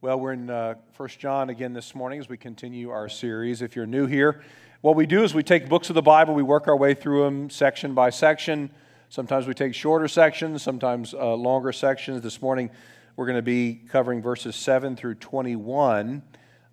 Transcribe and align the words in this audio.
Well, 0.00 0.20
we're 0.20 0.34
in 0.34 0.48
uh, 0.48 0.76
1 0.96 1.08
John 1.18 1.50
again 1.50 1.72
this 1.72 1.92
morning 1.92 2.20
as 2.20 2.28
we 2.28 2.36
continue 2.36 2.90
our 2.90 3.08
series. 3.08 3.62
If 3.62 3.74
you're 3.74 3.84
new 3.84 4.06
here, 4.06 4.42
what 4.80 4.94
we 4.94 5.06
do 5.06 5.24
is 5.24 5.34
we 5.34 5.42
take 5.42 5.68
books 5.68 5.88
of 5.88 5.96
the 5.96 6.02
Bible, 6.02 6.34
we 6.34 6.42
work 6.44 6.68
our 6.68 6.76
way 6.76 6.94
through 6.94 7.24
them 7.24 7.50
section 7.50 7.94
by 7.94 8.10
section. 8.10 8.70
Sometimes 9.08 9.48
we 9.48 9.54
take 9.54 9.74
shorter 9.74 10.06
sections, 10.06 10.62
sometimes 10.62 11.14
uh, 11.14 11.34
longer 11.34 11.72
sections. 11.72 12.22
This 12.22 12.40
morning, 12.40 12.70
we're 13.16 13.26
going 13.26 13.38
to 13.38 13.42
be 13.42 13.80
covering 13.88 14.22
verses 14.22 14.54
7 14.54 14.94
through 14.94 15.16
21, 15.16 16.22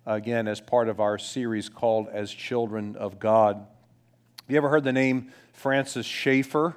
again, 0.06 0.46
as 0.46 0.60
part 0.60 0.88
of 0.88 1.00
our 1.00 1.18
series 1.18 1.68
called 1.68 2.06
As 2.12 2.30
Children 2.30 2.94
of 2.94 3.18
God. 3.18 3.56
Have 3.56 4.50
you 4.50 4.56
ever 4.56 4.68
heard 4.68 4.84
the 4.84 4.92
name 4.92 5.32
Francis 5.52 6.06
Schaeffer? 6.06 6.76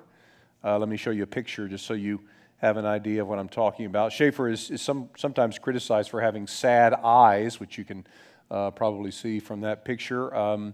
Uh, 0.64 0.80
let 0.80 0.90
me 0.90 0.98
show 0.98 1.12
you 1.12 1.22
a 1.22 1.28
picture 1.28 1.68
just 1.68 1.86
so 1.86 1.94
you 1.94 2.22
have 2.60 2.76
an 2.78 2.86
idea 2.86 3.22
of 3.22 3.28
what 3.28 3.40
I'm 3.40 3.50
talking 3.50 3.86
about. 3.86 4.12
Schaeffer 4.12 4.50
is, 4.50 4.70
is 4.70 4.82
some, 4.82 5.10
sometimes 5.18 5.58
criticized 5.58 6.10
for 6.10 6.22
having 6.22 6.46
sad 6.46 6.94
eyes, 6.94 7.60
which 7.60 7.78
you 7.78 7.86
can 7.86 8.06
uh, 8.52 8.72
probably 8.72 9.12
see 9.12 9.40
from 9.40 9.62
that 9.62 9.86
picture. 9.86 10.36
Um, 10.36 10.74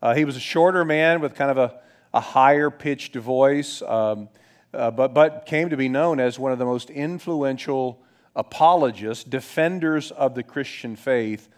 uh, 0.00 0.14
he 0.14 0.24
was 0.24 0.36
a 0.36 0.40
shorter 0.40 0.84
man 0.84 1.20
with 1.20 1.34
kind 1.34 1.50
of 1.50 1.58
a, 1.58 1.78
a 2.14 2.20
higher 2.20 2.70
pitched 2.70 3.14
voice, 3.14 3.82
um, 3.82 4.28
uh, 4.72 4.90
but, 4.90 5.12
but 5.12 5.44
came 5.46 5.68
to 5.70 5.76
be 5.76 5.88
known 5.88 6.20
as 6.20 6.38
one 6.38 6.52
of 6.52 6.58
the 6.58 6.64
most 6.64 6.88
influential 6.88 8.02
apologists, 8.34 9.24
defenders 9.24 10.10
of 10.10 10.34
the 10.34 10.42
Christian 10.42 10.96
faith, 10.96 11.48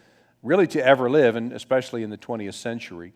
really 0.42 0.66
to 0.68 0.84
ever 0.84 1.08
live, 1.08 1.36
and 1.36 1.52
especially 1.52 2.02
in 2.02 2.10
the 2.10 2.18
20th 2.18 2.54
century. 2.54 3.12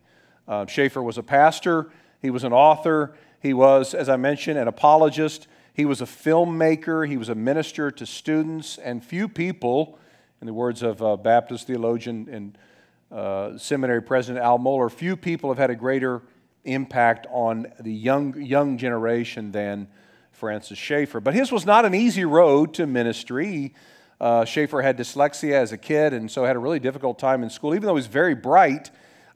Uh, 0.46 0.66
Schaeffer 0.66 1.02
was 1.02 1.18
a 1.18 1.22
pastor, 1.22 1.90
he 2.20 2.30
was 2.30 2.44
an 2.44 2.52
author, 2.52 3.14
he 3.40 3.52
was, 3.52 3.94
as 3.94 4.08
I 4.08 4.16
mentioned, 4.16 4.58
an 4.58 4.68
apologist. 4.68 5.48
He 5.74 5.86
was 5.86 6.02
a 6.02 6.06
filmmaker, 6.06 7.08
he 7.08 7.16
was 7.16 7.30
a 7.30 7.34
minister 7.34 7.90
to 7.90 8.04
students, 8.04 8.76
and 8.76 9.02
few 9.02 9.26
people, 9.26 9.98
in 10.40 10.46
the 10.46 10.52
words 10.52 10.82
of 10.82 11.02
uh, 11.02 11.16
Baptist 11.16 11.66
theologian 11.66 12.28
and 12.30 12.58
uh, 13.10 13.56
seminary 13.56 14.02
president 14.02 14.44
Al 14.44 14.58
Mohler, 14.58 14.90
few 14.90 15.16
people 15.16 15.50
have 15.50 15.58
had 15.58 15.70
a 15.70 15.74
greater 15.74 16.22
impact 16.64 17.26
on 17.30 17.72
the 17.80 17.92
young, 17.92 18.40
young 18.40 18.76
generation 18.76 19.50
than 19.50 19.88
Francis 20.30 20.78
Schaeffer. 20.78 21.20
But 21.20 21.34
his 21.34 21.50
was 21.50 21.64
not 21.64 21.84
an 21.84 21.94
easy 21.94 22.24
road 22.24 22.74
to 22.74 22.86
ministry. 22.86 23.74
Uh, 24.20 24.44
Schaeffer 24.44 24.82
had 24.82 24.98
dyslexia 24.98 25.52
as 25.52 25.72
a 25.72 25.78
kid 25.78 26.12
and 26.12 26.30
so 26.30 26.44
had 26.44 26.56
a 26.56 26.58
really 26.58 26.80
difficult 26.80 27.18
time 27.18 27.42
in 27.42 27.48
school. 27.48 27.74
Even 27.74 27.86
though 27.86 27.94
he 27.94 28.00
was 28.00 28.06
very 28.06 28.34
bright, 28.34 28.90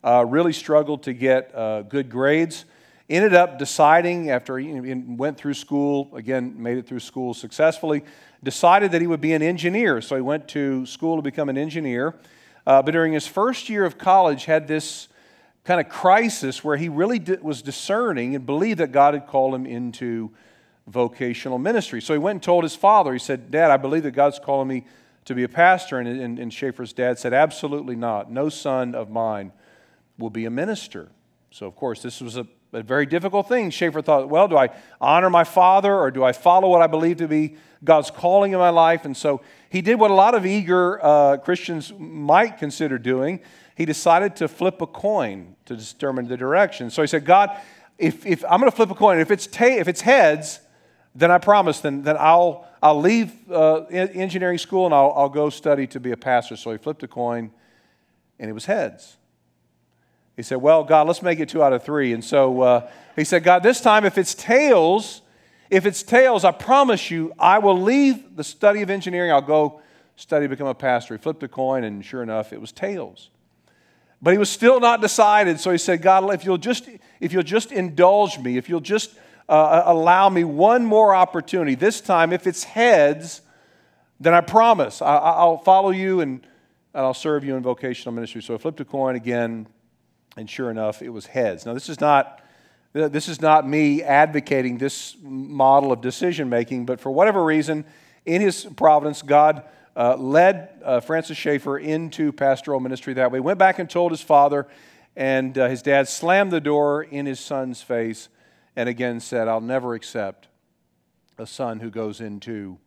uh, 0.04 0.24
really 0.26 0.52
struggled 0.52 1.02
to 1.04 1.12
get 1.14 1.54
uh, 1.54 1.82
good 1.82 2.10
grades 2.10 2.66
ended 3.08 3.34
up 3.34 3.58
deciding 3.58 4.30
after 4.30 4.58
he 4.58 4.72
went 4.94 5.38
through 5.38 5.54
school, 5.54 6.10
again, 6.14 6.60
made 6.60 6.78
it 6.78 6.86
through 6.86 7.00
school 7.00 7.34
successfully, 7.34 8.02
decided 8.42 8.92
that 8.92 9.00
he 9.00 9.06
would 9.06 9.20
be 9.20 9.32
an 9.32 9.42
engineer. 9.42 10.00
So 10.00 10.16
he 10.16 10.22
went 10.22 10.48
to 10.48 10.84
school 10.86 11.16
to 11.16 11.22
become 11.22 11.48
an 11.48 11.56
engineer. 11.58 12.14
Uh, 12.66 12.82
but 12.82 12.90
during 12.92 13.12
his 13.12 13.26
first 13.26 13.68
year 13.68 13.84
of 13.84 13.96
college, 13.96 14.46
had 14.46 14.66
this 14.66 15.08
kind 15.64 15.80
of 15.80 15.88
crisis 15.88 16.64
where 16.64 16.76
he 16.76 16.88
really 16.88 17.20
was 17.42 17.62
discerning 17.62 18.34
and 18.34 18.44
believed 18.46 18.80
that 18.80 18.92
God 18.92 19.14
had 19.14 19.26
called 19.26 19.54
him 19.54 19.66
into 19.66 20.30
vocational 20.86 21.58
ministry. 21.58 22.00
So 22.00 22.12
he 22.12 22.18
went 22.18 22.36
and 22.36 22.42
told 22.42 22.64
his 22.64 22.76
father, 22.76 23.12
he 23.12 23.18
said, 23.18 23.50
Dad, 23.50 23.70
I 23.70 23.76
believe 23.76 24.04
that 24.04 24.12
God's 24.12 24.38
calling 24.38 24.68
me 24.68 24.84
to 25.24 25.34
be 25.34 25.42
a 25.42 25.48
pastor. 25.48 25.98
And, 25.98 26.08
and, 26.08 26.38
and 26.38 26.52
Schaeffer's 26.52 26.92
dad 26.92 27.18
said, 27.18 27.32
Absolutely 27.32 27.96
not. 27.96 28.30
No 28.30 28.48
son 28.48 28.94
of 28.94 29.10
mine 29.10 29.52
will 30.18 30.30
be 30.30 30.44
a 30.44 30.50
minister. 30.50 31.08
So, 31.50 31.66
of 31.66 31.74
course, 31.74 32.02
this 32.02 32.20
was 32.20 32.36
a 32.36 32.46
a 32.76 32.82
very 32.82 33.06
difficult 33.06 33.48
thing. 33.48 33.70
Schaeffer 33.70 34.02
thought, 34.02 34.28
well, 34.28 34.48
do 34.48 34.56
I 34.56 34.68
honor 35.00 35.30
my 35.30 35.44
father 35.44 35.94
or 35.94 36.10
do 36.10 36.22
I 36.22 36.32
follow 36.32 36.68
what 36.68 36.82
I 36.82 36.86
believe 36.86 37.16
to 37.18 37.28
be 37.28 37.56
God's 37.82 38.10
calling 38.10 38.52
in 38.52 38.58
my 38.58 38.70
life? 38.70 39.04
And 39.04 39.16
so 39.16 39.40
he 39.70 39.80
did 39.80 39.98
what 39.98 40.10
a 40.10 40.14
lot 40.14 40.34
of 40.34 40.44
eager 40.44 41.04
uh, 41.04 41.38
Christians 41.38 41.92
might 41.98 42.58
consider 42.58 42.98
doing. 42.98 43.40
He 43.76 43.84
decided 43.84 44.36
to 44.36 44.48
flip 44.48 44.80
a 44.80 44.86
coin 44.86 45.56
to 45.64 45.76
determine 45.76 46.28
the 46.28 46.36
direction. 46.36 46.90
So 46.90 47.02
he 47.02 47.08
said, 47.08 47.24
God, 47.24 47.58
if, 47.98 48.26
if 48.26 48.44
I'm 48.44 48.60
going 48.60 48.70
to 48.70 48.76
flip 48.76 48.90
a 48.90 48.94
coin, 48.94 49.18
if 49.18 49.30
it's, 49.30 49.46
ta- 49.46 49.64
if 49.64 49.88
it's 49.88 50.02
heads, 50.02 50.60
then 51.14 51.30
I 51.30 51.38
promise, 51.38 51.80
then, 51.80 52.02
then 52.02 52.16
I'll, 52.18 52.68
I'll 52.82 53.00
leave 53.00 53.32
uh, 53.50 53.84
engineering 53.86 54.58
school 54.58 54.84
and 54.84 54.94
I'll, 54.94 55.12
I'll 55.16 55.28
go 55.30 55.48
study 55.48 55.86
to 55.88 56.00
be 56.00 56.12
a 56.12 56.16
pastor. 56.16 56.56
So 56.56 56.72
he 56.72 56.78
flipped 56.78 57.02
a 57.02 57.08
coin 57.08 57.50
and 58.38 58.50
it 58.50 58.52
was 58.52 58.66
heads. 58.66 59.16
He 60.36 60.42
said, 60.42 60.58
Well, 60.58 60.84
God, 60.84 61.06
let's 61.06 61.22
make 61.22 61.40
it 61.40 61.48
two 61.48 61.62
out 61.62 61.72
of 61.72 61.82
three. 61.82 62.12
And 62.12 62.24
so 62.24 62.60
uh, 62.60 62.90
he 63.16 63.24
said, 63.24 63.42
God, 63.42 63.62
this 63.62 63.80
time 63.80 64.04
if 64.04 64.18
it's 64.18 64.34
tails, 64.34 65.22
if 65.70 65.86
it's 65.86 66.02
tails, 66.02 66.44
I 66.44 66.52
promise 66.52 67.10
you, 67.10 67.32
I 67.38 67.58
will 67.58 67.80
leave 67.80 68.36
the 68.36 68.44
study 68.44 68.82
of 68.82 68.90
engineering. 68.90 69.32
I'll 69.32 69.40
go 69.40 69.80
study, 70.14 70.46
become 70.46 70.66
a 70.66 70.74
pastor. 70.74 71.14
He 71.14 71.18
flipped 71.18 71.42
a 71.42 71.48
coin, 71.48 71.84
and 71.84 72.04
sure 72.04 72.22
enough, 72.22 72.52
it 72.52 72.60
was 72.60 72.70
tails. 72.70 73.30
But 74.22 74.32
he 74.32 74.38
was 74.38 74.50
still 74.50 74.80
not 74.80 75.00
decided. 75.00 75.60
So 75.60 75.70
he 75.70 75.78
said, 75.78 76.02
God, 76.02 76.32
if 76.32 76.44
you'll 76.44 76.58
just, 76.58 76.88
if 77.20 77.32
you'll 77.32 77.42
just 77.42 77.72
indulge 77.72 78.38
me, 78.38 78.56
if 78.56 78.68
you'll 78.68 78.80
just 78.80 79.14
uh, 79.48 79.82
allow 79.84 80.28
me 80.28 80.44
one 80.44 80.84
more 80.84 81.14
opportunity, 81.14 81.74
this 81.74 82.00
time, 82.00 82.32
if 82.32 82.46
it's 82.46 82.64
heads, 82.64 83.42
then 84.18 84.32
I 84.32 84.40
promise 84.40 85.02
I, 85.02 85.44
will 85.44 85.58
follow 85.58 85.90
you 85.90 86.20
and, 86.20 86.46
and 86.94 87.04
I'll 87.04 87.14
serve 87.14 87.44
you 87.44 87.56
in 87.56 87.62
vocational 87.62 88.14
ministry. 88.14 88.42
So 88.42 88.54
I 88.54 88.58
flipped 88.58 88.80
a 88.80 88.84
coin 88.84 89.16
again 89.16 89.66
and 90.36 90.48
sure 90.48 90.70
enough, 90.70 91.02
it 91.02 91.08
was 91.08 91.26
heads. 91.26 91.66
Now, 91.66 91.74
this 91.74 91.88
is 91.88 92.00
not. 92.00 92.42
This 92.92 93.28
is 93.28 93.42
not 93.42 93.68
me 93.68 94.02
advocating 94.02 94.78
this 94.78 95.16
model 95.20 95.92
of 95.92 96.00
decision 96.00 96.48
making, 96.48 96.86
but 96.86 96.98
for 96.98 97.10
whatever 97.10 97.44
reason, 97.44 97.84
in 98.24 98.40
his 98.40 98.64
providence, 98.64 99.20
God 99.20 99.64
uh, 99.94 100.16
led 100.16 100.70
uh, 100.82 101.00
Francis 101.00 101.36
Schaeffer 101.36 101.76
into 101.76 102.32
pastoral 102.32 102.80
ministry 102.80 103.12
that 103.14 103.30
way. 103.30 103.38
Went 103.38 103.58
back 103.58 103.78
and 103.78 103.90
told 103.90 104.12
his 104.12 104.22
father, 104.22 104.66
and 105.14 105.58
uh, 105.58 105.68
his 105.68 105.82
dad 105.82 106.08
slammed 106.08 106.52
the 106.52 106.60
door 106.60 107.02
in 107.02 107.26
his 107.26 107.38
son's 107.38 107.82
face 107.82 108.30
and 108.76 108.88
again 108.88 109.20
said, 109.20 109.48
I'll 109.48 109.60
never 109.60 109.94
accept 109.94 110.48
a 111.38 111.46
son 111.46 111.80
who 111.80 111.90
goes 111.90 112.20
into 112.20 112.78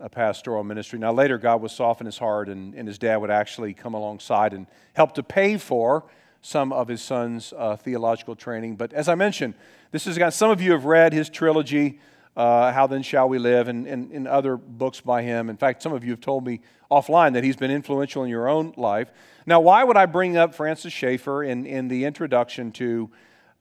a 0.00 0.08
pastoral 0.08 0.64
ministry. 0.64 0.98
Now, 0.98 1.12
later, 1.12 1.38
God 1.38 1.62
would 1.62 1.70
soften 1.70 2.06
his 2.06 2.18
heart, 2.18 2.48
and, 2.48 2.74
and 2.74 2.86
his 2.86 2.98
dad 2.98 3.16
would 3.18 3.30
actually 3.30 3.74
come 3.74 3.94
alongside 3.94 4.52
and 4.52 4.66
help 4.92 5.14
to 5.14 5.22
pay 5.22 5.56
for 5.56 6.04
some 6.44 6.74
of 6.74 6.88
his 6.88 7.00
son's 7.00 7.54
uh, 7.56 7.74
theological 7.74 8.36
training. 8.36 8.76
But 8.76 8.92
as 8.92 9.08
I 9.08 9.14
mentioned, 9.14 9.54
this 9.92 10.06
is 10.06 10.18
got 10.18 10.34
some 10.34 10.50
of 10.50 10.60
you 10.60 10.72
have 10.72 10.84
read 10.84 11.14
his 11.14 11.30
trilogy, 11.30 11.98
uh, 12.36 12.70
How 12.70 12.86
Then 12.86 13.02
Shall 13.02 13.30
We 13.30 13.38
Live, 13.38 13.66
and, 13.66 13.86
and, 13.86 14.12
and 14.12 14.28
other 14.28 14.58
books 14.58 15.00
by 15.00 15.22
him. 15.22 15.48
In 15.48 15.56
fact, 15.56 15.82
some 15.82 15.94
of 15.94 16.04
you 16.04 16.10
have 16.10 16.20
told 16.20 16.46
me 16.46 16.60
offline 16.90 17.32
that 17.32 17.44
he's 17.44 17.56
been 17.56 17.70
influential 17.70 18.24
in 18.24 18.28
your 18.28 18.46
own 18.46 18.74
life. 18.76 19.10
Now, 19.46 19.60
why 19.60 19.84
would 19.84 19.96
I 19.96 20.04
bring 20.04 20.36
up 20.36 20.54
Francis 20.54 20.92
Schaeffer 20.92 21.42
in, 21.42 21.64
in 21.64 21.88
the 21.88 22.04
introduction 22.04 22.72
to 22.72 23.10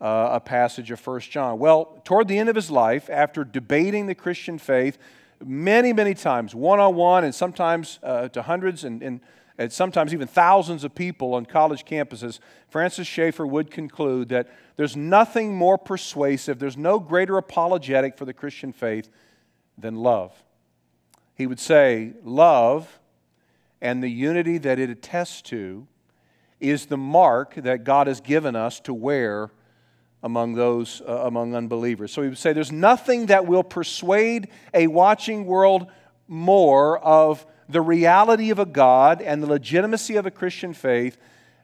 uh, 0.02 0.32
a 0.34 0.42
passage 0.42 0.92
of 0.92 1.08
1 1.08 1.22
John? 1.22 1.60
Well, 1.60 2.02
toward 2.04 2.28
the 2.28 2.38
end 2.38 2.50
of 2.50 2.56
his 2.56 2.70
life, 2.70 3.10
after 3.10 3.46
debating 3.46 4.08
the 4.08 4.16
Christian 4.16 4.58
faith 4.58 4.98
many, 5.42 5.94
many 5.94 6.14
times, 6.16 6.54
one 6.54 6.82
on 6.82 6.96
one, 6.96 7.24
and 7.24 7.34
sometimes 7.34 8.00
uh, 8.04 8.28
to 8.28 8.42
hundreds 8.42 8.84
and, 8.84 9.02
and 9.02 9.22
and 9.58 9.72
sometimes 9.72 10.14
even 10.14 10.28
thousands 10.28 10.84
of 10.84 10.96
people 10.96 11.36
on 11.36 11.46
college 11.46 11.86
campuses, 11.86 12.40
Francis 12.70 13.08
Schaeffer 13.08 13.46
would 13.46 13.70
conclude 13.70 14.30
that 14.30 14.50
there's 14.76 14.96
nothing 14.96 15.56
more 15.56 15.78
persuasive, 15.78 16.60
there's 16.60 16.78
no 16.78 17.00
greater 17.00 17.38
apologetic 17.38 18.18
for 18.18 18.26
the 18.26 18.34
Christian 18.34 18.74
faith 18.74 19.10
than 19.78 19.96
love. 19.96 20.44
He 21.36 21.48
would 21.48 21.60
say, 21.60 22.14
Love 22.24 23.00
and 23.82 24.02
the 24.02 24.10
unity 24.10 24.58
that 24.60 24.80
it 24.80 24.90
attests 24.90 25.42
to 25.44 25.88
is 26.60 26.86
the 26.86 26.98
mark 26.98 27.56
that 27.56 27.84
God 27.84 28.08
has 28.08 28.22
given 28.22 28.56
us 28.56 28.80
to 28.82 28.94
wear 28.94 29.52
among 30.24 30.54
those 30.54 31.02
uh, 31.02 31.24
among 31.26 31.54
unbelievers. 31.54 32.14
So 32.14 32.22
he 32.22 32.30
would 32.30 32.38
say 32.38 32.54
there's 32.54 32.72
nothing 32.72 33.26
that 33.26 33.46
will 33.46 33.64
persuade 33.64 34.48
a 34.74 34.88
watching 34.88 35.46
world 35.46 35.92
more 36.28 36.98
of 37.00 37.46
the 37.70 37.82
reality 37.82 38.50
of 38.50 38.60
a 38.60 38.66
God 38.66 39.22
and 39.22 39.42
the 39.42 39.48
legitimacy 39.48 40.16
of 40.16 40.26
a 40.26 40.32
Christian 40.32 40.74
faith 40.74 41.18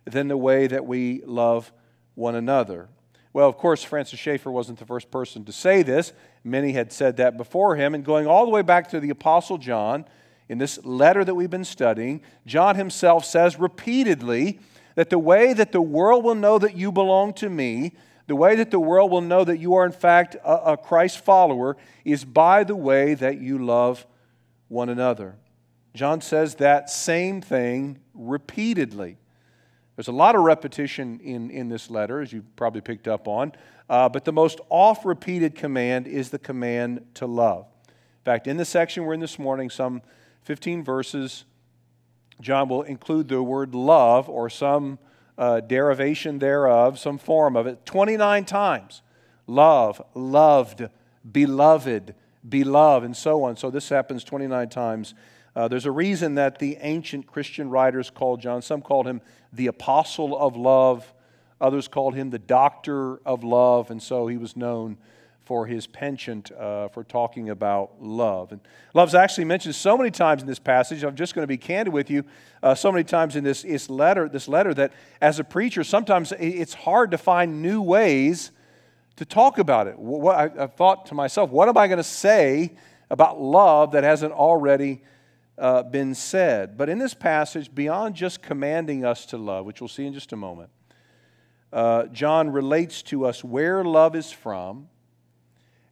than 0.06 0.28
the 0.28 0.38
way 0.38 0.68
that 0.68 0.86
we 0.86 1.22
love 1.26 1.72
one 2.16 2.36
another. 2.36 2.90
Well, 3.32 3.48
of 3.48 3.58
course, 3.58 3.84
Francis 3.84 4.20
Schaeffer 4.20 4.52
wasn't 4.52 4.80
the 4.80 4.86
first 4.86 5.12
person 5.12 5.46
to 5.46 5.52
say 5.52 5.84
this. 5.84 6.14
Many 6.44 6.72
had 6.72 6.92
said 6.92 7.18
that 7.18 7.38
before 7.38 7.76
him. 7.76 7.94
And 7.94 8.04
going 8.04 8.26
all 8.26 8.46
the 8.46 8.52
way 8.52 8.64
back 8.64 8.90
to 8.90 9.00
the 9.00 9.12
Apostle 9.12 9.58
John, 9.58 10.06
in 10.48 10.58
this 10.58 10.84
letter 10.84 11.24
that 11.24 11.36
we've 11.36 11.50
been 11.50 11.64
studying, 11.64 12.22
John 12.46 12.76
himself 12.76 13.24
says 13.24 13.60
repeatedly 13.60 14.60
that 14.96 15.12
the 15.12 15.20
way 15.20 15.54
that 15.54 15.72
the 15.72 15.82
world 15.82 16.24
will 16.24 16.36
know 16.36 16.58
that 16.58 16.76
you 16.76 16.92
belong 16.92 17.34
to 17.36 17.50
me, 17.50 17.94
the 18.26 18.36
way 18.36 18.56
that 18.56 18.72
the 18.72 18.80
world 18.80 19.12
will 19.12 19.22
know 19.22 19.44
that 19.44 19.60
you 19.60 19.76
are, 19.76 19.86
in 19.86 19.92
fact, 19.92 20.36
a, 20.44 20.76
Christ 20.76 21.24
follower, 21.24 21.78
is 22.04 22.26
by 22.26 22.64
the 22.64 22.76
way 22.76 23.14
that 23.14 23.40
you 23.40 23.64
love 23.64 24.08
one 24.70 24.88
another. 24.90 25.36
John 25.94 26.22
says 26.22 26.56
that 26.56 26.90
same 26.90 27.42
thing 27.42 28.00
repeatedly. 28.14 29.18
There's 29.96 30.08
a 30.08 30.14
lot 30.14 30.36
of 30.36 30.44
repetition 30.44 31.20
in, 31.20 31.50
in 31.50 31.68
this 31.68 31.90
letter, 31.90 32.22
as 32.22 32.32
you 32.32 32.46
probably 32.56 32.80
picked 32.80 33.08
up 33.08 33.28
on, 33.28 33.52
uh, 33.90 34.08
but 34.08 34.24
the 34.24 34.32
most 34.32 34.62
oft 34.70 35.04
repeated 35.04 35.56
command 35.56 36.08
is 36.08 36.30
the 36.30 36.40
command 36.40 37.06
to 37.16 37.26
love. 37.26 37.66
In 37.88 38.24
fact, 38.24 38.48
in 38.48 38.56
the 38.56 38.66
section 38.66 39.04
we're 39.04 39.16
in 39.16 39.20
this 39.20 39.38
morning, 39.38 39.70
some 39.70 40.02
15 40.44 40.84
verses 40.84 41.44
John 42.42 42.70
will 42.70 42.84
include 42.84 43.28
the 43.28 43.44
word 43.44 43.76
love 43.76 44.30
or 44.30 44.50
some 44.50 45.00
uh, 45.38 45.60
derivation 45.62 46.40
thereof, 46.40 47.00
some 47.00 47.18
form 47.18 47.56
of 47.56 47.68
it, 47.68 47.86
29 47.86 48.46
times. 48.46 49.02
Love, 49.48 50.02
loved, 50.14 50.88
beloved, 51.30 52.16
beloved, 52.50 53.06
and 53.06 53.16
so 53.16 53.44
on. 53.44 53.58
So 53.58 53.70
this 53.70 53.90
happens 53.90 54.24
29 54.24 54.70
times. 54.70 55.14
Uh, 55.56 55.68
there's 55.68 55.86
a 55.86 55.92
reason 55.92 56.36
that 56.36 56.60
the 56.60 56.78
ancient 56.82 57.28
Christian 57.28 57.70
writers 57.70 58.10
called 58.10 58.42
John, 58.42 58.62
some 58.62 58.82
called 58.82 59.08
him 59.08 59.22
the 59.52 59.68
apostle 59.68 60.38
of 60.38 60.56
love, 60.56 61.14
others 61.60 61.88
called 61.88 62.16
him 62.16 62.30
the 62.30 62.40
doctor 62.40 63.18
of 63.26 63.44
love, 63.44 63.92
and 63.92 64.02
so 64.02 64.28
he 64.28 64.38
was 64.38 64.56
known 64.56 64.98
for 65.50 65.66
his 65.66 65.88
penchant 65.88 66.52
uh, 66.52 66.90
for 66.90 67.04
talking 67.04 67.50
about 67.50 68.00
love. 68.00 68.52
And 68.52 68.62
love's 68.94 69.16
actually 69.16 69.46
mentioned 69.46 69.74
so 69.74 69.98
many 69.98 70.12
times 70.12 70.44
in 70.44 70.48
this 70.48 70.60
passage. 70.60 71.04
I'm 71.04 71.16
just 71.16 71.34
going 71.34 71.42
to 71.42 71.48
be 71.48 71.58
candid 71.58 71.92
with 71.92 72.12
you. 72.12 72.24
Uh, 72.62 72.76
so 72.76 72.92
many 72.92 73.04
times 73.04 73.36
in 73.36 73.44
this, 73.44 73.64
this 73.64 73.90
letter, 73.90 74.30
this 74.30 74.48
letter 74.48 74.76
that 74.76 74.94
as 75.20 75.40
a 75.40 75.44
preacher, 75.44 75.84
sometimes 75.84 76.34
it's 76.38 76.76
hard 76.76 77.10
to 77.10 77.18
find 77.18 77.64
new 77.64 77.82
ways 77.82 78.52
to 79.20 79.26
talk 79.26 79.58
about 79.58 79.88
it. 79.88 80.00
What, 80.00 80.36
I, 80.38 80.64
I 80.64 80.68
thought 80.68 81.08
to 81.08 81.14
myself, 81.14 81.50
what 81.52 81.68
am 81.68 81.78
I 81.78 81.88
going 81.88 81.98
to 81.98 82.04
say 82.06 82.72
about 83.10 83.40
love 83.40 83.92
that 83.92 84.06
hasn't 84.06 84.32
already 84.32 85.02
uh, 85.58 85.84
been 85.84 86.16
said? 86.16 86.78
But 86.78 86.88
in 86.88 87.00
this 87.00 87.14
passage, 87.14 87.76
beyond 87.76 88.16
just 88.16 88.42
commanding 88.42 89.04
us 89.04 89.26
to 89.28 89.38
love, 89.38 89.66
which 89.66 89.82
we'll 89.82 89.90
see 89.90 90.06
in 90.06 90.14
just 90.14 90.32
a 90.32 90.38
moment, 90.38 90.70
uh, 91.74 92.06
John 92.06 92.50
relates 92.50 93.02
to 93.04 93.26
us 93.26 93.44
where 93.44 93.84
love 93.84 94.16
is 94.16 94.32
from 94.32 94.88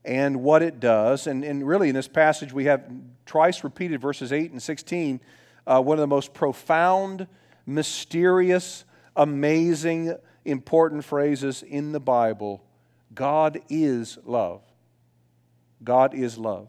and 0.05 0.41
what 0.41 0.63
it 0.63 0.79
does. 0.79 1.27
And, 1.27 1.43
and 1.43 1.67
really, 1.67 1.89
in 1.89 1.95
this 1.95 2.07
passage, 2.07 2.53
we 2.53 2.63
have 2.65 2.89
twice 3.25 3.61
repeated 3.61 3.99
verses 3.99 4.31
8 4.31 4.51
and 4.51 4.63
16, 4.63 5.19
uh, 5.67 5.81
one 5.81 5.97
of 5.97 6.01
the 6.01 6.07
most 6.07 6.33
profound, 6.33 7.27
mysterious, 7.65 8.85
amazing, 9.17 10.15
important 10.45 11.03
phrases 11.03 11.61
in 11.61 11.91
the 11.91 11.99
Bible 11.99 12.63
God 13.17 13.61
is 13.67 14.19
love. 14.25 14.61
God 15.83 16.13
is 16.13 16.37
love. 16.37 16.67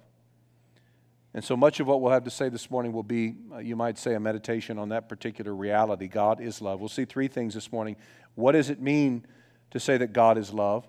And 1.34 1.44
so 1.44 1.58
much 1.58 1.78
of 1.78 1.86
what 1.86 2.00
we'll 2.00 2.10
have 2.10 2.24
to 2.24 2.30
say 2.30 2.48
this 2.48 2.70
morning 2.70 2.90
will 2.90 3.02
be, 3.02 3.34
uh, 3.52 3.58
you 3.58 3.76
might 3.76 3.98
say, 3.98 4.14
a 4.14 4.20
meditation 4.20 4.78
on 4.78 4.88
that 4.88 5.10
particular 5.10 5.54
reality. 5.54 6.08
God 6.08 6.40
is 6.40 6.62
love. 6.62 6.80
We'll 6.80 6.88
see 6.88 7.04
three 7.04 7.28
things 7.28 7.52
this 7.52 7.70
morning. 7.70 7.96
What 8.34 8.52
does 8.52 8.70
it 8.70 8.80
mean 8.80 9.26
to 9.72 9.78
say 9.78 9.98
that 9.98 10.14
God 10.14 10.38
is 10.38 10.50
love? 10.50 10.88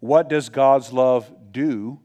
What 0.00 0.28
does 0.28 0.48
God's 0.48 0.92
love 0.92 1.32
do? 1.52 2.00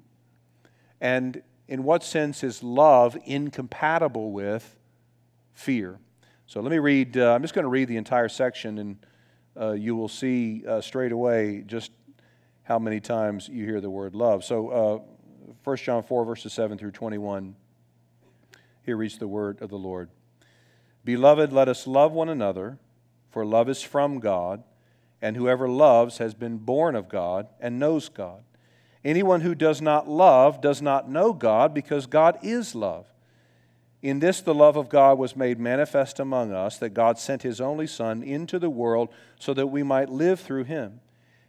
And 1.02 1.42
in 1.68 1.84
what 1.84 2.04
sense 2.04 2.44
is 2.44 2.62
love 2.62 3.18
incompatible 3.26 4.32
with 4.32 4.78
fear? 5.54 5.98
So 6.46 6.62
let 6.62 6.70
me 6.70 6.78
read, 6.78 7.18
uh, 7.18 7.34
I'm 7.34 7.42
just 7.42 7.56
going 7.56 7.64
to 7.64 7.70
read 7.70 7.88
the 7.88 7.98
entire 7.98 8.30
section, 8.30 8.78
and 8.78 9.06
uh, 9.60 9.72
you 9.72 9.96
will 9.96 10.08
see 10.08 10.64
uh, 10.68 10.82
straight 10.82 11.12
away 11.12 11.64
just 11.66 11.90
how 12.64 12.80
many 12.80 13.00
times 13.00 13.50
you 13.50 13.66
hear 13.66 13.82
the 13.82 13.90
word 13.90 14.16
love. 14.16 14.44
So, 14.44 15.04
1 15.64 15.74
uh, 15.74 15.78
John 15.78 16.04
4, 16.04 16.26
verses 16.26 16.54
7 16.54 16.78
through 16.78 16.92
21. 16.92 17.56
Here 18.84 18.98
reads 18.98 19.18
the 19.18 19.28
word 19.28 19.62
of 19.62 19.70
the 19.70 19.78
Lord 19.78 20.10
Beloved, 21.06 21.52
let 21.52 21.68
us 21.68 21.88
love 21.88 22.12
one 22.12 22.30
another, 22.30 22.78
for 23.30 23.46
love 23.46 23.70
is 23.70 23.82
from 23.82 24.20
God 24.20 24.64
and 25.24 25.38
whoever 25.38 25.70
loves 25.70 26.18
has 26.18 26.34
been 26.34 26.58
born 26.58 26.98
of 26.98 27.08
God 27.08 27.48
and 27.62 27.80
knows 27.80 28.10
God. 28.10 28.44
Anyone 29.06 29.40
who 29.40 29.56
does 29.56 29.82
not 29.82 30.06
love 30.06 30.60
does 30.60 30.82
not 30.82 31.10
know 31.10 31.32
God 31.32 31.74
because 31.74 32.06
God 32.08 32.38
is 32.44 32.76
love. 32.76 33.08
In 34.02 34.20
this, 34.20 34.42
the 34.42 34.54
love 34.54 34.76
of 34.76 34.90
God 34.90 35.18
was 35.18 35.38
made 35.38 35.62
manifest 35.62 36.20
among 36.20 36.52
us, 36.52 36.78
that 36.80 36.90
God 36.90 37.18
sent 37.18 37.42
his 37.42 37.62
only 37.62 37.88
Son 37.88 38.22
into 38.22 38.60
the 38.60 38.70
world 38.70 39.08
so 39.40 39.54
that 39.54 39.68
we 39.68 39.82
might 39.82 40.10
live 40.10 40.42
through 40.42 40.66
him. 40.66 41.00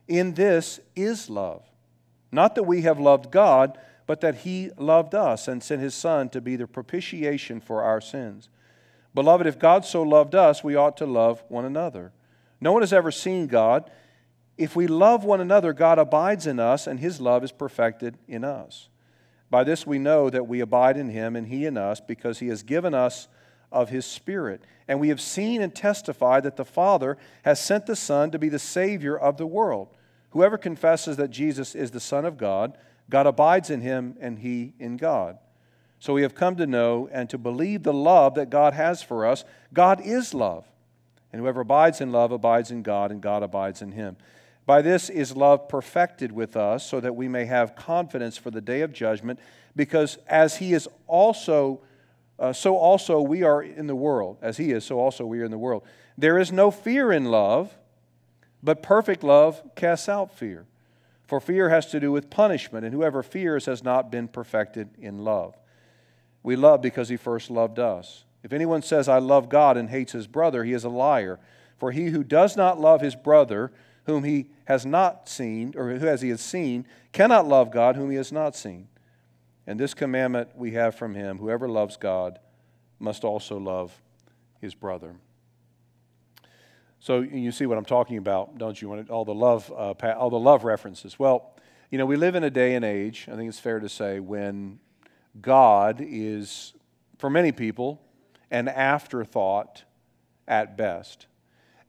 In 0.09 0.35
this 0.35 0.81
is 0.95 1.31
love. 1.31 1.63
Not 2.31 2.55
that 2.57 2.65
we 2.65 2.83
have 2.83 2.99
loved 2.99 3.31
God, 3.31 3.79
but 4.07 4.21
that 4.21 4.37
he 4.37 4.71
loved 4.77 5.15
us 5.15 5.49
and 5.49 5.63
sent 5.63 5.81
his 5.81 5.95
Son 5.95 6.29
to 6.31 6.41
be 6.41 6.57
the 6.57 6.67
propitiation 6.67 7.61
for 7.61 7.83
our 7.83 8.01
sins. 8.01 8.49
Beloved, 9.15 9.47
if 9.47 9.59
God 9.59 9.85
so 9.85 10.03
loved 10.03 10.35
us, 10.35 10.65
we 10.65 10.75
ought 10.75 10.97
to 10.99 11.07
love 11.07 11.43
one 11.49 11.65
another. 11.65 12.13
No 12.61 12.73
one 12.73 12.83
has 12.83 12.93
ever 12.93 13.11
seen 13.11 13.47
God. 13.47 13.91
If 14.59 14.77
we 14.77 14.87
love 14.87 15.25
one 15.25 15.41
another, 15.41 15.73
God 15.73 15.99
abides 15.99 16.47
in 16.47 16.59
us, 16.59 16.87
and 16.87 17.01
his 17.01 17.21
love 17.21 17.45
is 17.45 17.53
perfected 17.53 18.19
in 18.27 18.45
us. 18.45 18.89
By 19.51 19.65
this 19.65 19.87
we 19.87 19.99
know 19.99 20.31
that 20.31 20.49
we 20.49 20.61
abide 20.61 20.97
in 20.97 21.09
him, 21.09 21.37
and 21.37 21.47
he 21.47 21.65
in 21.65 21.79
us, 21.79 22.01
because 22.01 22.41
he 22.41 22.49
has 22.49 22.63
given 22.63 22.93
us 22.93 23.29
of 23.73 23.89
his 23.89 24.07
Spirit. 24.07 24.63
And 24.87 25.01
we 25.01 25.09
have 25.09 25.21
seen 25.21 25.63
and 25.63 25.75
testified 25.75 26.43
that 26.43 26.57
the 26.57 26.65
Father 26.65 27.17
has 27.43 27.61
sent 27.61 27.87
the 27.87 27.97
Son 27.97 28.31
to 28.31 28.39
be 28.39 28.49
the 28.49 28.59
Savior 28.59 29.17
of 29.17 29.37
the 29.37 29.47
world. 29.47 29.89
Whoever 30.31 30.59
confesses 30.59 31.17
that 31.17 31.31
Jesus 31.31 31.75
is 31.75 31.91
the 31.91 32.01
Son 32.01 32.25
of 32.25 32.37
God, 32.37 32.77
God 33.09 33.27
abides 33.27 33.71
in 33.71 33.81
him, 33.81 34.17
and 34.21 34.39
he 34.39 34.75
in 34.79 34.97
God. 34.97 35.39
So 35.99 36.13
we 36.13 36.23
have 36.23 36.35
come 36.35 36.57
to 36.57 36.67
know 36.67 37.09
and 37.13 37.31
to 37.31 37.39
believe 37.39 37.83
the 37.83 37.93
love 37.93 38.35
that 38.35 38.51
God 38.51 38.75
has 38.75 39.03
for 39.03 39.25
us. 39.25 39.45
God 39.73 40.01
is 40.05 40.35
love. 40.35 40.67
And 41.33 41.41
whoever 41.41 41.63
abides 41.63 42.01
in 42.01 42.13
love 42.13 42.31
abides 42.31 42.71
in 42.71 42.83
God, 42.83 43.11
and 43.11 43.21
God 43.21 43.43
abides 43.43 43.81
in 43.81 43.93
him. 43.93 44.17
By 44.67 44.83
this 44.83 45.11
is 45.11 45.37
love 45.37 45.69
perfected 45.69 46.33
with 46.33 46.57
us, 46.57 46.87
so 46.87 47.01
that 47.01 47.17
we 47.17 47.29
may 47.29 47.45
have 47.45 47.77
confidence 47.77 48.37
for 48.37 48.51
the 48.51 48.61
day 48.61 48.83
of 48.83 48.93
judgment, 48.93 49.39
because 49.77 50.19
as 50.27 50.57
he 50.57 50.73
is 50.73 50.89
also, 51.07 51.81
uh, 52.39 52.53
so 52.53 52.77
also 52.77 53.21
we 53.21 53.43
are 53.43 53.63
in 53.63 53.87
the 53.87 53.95
world. 53.95 54.39
As 54.43 54.57
he 54.57 54.73
is, 54.73 54.85
so 54.85 54.99
also 54.99 55.25
we 55.25 55.41
are 55.41 55.45
in 55.45 55.51
the 55.51 55.59
world. 55.59 55.85
There 56.19 56.39
is 56.39 56.53
no 56.53 56.71
fear 56.71 57.13
in 57.13 57.27
love, 57.27 57.77
but 58.63 58.83
perfect 58.83 59.23
love 59.23 59.63
casts 59.75 60.09
out 60.09 60.33
fear. 60.33 60.67
For 61.27 61.41
fear 61.41 61.71
has 61.71 61.87
to 61.87 62.01
do 62.01 62.13
with 62.13 62.31
punishment, 62.31 62.85
and 62.85 62.95
whoever 62.95 63.23
fears 63.23 63.67
has 63.67 63.83
not 63.83 64.11
been 64.11 64.29
perfected 64.29 64.91
in 64.99 65.25
love. 65.25 65.57
We 66.43 66.57
love 66.57 66.83
because 66.83 67.09
he 67.09 67.17
first 67.17 67.51
loved 67.51 67.79
us. 67.79 68.25
If 68.43 68.53
anyone 68.53 68.83
says, 68.83 69.09
I 69.09 69.19
love 69.19 69.49
God 69.49 69.77
and 69.77 69.89
hates 69.89 70.13
his 70.13 70.27
brother, 70.27 70.65
he 70.65 70.75
is 70.75 70.85
a 70.85 70.91
liar. 70.91 71.41
For 71.79 71.93
he 71.93 72.07
who 72.07 72.23
does 72.23 72.57
not 72.57 72.79
love 72.79 73.01
his 73.01 73.15
brother, 73.17 73.73
whom 74.05 74.25
he 74.25 74.51
has 74.67 74.85
not 74.85 75.29
seen, 75.29 75.73
or 75.77 75.91
who 75.91 76.07
as 76.07 76.21
he 76.21 76.29
has 76.29 76.43
seen, 76.43 76.87
cannot 77.13 77.49
love 77.49 77.71
God 77.71 77.97
whom 77.97 78.11
he 78.11 78.17
has 78.17 78.31
not 78.31 78.55
seen. 78.55 78.89
And 79.67 79.81
this 79.81 79.95
commandment 79.95 80.51
we 80.57 80.73
have 80.73 80.95
from 80.95 81.15
him 81.15 81.39
whoever 81.39 81.69
loves 81.69 81.97
God 81.97 82.39
must 82.99 83.25
also 83.25 83.59
love 83.59 84.01
his 84.61 84.75
brother. 84.75 85.15
So 87.01 87.21
you 87.21 87.53
see 87.53 87.67
what 87.67 87.77
I'm 87.77 87.85
talking 87.85 88.17
about, 88.17 88.57
don't 88.57 88.81
you? 88.81 88.95
All 89.11 89.25
the 89.25 89.35
love, 89.35 89.71
uh, 89.71 89.95
all 90.17 90.31
the 90.31 90.39
love 90.39 90.65
references. 90.65 91.19
Well, 91.19 91.55
you 91.91 91.99
know, 91.99 92.07
we 92.07 92.17
live 92.17 92.35
in 92.35 92.45
a 92.45 92.51
day 92.51 92.75
and 92.75 92.85
age. 92.85 93.29
I 93.31 93.37
think 93.37 93.49
it's 93.49 93.61
fair 93.61 93.79
to 93.79 93.89
say 93.89 94.21
when 94.21 94.81
God 95.41 96.01
is, 96.01 96.73
for 97.19 97.29
many 97.29 97.53
people, 97.53 98.01
an 98.51 98.69
afterthought 98.69 99.85
at 100.49 100.77
best. 100.77 101.27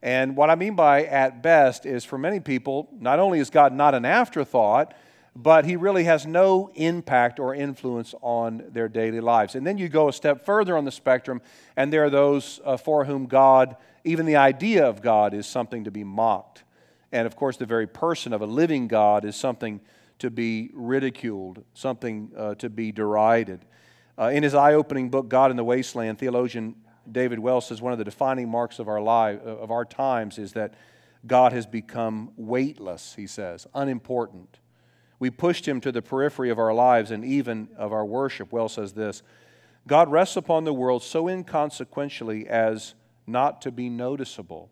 And 0.02 0.36
what 0.36 0.50
I 0.50 0.54
mean 0.54 0.74
by 0.74 1.04
at 1.04 1.42
best 1.42 1.86
is 1.86 2.04
for 2.04 2.18
many 2.18 2.40
people, 2.40 2.88
not 2.98 3.18
only 3.18 3.38
is 3.38 3.50
God 3.50 3.72
not 3.72 3.94
an 3.94 4.04
afterthought, 4.04 4.94
but 5.36 5.66
he 5.66 5.76
really 5.76 6.04
has 6.04 6.24
no 6.24 6.70
impact 6.74 7.38
or 7.38 7.54
influence 7.54 8.14
on 8.22 8.64
their 8.70 8.88
daily 8.88 9.20
lives. 9.20 9.54
And 9.54 9.66
then 9.66 9.76
you 9.76 9.90
go 9.90 10.08
a 10.08 10.12
step 10.12 10.46
further 10.46 10.78
on 10.78 10.86
the 10.86 10.90
spectrum, 10.90 11.42
and 11.76 11.92
there 11.92 12.04
are 12.04 12.10
those 12.10 12.58
uh, 12.64 12.78
for 12.78 13.04
whom 13.04 13.26
God, 13.26 13.76
even 14.02 14.24
the 14.24 14.36
idea 14.36 14.86
of 14.86 15.02
God, 15.02 15.34
is 15.34 15.46
something 15.46 15.84
to 15.84 15.90
be 15.90 16.04
mocked. 16.04 16.64
And 17.12 17.26
of 17.26 17.36
course, 17.36 17.58
the 17.58 17.66
very 17.66 17.86
person 17.86 18.32
of 18.32 18.40
a 18.40 18.46
living 18.46 18.88
God 18.88 19.26
is 19.26 19.36
something 19.36 19.82
to 20.20 20.30
be 20.30 20.70
ridiculed, 20.72 21.62
something 21.74 22.32
uh, 22.34 22.54
to 22.54 22.70
be 22.70 22.90
derided. 22.90 23.60
Uh, 24.18 24.28
in 24.28 24.42
his 24.42 24.54
eye 24.54 24.72
opening 24.72 25.10
book, 25.10 25.28
God 25.28 25.50
in 25.50 25.58
the 25.58 25.64
Wasteland, 25.64 26.18
theologian 26.18 26.76
David 27.10 27.38
Wells 27.38 27.66
says 27.66 27.82
one 27.82 27.92
of 27.92 27.98
the 27.98 28.04
defining 28.04 28.48
marks 28.48 28.78
of 28.78 28.88
our, 28.88 29.02
life, 29.02 29.40
of 29.42 29.70
our 29.70 29.84
times 29.84 30.38
is 30.38 30.54
that 30.54 30.72
God 31.26 31.52
has 31.52 31.66
become 31.66 32.32
weightless, 32.36 33.14
he 33.14 33.26
says, 33.26 33.66
unimportant. 33.74 34.58
We 35.18 35.30
pushed 35.30 35.66
him 35.66 35.80
to 35.80 35.92
the 35.92 36.02
periphery 36.02 36.50
of 36.50 36.58
our 36.58 36.74
lives 36.74 37.10
and 37.10 37.24
even 37.24 37.68
of 37.76 37.92
our 37.92 38.04
worship. 38.04 38.52
Wells 38.52 38.74
says 38.74 38.92
this 38.92 39.22
God 39.86 40.10
rests 40.10 40.36
upon 40.36 40.64
the 40.64 40.74
world 40.74 41.02
so 41.02 41.28
inconsequentially 41.28 42.46
as 42.48 42.94
not 43.26 43.62
to 43.62 43.70
be 43.70 43.88
noticeable. 43.88 44.70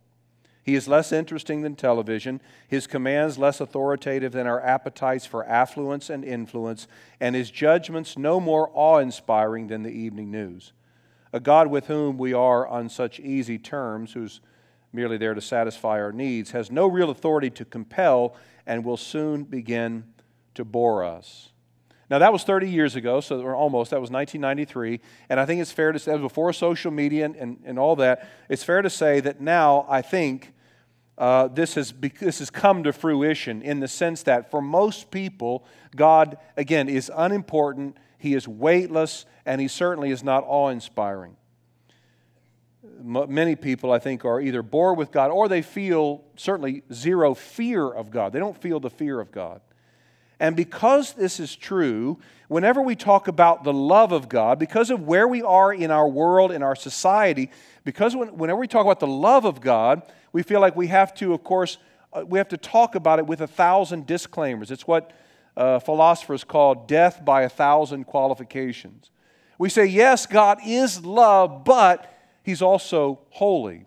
He 0.64 0.74
is 0.74 0.88
less 0.88 1.12
interesting 1.12 1.60
than 1.60 1.76
television, 1.76 2.40
his 2.66 2.86
commands 2.86 3.36
less 3.36 3.60
authoritative 3.60 4.32
than 4.32 4.46
our 4.46 4.62
appetites 4.62 5.26
for 5.26 5.44
affluence 5.44 6.08
and 6.08 6.24
influence, 6.24 6.88
and 7.20 7.36
his 7.36 7.50
judgments 7.50 8.16
no 8.16 8.40
more 8.40 8.70
awe 8.72 8.98
inspiring 8.98 9.66
than 9.66 9.82
the 9.82 9.90
evening 9.90 10.30
news. 10.30 10.72
A 11.34 11.40
God 11.40 11.66
with 11.66 11.86
whom 11.88 12.16
we 12.16 12.32
are 12.32 12.66
on 12.66 12.88
such 12.88 13.20
easy 13.20 13.58
terms, 13.58 14.14
who's 14.14 14.40
merely 14.90 15.18
there 15.18 15.34
to 15.34 15.40
satisfy 15.40 16.00
our 16.00 16.12
needs, 16.12 16.52
has 16.52 16.70
no 16.70 16.86
real 16.86 17.10
authority 17.10 17.50
to 17.50 17.64
compel 17.66 18.34
and 18.66 18.84
will 18.84 18.96
soon 18.96 19.42
begin 19.42 20.04
to 20.54 20.64
bore 20.64 21.04
us. 21.04 21.50
Now, 22.10 22.18
that 22.18 22.32
was 22.32 22.44
30 22.44 22.68
years 22.68 22.96
ago, 22.96 23.20
so 23.20 23.40
or 23.40 23.54
almost, 23.54 23.90
that 23.90 24.00
was 24.00 24.10
1993. 24.10 25.00
And 25.28 25.40
I 25.40 25.46
think 25.46 25.60
it's 25.60 25.72
fair 25.72 25.90
to 25.92 25.98
say, 25.98 26.16
before 26.18 26.52
social 26.52 26.90
media 26.90 27.24
and, 27.24 27.36
and, 27.36 27.62
and 27.64 27.78
all 27.78 27.96
that, 27.96 28.28
it's 28.48 28.62
fair 28.62 28.82
to 28.82 28.90
say 28.90 29.20
that 29.20 29.40
now 29.40 29.86
I 29.88 30.02
think 30.02 30.52
uh, 31.16 31.48
this, 31.48 31.74
has, 31.74 31.94
this 32.20 32.40
has 32.40 32.50
come 32.50 32.82
to 32.82 32.92
fruition 32.92 33.62
in 33.62 33.80
the 33.80 33.88
sense 33.88 34.24
that 34.24 34.50
for 34.50 34.60
most 34.60 35.10
people, 35.10 35.64
God, 35.96 36.36
again, 36.56 36.88
is 36.88 37.10
unimportant, 37.14 37.96
He 38.18 38.34
is 38.34 38.46
weightless, 38.46 39.24
and 39.46 39.60
He 39.60 39.68
certainly 39.68 40.10
is 40.10 40.22
not 40.22 40.44
awe 40.46 40.68
inspiring. 40.68 41.36
Many 43.02 43.56
people, 43.56 43.92
I 43.92 43.98
think, 43.98 44.24
are 44.24 44.40
either 44.40 44.62
bored 44.62 44.98
with 44.98 45.10
God 45.10 45.30
or 45.30 45.48
they 45.48 45.62
feel 45.62 46.24
certainly 46.36 46.82
zero 46.92 47.34
fear 47.34 47.90
of 47.90 48.10
God. 48.10 48.32
They 48.32 48.38
don't 48.38 48.56
feel 48.56 48.78
the 48.78 48.90
fear 48.90 49.20
of 49.20 49.32
God. 49.32 49.60
And 50.40 50.56
because 50.56 51.12
this 51.12 51.38
is 51.38 51.54
true, 51.54 52.18
whenever 52.48 52.82
we 52.82 52.96
talk 52.96 53.28
about 53.28 53.64
the 53.64 53.72
love 53.72 54.12
of 54.12 54.28
God, 54.28 54.58
because 54.58 54.90
of 54.90 55.02
where 55.02 55.28
we 55.28 55.42
are 55.42 55.72
in 55.72 55.90
our 55.90 56.08
world, 56.08 56.52
in 56.52 56.62
our 56.62 56.76
society, 56.76 57.50
because 57.84 58.16
whenever 58.16 58.58
we 58.58 58.68
talk 58.68 58.84
about 58.84 59.00
the 59.00 59.06
love 59.06 59.44
of 59.44 59.60
God, 59.60 60.02
we 60.32 60.42
feel 60.42 60.60
like 60.60 60.74
we 60.74 60.88
have 60.88 61.14
to, 61.14 61.32
of 61.32 61.44
course, 61.44 61.78
uh, 62.12 62.24
we 62.26 62.38
have 62.38 62.48
to 62.48 62.56
talk 62.56 62.94
about 62.94 63.18
it 63.18 63.26
with 63.26 63.40
a 63.40 63.46
thousand 63.46 64.06
disclaimers. 64.06 64.70
It's 64.70 64.86
what 64.86 65.12
uh, 65.56 65.78
philosophers 65.78 66.44
call 66.44 66.74
death 66.86 67.24
by 67.24 67.42
a 67.42 67.48
thousand 67.48 68.04
qualifications. 68.04 69.10
We 69.58 69.68
say, 69.68 69.86
yes, 69.86 70.26
God 70.26 70.58
is 70.66 71.04
love, 71.04 71.64
but 71.64 72.10
He's 72.42 72.60
also 72.60 73.20
holy. 73.30 73.86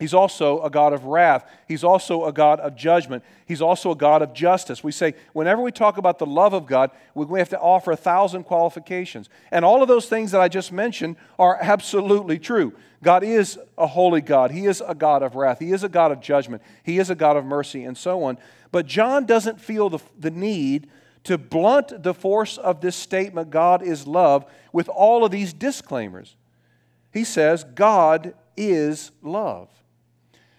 He's 0.00 0.14
also 0.14 0.60
a 0.62 0.70
God 0.70 0.92
of 0.92 1.04
wrath. 1.04 1.48
He's 1.68 1.84
also 1.84 2.24
a 2.24 2.32
God 2.32 2.58
of 2.58 2.74
judgment. 2.74 3.22
He's 3.46 3.62
also 3.62 3.92
a 3.92 3.96
God 3.96 4.22
of 4.22 4.34
justice. 4.34 4.82
We 4.82 4.90
say, 4.90 5.14
whenever 5.32 5.62
we 5.62 5.70
talk 5.70 5.98
about 5.98 6.18
the 6.18 6.26
love 6.26 6.52
of 6.52 6.66
God, 6.66 6.90
we 7.14 7.38
have 7.38 7.48
to 7.50 7.60
offer 7.60 7.92
a 7.92 7.96
thousand 7.96 8.42
qualifications. 8.42 9.28
And 9.52 9.64
all 9.64 9.82
of 9.82 9.88
those 9.88 10.06
things 10.06 10.32
that 10.32 10.40
I 10.40 10.48
just 10.48 10.72
mentioned 10.72 11.14
are 11.38 11.56
absolutely 11.60 12.40
true. 12.40 12.72
God 13.04 13.22
is 13.22 13.56
a 13.78 13.86
holy 13.86 14.20
God. 14.20 14.50
He 14.50 14.66
is 14.66 14.82
a 14.84 14.96
God 14.96 15.22
of 15.22 15.36
wrath. 15.36 15.60
He 15.60 15.70
is 15.70 15.84
a 15.84 15.88
God 15.88 16.10
of 16.10 16.20
judgment. 16.20 16.62
He 16.82 16.98
is 16.98 17.08
a 17.08 17.14
God 17.14 17.36
of 17.36 17.44
mercy, 17.44 17.84
and 17.84 17.96
so 17.96 18.24
on. 18.24 18.38
But 18.72 18.86
John 18.86 19.26
doesn't 19.26 19.60
feel 19.60 19.90
the, 19.90 20.00
the 20.18 20.30
need 20.32 20.88
to 21.22 21.38
blunt 21.38 22.02
the 22.02 22.14
force 22.14 22.58
of 22.58 22.80
this 22.80 22.96
statement, 22.96 23.50
God 23.50 23.80
is 23.80 24.06
love, 24.06 24.44
with 24.72 24.88
all 24.88 25.24
of 25.24 25.30
these 25.30 25.52
disclaimers. 25.52 26.34
He 27.12 27.22
says, 27.22 27.62
God 27.62 28.34
is 28.56 29.12
love. 29.22 29.68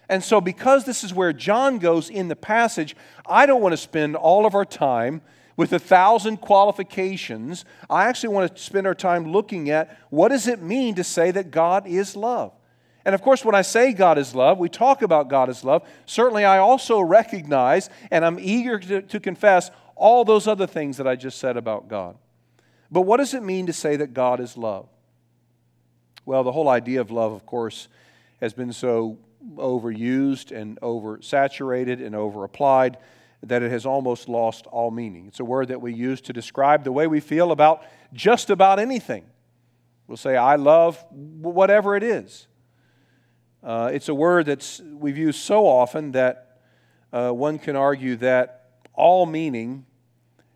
And 0.08 0.22
so, 0.22 0.40
because 0.40 0.84
this 0.84 1.02
is 1.02 1.12
where 1.12 1.32
John 1.32 1.78
goes 1.78 2.08
in 2.08 2.28
the 2.28 2.36
passage, 2.36 2.94
I 3.26 3.46
don't 3.46 3.60
want 3.60 3.72
to 3.72 3.76
spend 3.76 4.14
all 4.16 4.46
of 4.46 4.54
our 4.54 4.64
time 4.64 5.20
with 5.56 5.72
a 5.72 5.78
thousand 5.78 6.38
qualifications. 6.38 7.64
I 7.88 8.04
actually 8.04 8.34
want 8.34 8.54
to 8.54 8.62
spend 8.62 8.86
our 8.86 8.94
time 8.94 9.32
looking 9.32 9.70
at 9.70 9.98
what 10.10 10.28
does 10.28 10.46
it 10.46 10.62
mean 10.62 10.94
to 10.96 11.04
say 11.04 11.30
that 11.30 11.50
God 11.50 11.86
is 11.86 12.14
love? 12.14 12.52
And 13.04 13.14
of 13.14 13.22
course, 13.22 13.44
when 13.44 13.54
I 13.54 13.62
say 13.62 13.92
God 13.92 14.18
is 14.18 14.34
love, 14.34 14.58
we 14.58 14.68
talk 14.68 15.02
about 15.02 15.28
God 15.28 15.48
is 15.48 15.64
love. 15.64 15.88
Certainly, 16.06 16.44
I 16.44 16.58
also 16.58 17.00
recognize 17.00 17.88
and 18.10 18.24
I'm 18.24 18.38
eager 18.40 18.78
to, 18.78 19.02
to 19.02 19.20
confess 19.20 19.70
all 19.94 20.24
those 20.24 20.46
other 20.46 20.66
things 20.66 20.98
that 20.98 21.06
I 21.06 21.16
just 21.16 21.38
said 21.38 21.56
about 21.56 21.88
God. 21.88 22.16
But 22.90 23.02
what 23.02 23.16
does 23.16 23.34
it 23.34 23.42
mean 23.42 23.66
to 23.66 23.72
say 23.72 23.96
that 23.96 24.12
God 24.12 24.40
is 24.40 24.56
love? 24.56 24.88
Well, 26.24 26.44
the 26.44 26.52
whole 26.52 26.68
idea 26.68 27.00
of 27.00 27.10
love, 27.10 27.32
of 27.32 27.46
course, 27.46 27.88
has 28.40 28.52
been 28.52 28.72
so 28.72 29.18
overused 29.56 30.50
and 30.50 30.80
oversaturated 30.80 32.04
and 32.04 32.14
overapplied 32.14 32.96
that 33.42 33.62
it 33.62 33.70
has 33.70 33.86
almost 33.86 34.28
lost 34.28 34.66
all 34.66 34.90
meaning. 34.90 35.26
It's 35.26 35.40
a 35.40 35.44
word 35.44 35.68
that 35.68 35.80
we 35.80 35.92
use 35.92 36.20
to 36.22 36.32
describe 36.32 36.84
the 36.84 36.92
way 36.92 37.06
we 37.06 37.20
feel 37.20 37.52
about 37.52 37.82
just 38.12 38.50
about 38.50 38.78
anything. 38.78 39.24
We'll 40.06 40.16
say, 40.16 40.36
I 40.36 40.56
love 40.56 41.04
whatever 41.10 41.96
it 41.96 42.02
is. 42.02 42.46
Uh, 43.62 43.90
it's 43.92 44.08
a 44.08 44.14
word 44.14 44.46
that 44.46 44.80
we've 44.92 45.18
used 45.18 45.40
so 45.40 45.66
often 45.66 46.12
that 46.12 46.60
uh, 47.12 47.30
one 47.30 47.58
can 47.58 47.76
argue 47.76 48.16
that 48.16 48.70
all 48.94 49.26
meaning 49.26 49.86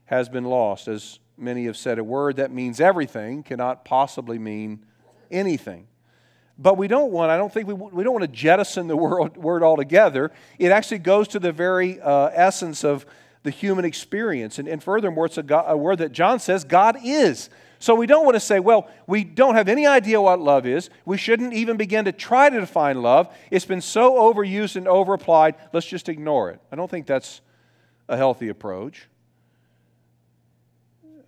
has 0.05 0.29
been 0.29 0.45
lost. 0.45 0.89
As 0.89 1.19
many 1.37 1.67
have 1.67 1.77
said, 1.77 1.99
a 1.99 2.05
word 2.05 2.37
that 2.37 2.51
means 2.53 2.81
everything 2.81 3.43
cannot 3.43 3.85
possibly 3.85 4.39
mean 4.39 4.85
anything. 5.31 5.87
But 6.61 6.77
we 6.77 6.89
don't 6.89 7.11
want, 7.11 7.31
I 7.31 7.39
don't 7.39 7.53
think 7.53 7.67
we, 7.67 7.75
we 7.75 8.05
don't 8.05 8.13
want 8.13 8.25
to 8.25 8.37
jettison 8.37 8.87
the 8.87 8.97
word, 8.97 9.37
word 9.37 9.63
altogether. 9.63 10.31
It 10.59 10.73
actually 10.73 10.99
goes 10.99 11.27
to 11.29 11.39
the 11.39 11.53
very 11.53 12.01
uh, 12.01 12.29
essence 12.35 12.85
of 12.85 13.07
the 13.43 13.51
human 13.51 13.87
experience. 13.87 14.59
And, 14.59 14.69
and 14.69 14.83
furthermore, 14.83 15.25
it's 15.27 15.39
a, 15.39 15.43
God, 15.43 15.65
a 15.67 15.77
word 15.77 15.99
that 15.99 16.13
John 16.13 16.39
says 16.39 16.65
God 16.65 16.99
is. 17.03 17.49
So 17.79 17.95
we 17.95 18.07
don't 18.07 18.27
want 18.27 18.37
to 18.37 18.41
say, 18.41 18.61
well, 18.61 18.91
we 19.07 19.25
don't 19.25 19.55
have 19.55 19.69
any 19.69 19.87
idea 19.87 20.21
what 20.21 20.39
love 20.39 20.67
is. 20.67 20.91
We 21.07 21.17
shouldn't 21.17 21.55
even 21.55 21.79
begin 21.79 22.05
to 22.05 22.13
try 22.13 22.51
to 22.51 22.61
define 22.61 23.01
love. 23.01 23.35
It's 23.51 23.65
been 23.65 23.81
so 23.81 24.17
overused 24.17 24.77
and 24.77 24.87
overapplied, 24.87 25.55
let's 25.73 25.87
just 25.87 26.11
ignore 26.11 26.51
it. 26.51 26.61
I 26.71 26.77
don't 26.77 26.91
think 26.91 27.07
that's 27.07 27.41
a 28.07 28.19
healthy 28.19 28.49
approach. 28.51 29.09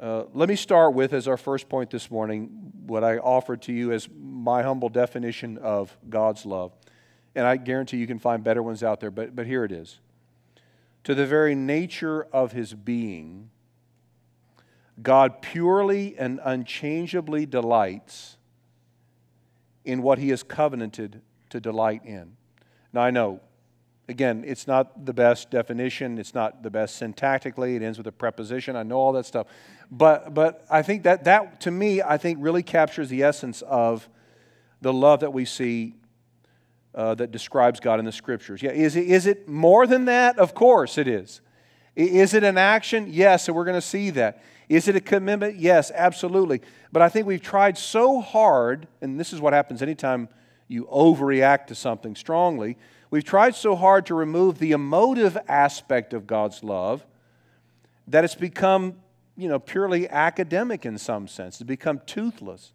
Uh, 0.02 0.24
let 0.34 0.48
me 0.48 0.56
start 0.56 0.94
with, 0.94 1.12
as 1.12 1.28
our 1.28 1.36
first 1.36 1.68
point 1.68 1.88
this 1.88 2.10
morning, 2.10 2.72
what 2.86 3.04
I 3.04 3.18
offered 3.18 3.62
to 3.62 3.72
you 3.72 3.92
as 3.92 4.08
my 4.12 4.60
humble 4.60 4.88
definition 4.88 5.58
of 5.58 5.96
God's 6.10 6.44
love. 6.44 6.72
And 7.36 7.46
I 7.46 7.56
guarantee 7.56 7.98
you 7.98 8.08
can 8.08 8.18
find 8.18 8.42
better 8.42 8.64
ones 8.64 8.82
out 8.82 8.98
there, 8.98 9.12
but, 9.12 9.36
but 9.36 9.46
here 9.46 9.62
it 9.62 9.70
is. 9.70 10.00
To 11.04 11.14
the 11.14 11.24
very 11.24 11.54
nature 11.54 12.26
of 12.32 12.50
his 12.50 12.74
being, 12.74 13.50
God 15.00 15.40
purely 15.40 16.18
and 16.18 16.40
unchangeably 16.42 17.46
delights 17.46 18.38
in 19.84 20.02
what 20.02 20.18
he 20.18 20.30
has 20.30 20.42
covenanted 20.42 21.22
to 21.50 21.60
delight 21.60 22.04
in. 22.04 22.36
Now, 22.92 23.02
I 23.02 23.12
know 23.12 23.38
Again, 24.12 24.44
it's 24.46 24.66
not 24.66 25.06
the 25.06 25.14
best 25.14 25.50
definition, 25.50 26.18
it's 26.18 26.34
not 26.34 26.62
the 26.62 26.68
best 26.68 27.00
syntactically, 27.00 27.76
it 27.76 27.82
ends 27.82 27.96
with 27.96 28.06
a 28.06 28.12
preposition. 28.12 28.76
I 28.76 28.82
know 28.82 28.98
all 28.98 29.12
that 29.12 29.24
stuff. 29.24 29.46
But, 29.90 30.34
but 30.34 30.66
I 30.70 30.82
think 30.82 31.04
that, 31.04 31.24
that, 31.24 31.62
to 31.62 31.70
me, 31.70 32.02
I 32.02 32.18
think 32.18 32.36
really 32.42 32.62
captures 32.62 33.08
the 33.08 33.22
essence 33.22 33.62
of 33.62 34.06
the 34.82 34.92
love 34.92 35.20
that 35.20 35.32
we 35.32 35.46
see 35.46 35.94
uh, 36.94 37.14
that 37.14 37.32
describes 37.32 37.80
God 37.80 38.00
in 38.00 38.04
the 38.04 38.12
scriptures. 38.12 38.62
Yeah, 38.62 38.72
is 38.72 38.96
it, 38.96 39.06
is 39.06 39.26
it 39.26 39.48
more 39.48 39.86
than 39.86 40.04
that? 40.04 40.38
Of 40.38 40.54
course 40.54 40.98
it 40.98 41.08
is. 41.08 41.40
Is 41.96 42.34
it 42.34 42.44
an 42.44 42.58
action? 42.58 43.06
Yes, 43.08 43.48
and 43.48 43.56
we're 43.56 43.64
going 43.64 43.80
to 43.80 43.86
see 43.86 44.10
that. 44.10 44.42
Is 44.68 44.88
it 44.88 44.96
a 44.96 45.00
commitment? 45.00 45.56
Yes, 45.56 45.90
absolutely. 45.94 46.60
But 46.92 47.00
I 47.00 47.08
think 47.08 47.26
we've 47.26 47.40
tried 47.40 47.78
so 47.78 48.20
hard, 48.20 48.88
and 49.00 49.18
this 49.18 49.32
is 49.32 49.40
what 49.40 49.54
happens 49.54 49.80
anytime 49.80 50.28
you 50.68 50.84
overreact 50.92 51.68
to 51.68 51.74
something 51.74 52.14
strongly. 52.14 52.76
We've 53.12 53.22
tried 53.22 53.54
so 53.54 53.76
hard 53.76 54.06
to 54.06 54.14
remove 54.14 54.58
the 54.58 54.72
emotive 54.72 55.36
aspect 55.46 56.14
of 56.14 56.26
God's 56.26 56.64
love 56.64 57.04
that 58.08 58.24
it's 58.24 58.34
become, 58.34 58.94
you 59.36 59.50
know, 59.50 59.58
purely 59.58 60.08
academic 60.08 60.86
in 60.86 60.96
some 60.96 61.28
sense. 61.28 61.60
It's 61.60 61.68
become 61.68 62.00
toothless. 62.06 62.72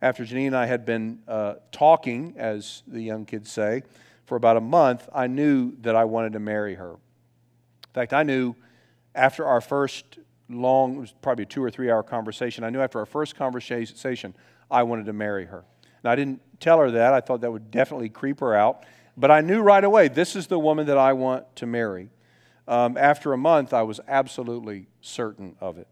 After 0.00 0.24
Janine 0.24 0.46
and 0.46 0.56
I 0.56 0.66
had 0.66 0.86
been 0.86 1.18
uh, 1.26 1.54
talking, 1.72 2.34
as 2.36 2.84
the 2.86 3.00
young 3.00 3.24
kids 3.24 3.50
say, 3.50 3.82
for 4.24 4.36
about 4.36 4.56
a 4.56 4.60
month, 4.60 5.08
I 5.12 5.26
knew 5.26 5.72
that 5.80 5.96
I 5.96 6.04
wanted 6.04 6.34
to 6.34 6.38
marry 6.38 6.76
her. 6.76 6.92
In 6.92 7.92
fact, 7.92 8.12
I 8.12 8.22
knew 8.22 8.54
after 9.16 9.44
our 9.44 9.60
first 9.60 10.20
long, 10.48 10.94
it 10.94 11.00
was 11.00 11.12
probably 11.22 11.42
a 11.42 11.46
two 11.46 11.64
or 11.64 11.72
three 11.72 11.90
hour 11.90 12.04
conversation, 12.04 12.62
I 12.62 12.70
knew 12.70 12.80
after 12.80 13.00
our 13.00 13.06
first 13.06 13.34
conversation, 13.34 14.32
I 14.70 14.84
wanted 14.84 15.06
to 15.06 15.12
marry 15.12 15.46
her. 15.46 15.64
And 16.04 16.12
I 16.12 16.14
didn't 16.14 16.40
tell 16.60 16.78
her 16.78 16.92
that. 16.92 17.12
I 17.12 17.20
thought 17.20 17.40
that 17.40 17.50
would 17.50 17.72
definitely 17.72 18.10
creep 18.10 18.38
her 18.38 18.54
out. 18.54 18.84
But 19.20 19.30
I 19.30 19.42
knew 19.42 19.60
right 19.60 19.84
away 19.84 20.08
this 20.08 20.34
is 20.34 20.46
the 20.46 20.58
woman 20.58 20.86
that 20.86 20.96
I 20.96 21.12
want 21.12 21.54
to 21.56 21.66
marry. 21.66 22.08
Um, 22.66 22.96
after 22.96 23.34
a 23.34 23.36
month, 23.36 23.74
I 23.74 23.82
was 23.82 24.00
absolutely 24.08 24.86
certain 25.02 25.56
of 25.60 25.76
it. 25.76 25.88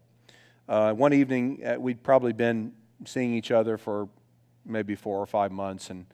Uh, 0.67 0.93
one 0.93 1.13
evening, 1.13 1.63
uh, 1.63 1.79
we'd 1.79 2.01
probably 2.01 2.33
been 2.33 2.73
seeing 3.05 3.31
each 3.35 3.51
other 3.51 3.77
for 3.77 4.09
maybe 4.65 4.95
four 4.95 5.19
or 5.19 5.27
five 5.27 5.51
months, 5.51 5.91
and 5.91 6.07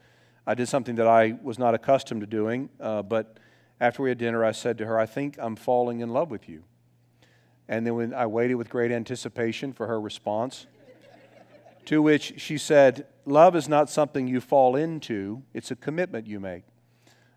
I 0.45 0.55
did 0.55 0.67
something 0.67 0.95
that 0.95 1.07
I 1.07 1.37
was 1.41 1.57
not 1.57 1.73
accustomed 1.73 2.19
to 2.19 2.27
doing. 2.27 2.69
Uh, 2.81 3.01
but 3.01 3.37
after 3.79 4.03
we 4.03 4.09
had 4.09 4.17
dinner, 4.17 4.43
I 4.43 4.51
said 4.51 4.77
to 4.79 4.85
her, 4.85 4.99
I 4.99 5.05
think 5.05 5.37
I'm 5.39 5.55
falling 5.55 6.01
in 6.01 6.09
love 6.09 6.29
with 6.29 6.49
you. 6.49 6.63
And 7.69 7.87
then 7.87 7.95
when 7.95 8.13
I 8.13 8.25
waited 8.25 8.55
with 8.55 8.69
great 8.69 8.91
anticipation 8.91 9.71
for 9.71 9.87
her 9.87 10.01
response, 10.01 10.67
to 11.85 12.01
which 12.01 12.41
she 12.41 12.57
said, 12.57 13.07
Love 13.25 13.55
is 13.55 13.69
not 13.69 13.89
something 13.89 14.27
you 14.27 14.41
fall 14.41 14.75
into, 14.75 15.43
it's 15.53 15.71
a 15.71 15.77
commitment 15.77 16.27
you 16.27 16.41
make. 16.41 16.63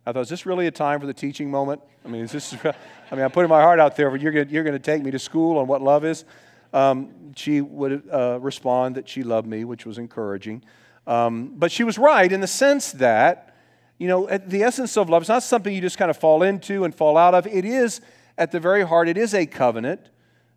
I 0.08 0.12
thought, 0.12 0.20
is 0.20 0.30
this 0.30 0.46
really 0.46 0.66
a 0.66 0.70
time 0.70 1.00
for 1.00 1.06
the 1.06 1.12
teaching 1.12 1.50
moment? 1.50 1.82
I 2.02 2.08
mean, 2.08 2.22
is 2.22 2.32
this, 2.32 2.54
I 2.64 3.14
mean, 3.14 3.22
I'm 3.22 3.30
putting 3.30 3.50
my 3.50 3.60
heart 3.60 3.78
out 3.78 3.94
there, 3.94 4.10
but 4.10 4.22
you're 4.22 4.32
going 4.32 4.48
you're 4.48 4.64
to 4.64 4.78
take 4.78 5.02
me 5.02 5.10
to 5.10 5.18
school 5.18 5.58
on 5.58 5.66
what 5.66 5.82
love 5.82 6.02
is. 6.02 6.24
Um, 6.72 7.34
she 7.36 7.60
would 7.60 8.08
uh, 8.10 8.38
respond 8.40 8.94
that 8.94 9.06
she 9.06 9.22
loved 9.22 9.46
me, 9.46 9.64
which 9.64 9.84
was 9.84 9.98
encouraging. 9.98 10.64
Um, 11.06 11.52
but 11.56 11.70
she 11.70 11.84
was 11.84 11.98
right 11.98 12.32
in 12.32 12.40
the 12.40 12.46
sense 12.46 12.92
that, 12.92 13.54
you 13.98 14.08
know, 14.08 14.26
the 14.26 14.62
essence 14.62 14.96
of 14.96 15.10
love 15.10 15.20
is 15.20 15.28
not 15.28 15.42
something 15.42 15.74
you 15.74 15.82
just 15.82 15.98
kind 15.98 16.10
of 16.10 16.16
fall 16.16 16.42
into 16.42 16.84
and 16.84 16.94
fall 16.94 17.18
out 17.18 17.34
of. 17.34 17.46
It 17.46 17.66
is, 17.66 18.00
at 18.38 18.50
the 18.50 18.60
very 18.60 18.86
heart, 18.86 19.10
it 19.10 19.18
is 19.18 19.34
a 19.34 19.44
covenant 19.44 20.08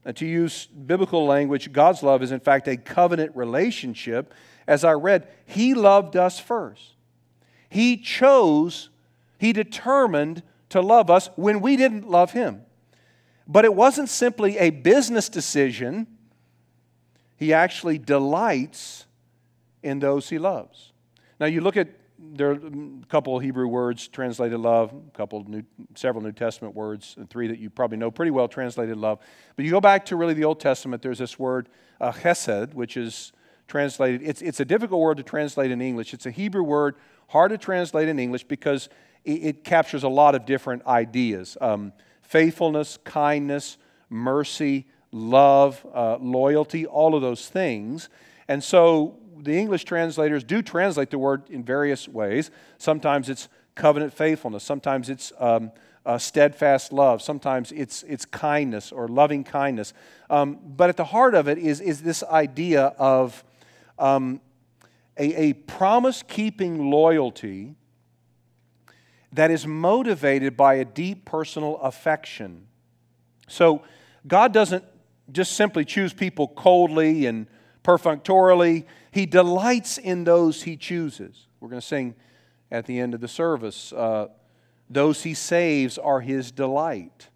uh, 0.05 0.13
to 0.13 0.25
use 0.25 0.67
biblical 0.67 1.25
language, 1.25 1.73
God's 1.73 2.03
love 2.03 2.23
is 2.23 2.31
in 2.31 2.39
fact 2.39 2.69
a 2.69 2.77
covenant 2.77 3.35
relationship. 3.35 4.33
As 4.65 4.85
I 4.85 4.93
read, 4.93 5.27
He 5.45 5.73
loved 5.73 6.15
us 6.15 6.39
first. 6.39 6.95
He 7.67 7.97
chose, 7.97 8.89
He 9.41 9.53
determined 9.53 10.43
to 10.69 10.81
love 10.81 11.09
us 11.09 11.31
when 11.35 11.61
we 11.61 11.75
didn't 11.75 12.07
love 12.07 12.33
Him. 12.33 12.61
But 13.47 13.65
it 13.65 13.73
wasn't 13.73 14.07
simply 14.07 14.55
a 14.59 14.69
business 14.69 15.29
decision, 15.29 16.05
He 17.37 17.51
actually 17.51 17.97
delights 17.97 19.07
in 19.81 19.97
those 19.97 20.29
He 20.29 20.37
loves. 20.37 20.91
Now, 21.39 21.47
you 21.47 21.61
look 21.61 21.75
at 21.75 21.87
there 22.19 22.51
are 22.51 22.53
a 22.53 23.05
couple 23.09 23.35
of 23.35 23.41
Hebrew 23.41 23.65
words 23.65 24.07
translated 24.07 24.59
love, 24.59 24.93
a 24.93 25.17
couple 25.17 25.43
new, 25.49 25.63
several 25.95 26.23
New 26.23 26.33
Testament 26.33 26.75
words, 26.75 27.15
and 27.17 27.27
three 27.27 27.47
that 27.47 27.57
you 27.57 27.71
probably 27.71 27.97
know 27.97 28.11
pretty 28.11 28.29
well 28.29 28.47
translated 28.47 28.95
love. 28.95 29.17
But 29.55 29.65
you 29.65 29.71
go 29.71 29.81
back 29.81 30.05
to 30.05 30.15
really 30.15 30.35
the 30.35 30.43
Old 30.43 30.59
Testament, 30.59 31.01
there's 31.01 31.17
this 31.17 31.39
word 31.39 31.67
uh, 31.99 32.11
chesed, 32.11 32.75
which 32.75 32.95
is 32.95 33.33
translated, 33.67 34.21
it's, 34.21 34.43
it's 34.43 34.59
a 34.59 34.65
difficult 34.65 35.01
word 35.01 35.17
to 35.17 35.23
translate 35.23 35.71
in 35.71 35.81
English. 35.81 36.13
It's 36.13 36.27
a 36.27 36.31
Hebrew 36.31 36.61
word, 36.61 36.95
hard 37.29 37.49
to 37.49 37.57
translate 37.57 38.07
in 38.07 38.19
English 38.19 38.43
because 38.43 38.87
it, 39.25 39.63
captures 39.63 40.03
a 40.03 40.09
lot 40.09 40.35
of 40.35 40.45
different 40.45 40.85
ideas 40.85 41.57
um, 41.61 41.93
faithfulness, 42.21 42.97
kindness, 43.03 43.77
mercy, 44.09 44.87
love, 45.11 45.85
uh, 45.93 46.17
loyalty, 46.17 46.85
all 46.85 47.13
of 47.13 47.21
those 47.21 47.49
things. 47.49 48.09
And 48.47 48.63
so 48.63 49.17
the 49.37 49.57
English 49.57 49.83
translators 49.83 50.43
do 50.43 50.61
translate 50.61 51.09
the 51.09 51.19
word 51.19 51.49
in 51.49 51.63
various 51.63 52.07
ways. 52.07 52.51
Sometimes 52.77 53.29
it's 53.29 53.49
covenant 53.75 54.13
faithfulness, 54.13 54.63
sometimes 54.63 55.09
it's 55.09 55.33
um, 55.39 55.71
uh, 56.05 56.17
steadfast 56.17 56.91
love, 56.91 57.21
sometimes 57.21 57.71
it's, 57.71 58.03
it's 58.03 58.25
kindness 58.25 58.91
or 58.91 59.07
loving 59.07 59.43
kindness. 59.43 59.93
Um, 60.29 60.59
but 60.63 60.89
at 60.89 60.97
the 60.97 61.05
heart 61.05 61.35
of 61.35 61.47
it 61.47 61.57
is, 61.57 61.79
is 61.81 62.01
this 62.01 62.23
idea 62.23 62.93
of 62.97 63.43
um, 63.99 64.41
a, 65.17 65.49
a 65.49 65.53
promise 65.53 66.23
keeping 66.23 66.89
loyalty 66.89 67.75
that 69.33 69.51
is 69.51 69.65
motivated 69.65 70.57
by 70.57 70.75
a 70.75 70.85
deep 70.85 71.25
personal 71.25 71.77
affection. 71.77 72.67
So 73.47 73.83
God 74.27 74.53
doesn't 74.53 74.83
just 75.31 75.53
simply 75.53 75.85
choose 75.85 76.13
people 76.13 76.47
coldly 76.47 77.25
and 77.25 77.47
perfunctorily. 77.83 78.85
He 79.11 79.25
delights 79.25 79.97
in 79.97 80.23
those 80.23 80.63
he 80.63 80.75
chooses. 80.77 81.47
We're 81.59 81.69
going 81.69 81.81
to 81.81 81.87
sing 81.87 82.15
at 82.71 82.85
the 82.85 82.99
end 82.99 83.13
of 83.13 83.21
the 83.21 83.27
service 83.27 83.93
uh, 83.93 84.27
those 84.89 85.23
he 85.23 85.33
saves 85.33 85.97
are 85.97 86.19
his 86.19 86.51
delight. 86.51 87.29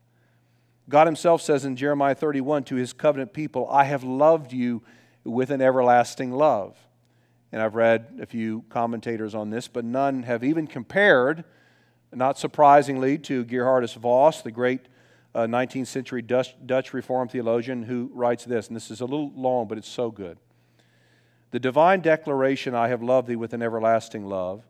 God 0.89 1.07
himself 1.07 1.41
says 1.41 1.65
in 1.65 1.75
Jeremiah 1.75 2.13
31 2.13 2.65
to 2.65 2.75
his 2.75 2.93
covenant 2.93 3.33
people, 3.33 3.67
I 3.69 3.85
have 3.85 4.03
loved 4.03 4.51
you 4.51 4.83
with 5.23 5.49
an 5.49 5.61
everlasting 5.61 6.31
love. 6.31 6.77
And 7.51 7.61
I've 7.61 7.75
read 7.75 8.19
a 8.21 8.25
few 8.25 8.65
commentators 8.69 9.33
on 9.33 9.49
this, 9.49 9.67
but 9.67 9.85
none 9.85 10.23
have 10.23 10.43
even 10.43 10.67
compared, 10.67 11.45
not 12.15 12.37
surprisingly, 12.37 13.17
to 13.19 13.45
Geerhardus 13.45 13.95
Vos, 13.95 14.41
the 14.41 14.51
great 14.51 14.81
uh, 15.33 15.41
19th 15.41 15.87
century 15.87 16.21
Dutch, 16.21 16.55
Dutch 16.65 16.93
Reformed 16.93 17.31
theologian, 17.31 17.83
who 17.83 18.09
writes 18.13 18.45
this, 18.45 18.67
and 18.67 18.75
this 18.75 18.89
is 18.89 19.01
a 19.01 19.05
little 19.05 19.31
long, 19.35 19.67
but 19.67 19.77
it's 19.77 19.89
so 19.89 20.09
good. 20.09 20.37
The 21.51 21.59
divine 21.59 22.01
declaration, 22.01 22.73
I 22.73 22.87
have 22.87 23.03
loved 23.03 23.27
thee 23.27 23.35
with 23.35 23.53
an 23.53 23.61
everlasting 23.61 24.25
love, 24.25 24.63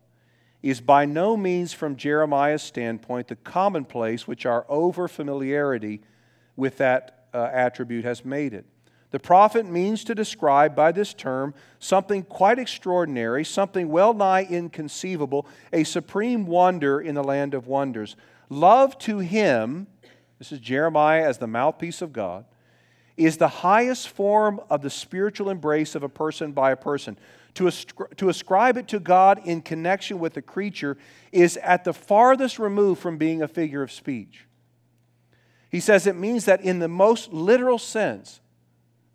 is 0.61 0.81
by 0.81 1.05
no 1.05 1.37
means, 1.37 1.73
from 1.73 1.95
Jeremiah's 1.95 2.63
standpoint, 2.63 3.27
the 3.27 3.35
commonplace 3.35 4.27
which 4.27 4.45
our 4.45 4.65
over 4.67 5.07
familiarity 5.07 6.01
with 6.55 6.77
that 6.77 7.27
uh, 7.33 7.49
attribute 7.53 8.05
has 8.05 8.25
made 8.25 8.53
it. 8.53 8.65
The 9.15 9.19
prophet 9.19 9.65
means 9.65 10.03
to 10.03 10.13
describe 10.13 10.75
by 10.75 10.91
this 10.91 11.13
term 11.13 11.53
something 11.79 12.23
quite 12.23 12.59
extraordinary, 12.59 13.45
something 13.45 13.87
well 13.87 14.13
nigh 14.13 14.43
inconceivable, 14.43 15.47
a 15.71 15.85
supreme 15.85 16.45
wonder 16.45 16.99
in 16.99 17.15
the 17.15 17.23
land 17.23 17.53
of 17.53 17.65
wonders. 17.65 18.17
Love 18.49 18.97
to 18.97 19.19
him, 19.19 19.87
this 20.37 20.51
is 20.51 20.59
Jeremiah 20.59 21.25
as 21.25 21.37
the 21.37 21.47
mouthpiece 21.47 22.01
of 22.01 22.11
God, 22.11 22.43
is 23.15 23.37
the 23.37 23.47
highest 23.47 24.09
form 24.09 24.59
of 24.69 24.81
the 24.81 24.89
spiritual 24.89 25.49
embrace 25.49 25.95
of 25.95 26.03
a 26.03 26.09
person 26.09 26.51
by 26.51 26.71
a 26.71 26.75
person. 26.75 27.17
To, 27.53 27.63
ascri- 27.67 28.13
to 28.17 28.27
ascribe 28.27 28.75
it 28.75 28.89
to 28.89 28.99
God 28.99 29.39
in 29.45 29.61
connection 29.61 30.19
with 30.19 30.35
a 30.35 30.41
creature 30.41 30.97
is 31.31 31.55
at 31.63 31.85
the 31.85 31.93
farthest 31.93 32.59
remove 32.59 32.99
from 32.99 33.17
being 33.17 33.41
a 33.41 33.47
figure 33.47 33.81
of 33.81 33.93
speech. 33.93 34.45
He 35.71 35.79
says 35.79 36.05
it 36.05 36.17
means 36.17 36.43
that 36.43 36.59
in 36.59 36.79
the 36.79 36.89
most 36.89 37.31
literal 37.31 37.79
sense, 37.79 38.41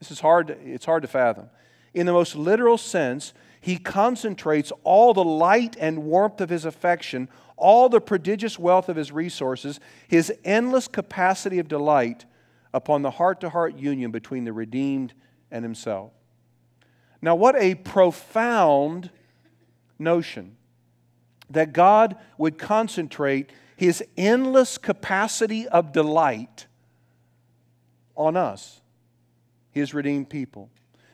this 0.00 0.10
is 0.10 0.20
hard, 0.20 0.50
it's 0.64 0.84
hard 0.84 1.02
to 1.02 1.08
fathom. 1.08 1.48
In 1.94 2.06
the 2.06 2.12
most 2.12 2.34
literal 2.34 2.78
sense, 2.78 3.32
he 3.60 3.76
concentrates 3.76 4.72
all 4.82 5.14
the 5.14 5.24
light 5.24 5.76
and 5.78 6.04
warmth 6.04 6.40
of 6.40 6.48
his 6.48 6.64
affection, 6.64 7.28
all 7.56 7.88
the 7.88 8.00
prodigious 8.00 8.58
wealth 8.58 8.88
of 8.88 8.96
his 8.96 9.12
resources, 9.12 9.78
his 10.08 10.32
endless 10.44 10.88
capacity 10.88 11.58
of 11.58 11.68
delight 11.68 12.24
upon 12.72 13.02
the 13.02 13.10
heart 13.10 13.40
to 13.42 13.50
heart 13.50 13.76
union 13.76 14.10
between 14.10 14.44
the 14.44 14.52
redeemed 14.52 15.12
and 15.50 15.64
himself. 15.64 16.12
Now, 17.20 17.34
what 17.34 17.54
a 17.56 17.74
profound 17.74 19.10
notion 19.98 20.56
that 21.50 21.72
God 21.72 22.16
would 22.38 22.56
concentrate 22.56 23.50
his 23.76 24.02
endless 24.16 24.78
capacity 24.78 25.68
of 25.68 25.92
delight 25.92 26.66
on 28.16 28.36
us, 28.36 28.79
his 29.70 29.94
redeemed 29.94 30.30
people. 30.30 30.70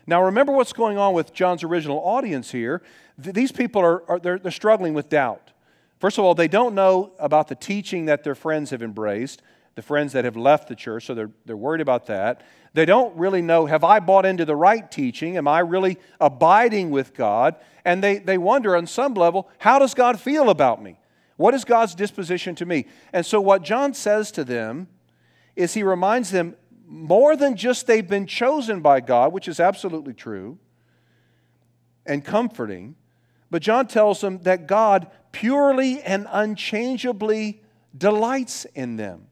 Now, 0.06 0.22
remember 0.22 0.52
what's 0.52 0.72
going 0.72 0.98
on 0.98 1.14
with 1.14 1.32
John's 1.32 1.64
original 1.64 1.98
audience 1.98 2.50
here. 2.52 2.82
These 3.18 3.52
people 3.52 3.82
are, 3.82 4.08
are 4.08 4.18
they're, 4.18 4.38
they're 4.38 4.52
struggling 4.52 4.94
with 4.94 5.08
doubt. 5.08 5.52
First 5.98 6.18
of 6.18 6.24
all, 6.24 6.34
they 6.34 6.48
don't 6.48 6.74
know 6.74 7.12
about 7.18 7.48
the 7.48 7.54
teaching 7.54 8.04
that 8.06 8.22
their 8.22 8.34
friends 8.34 8.70
have 8.70 8.82
embraced 8.82 9.42
the 9.76 9.82
friends 9.82 10.14
that 10.14 10.24
have 10.24 10.36
left 10.36 10.68
the 10.68 10.74
church, 10.74 11.04
so 11.04 11.14
they're, 11.14 11.30
they're 11.44 11.56
worried 11.56 11.82
about 11.82 12.06
that. 12.06 12.42
They 12.72 12.86
don't 12.86 13.14
really 13.16 13.42
know 13.42 13.66
have 13.66 13.84
I 13.84 14.00
bought 14.00 14.26
into 14.26 14.44
the 14.44 14.56
right 14.56 14.90
teaching? 14.90 15.36
Am 15.36 15.46
I 15.46 15.60
really 15.60 15.98
abiding 16.18 16.90
with 16.90 17.14
God? 17.14 17.56
And 17.84 18.02
they, 18.02 18.18
they 18.18 18.38
wonder 18.38 18.74
on 18.74 18.86
some 18.86 19.14
level, 19.14 19.48
how 19.58 19.78
does 19.78 19.94
God 19.94 20.18
feel 20.18 20.48
about 20.48 20.82
me? 20.82 20.98
What 21.36 21.52
is 21.52 21.64
God's 21.64 21.94
disposition 21.94 22.54
to 22.56 22.66
me? 22.66 22.86
And 23.12 23.24
so, 23.24 23.38
what 23.40 23.62
John 23.62 23.92
says 23.92 24.32
to 24.32 24.44
them 24.44 24.88
is 25.54 25.74
he 25.74 25.82
reminds 25.82 26.30
them 26.30 26.56
more 26.86 27.36
than 27.36 27.56
just 27.56 27.86
they've 27.86 28.06
been 28.06 28.26
chosen 28.26 28.80
by 28.80 29.00
God, 29.00 29.32
which 29.32 29.48
is 29.48 29.60
absolutely 29.60 30.14
true 30.14 30.58
and 32.04 32.24
comforting, 32.24 32.94
but 33.50 33.62
John 33.62 33.86
tells 33.86 34.20
them 34.20 34.38
that 34.42 34.66
God 34.66 35.10
purely 35.32 36.00
and 36.02 36.26
unchangeably 36.30 37.62
delights 37.96 38.64
in 38.74 38.96
them. 38.96 39.26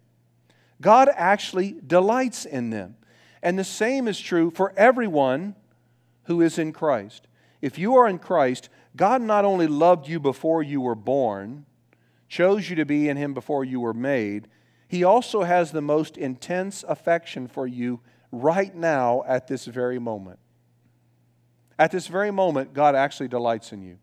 God 0.81 1.09
actually 1.15 1.77
delights 1.87 2.45
in 2.45 2.71
them. 2.71 2.97
And 3.43 3.59
the 3.59 3.65
same 3.65 4.09
is 4.09 4.19
true 4.21 4.51
for 4.51 4.73
everyone 4.77 5.55
who 6.25 6.41
is 6.41 6.59
in 6.59 6.73
Christ. 6.73 7.27
If 7.61 7.79
you 7.79 7.97
are 7.97 8.09
in 8.09 8.19
Christ, 8.19 8.69
God 8.97 9.23
not 9.23 9.45
only 9.45 9.67
loved 9.67 10.09
you 10.09 10.19
before 10.21 10.63
you 10.63 10.81
were 10.81 10.95
born, 10.95 11.67
chose 12.29 12.69
you 12.69 12.77
to 12.77 12.85
be 12.85 13.09
in 13.09 13.17
Him 13.17 13.35
before 13.35 13.65
you 13.65 13.81
were 13.81 13.95
made, 13.95 14.49
He 14.89 15.05
also 15.05 15.43
has 15.43 15.73
the 15.73 15.81
most 15.81 16.17
intense 16.17 16.85
affection 16.87 17.49
for 17.49 17.67
you 17.67 18.01
right 18.31 18.75
now 18.75 19.23
at 19.27 19.49
this 19.49 19.65
very 19.65 19.99
moment. 19.99 20.39
At 21.79 21.91
this 21.91 22.07
very 22.07 22.31
moment, 22.31 22.75
God 22.75 22.95
actually 22.95 23.29
delights 23.29 23.73
in 23.73 23.83
you. 23.83 23.99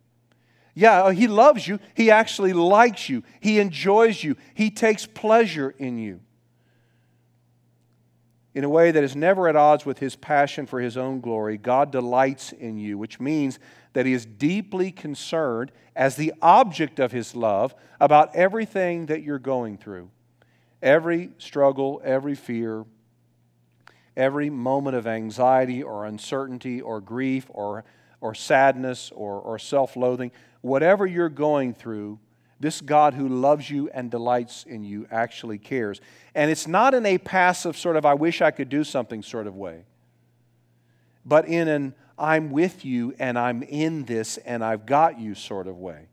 Yeah, 0.74 1.04
uh, 1.04 1.10
He 1.10 1.28
loves 1.28 1.68
you. 1.68 1.80
He 1.94 2.12
actually 2.12 2.54
likes 2.54 3.10
you. 3.10 3.24
He 3.40 3.60
enjoys 3.60 4.24
you. 4.24 4.36
He 4.54 4.70
takes 4.70 5.06
pleasure 5.06 5.74
in 5.78 5.98
you 5.98 6.22
in 8.54 8.64
a 8.64 8.70
way 8.70 8.92
that 8.92 9.04
is 9.04 9.16
never 9.16 9.48
at 9.48 9.56
odds 9.56 9.86
with 9.86 10.00
his 10.00 10.16
passion 10.16 10.66
for 10.66 10.80
his 10.80 10.98
own 10.98 11.22
glory, 11.22 11.58
God 11.58 11.92
delights 11.92 12.52
in 12.52 12.78
you, 12.78 12.98
which 12.98 13.20
means 13.20 13.60
that 13.94 14.06
he 14.06 14.14
is 14.14 14.26
deeply 14.26 14.92
concerned 14.92 15.72
as 15.96 16.16
the 16.16 16.34
object 16.42 17.00
of 17.00 17.12
his 17.12 17.36
love 17.36 17.74
about 18.00 18.36
everything 18.36 19.06
that 19.06 19.24
you're 19.24 19.40
going 19.40 19.78
through. 19.78 20.10
Every 20.82 21.32
struggle, 21.38 22.02
every 22.04 22.36
fear, 22.36 22.86
every 24.18 24.50
moment 24.50 24.96
of 24.96 25.08
anxiety 25.08 25.84
or 25.84 26.06
uncertainty 26.06 26.82
or 26.82 27.00
grief 27.02 27.46
or, 27.50 27.84
or 28.20 28.34
sadness 28.34 29.12
or, 29.14 29.40
or 29.40 29.60
self 29.60 29.96
loathing, 29.96 30.32
whatever 30.62 31.06
you're 31.06 31.30
going 31.30 31.74
through, 31.74 32.20
this 32.60 32.80
God 32.80 33.16
who 33.16 33.28
loves 33.28 33.70
you 33.70 33.90
and 33.90 34.12
delights 34.12 34.66
in 34.66 34.84
you 34.84 35.08
actually 35.10 35.58
cares. 35.58 36.00
And 36.36 36.52
it's 36.52 36.68
not 36.68 36.94
in 36.94 37.06
a 37.06 37.18
passive 37.18 37.76
sort 37.76 37.96
of, 37.96 38.06
I 38.06 38.14
wish 38.14 38.42
I 38.42 38.52
could 38.52 38.70
do 38.70 38.84
something 38.84 39.24
sort 39.24 39.48
of 39.48 39.56
way, 39.56 39.86
but 41.26 41.48
in 41.48 41.68
an, 41.68 41.96
I'm 42.20 42.52
with 42.52 42.86
you 42.86 43.16
and 43.18 43.38
I'm 43.38 43.64
in 43.64 44.06
this 44.06 44.38
and 44.38 44.64
I've 44.64 44.86
got 44.86 45.20
you 45.20 45.34
sort 45.34 45.68
of 45.68 45.78
way. 45.78 46.08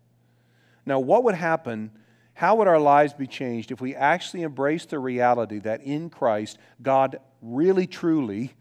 Now, 0.87 1.01
what 1.01 1.23
would 1.25 1.35
happen? 1.35 1.91
How 2.39 2.55
would 2.55 2.69
our 2.69 2.79
lives 2.79 3.15
be 3.15 3.27
changed 3.27 3.73
if 3.73 3.81
we 3.81 3.97
actually 3.97 4.45
embraced 4.45 4.91
the 4.91 5.01
reality 5.01 5.59
that 5.59 5.83
in 5.83 6.09
Christ, 6.09 6.57
God 6.81 7.19
really, 7.43 7.85
truly 7.85 8.55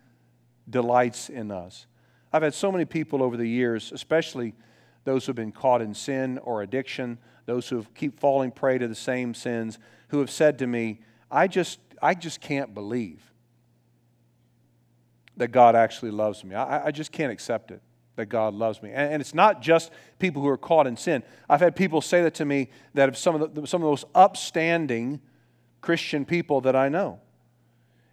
delights 0.67 1.29
in 1.29 1.51
us. 1.51 1.85
I've 2.33 2.41
had 2.41 2.55
so 2.55 2.71
many 2.71 2.85
people 2.85 3.21
over 3.21 3.37
the 3.37 3.47
years, 3.47 3.91
especially 3.91 4.55
those 5.03 5.27
who 5.27 5.29
have 5.29 5.35
been 5.35 5.51
caught 5.51 5.83
in 5.83 5.93
sin 5.93 6.39
or 6.39 6.63
addiction, 6.63 7.19
those 7.45 7.69
who 7.69 7.85
keep 7.93 8.19
falling 8.19 8.49
prey 8.49 8.79
to 8.79 8.87
the 8.87 8.95
same 8.95 9.35
sins, 9.35 9.77
who 10.07 10.17
have 10.21 10.31
said 10.31 10.57
to 10.57 10.65
me, 10.65 11.01
I 11.29 11.47
just, 11.47 11.79
I 12.01 12.15
just 12.15 12.41
can't 12.41 12.73
believe 12.73 13.31
that 15.35 15.49
God 15.49 15.75
actually 15.75 16.09
loves 16.09 16.43
me. 16.43 16.55
I, 16.55 16.87
I 16.87 16.89
just 16.89 17.11
can't 17.11 17.31
accept 17.31 17.69
it 17.69 17.83
that 18.17 18.25
God 18.25 18.53
loves 18.53 18.83
me. 18.83 18.89
And, 18.89 19.13
and, 19.13 19.21
it's 19.21 19.33
not 19.33 19.61
just 19.61 19.91
people 20.19 20.41
who 20.41 20.49
are 20.49 20.57
caught 20.57 20.87
in 20.87 20.97
sin. 20.97 21.23
I've 21.47 21.61
had 21.61 21.75
people 21.75 22.01
say 22.01 22.23
that 22.23 22.33
to 22.35 22.45
me 22.45 22.69
that 22.93 23.07
have 23.07 23.17
some 23.17 23.41
of 23.41 23.55
the, 23.55 23.65
some 23.65 23.81
of 23.81 23.85
the 23.85 23.91
most 23.91 24.05
upstanding 24.13 25.21
Christian 25.79 26.25
people 26.25 26.59
that 26.61 26.75
I 26.75 26.89
know. 26.89 27.21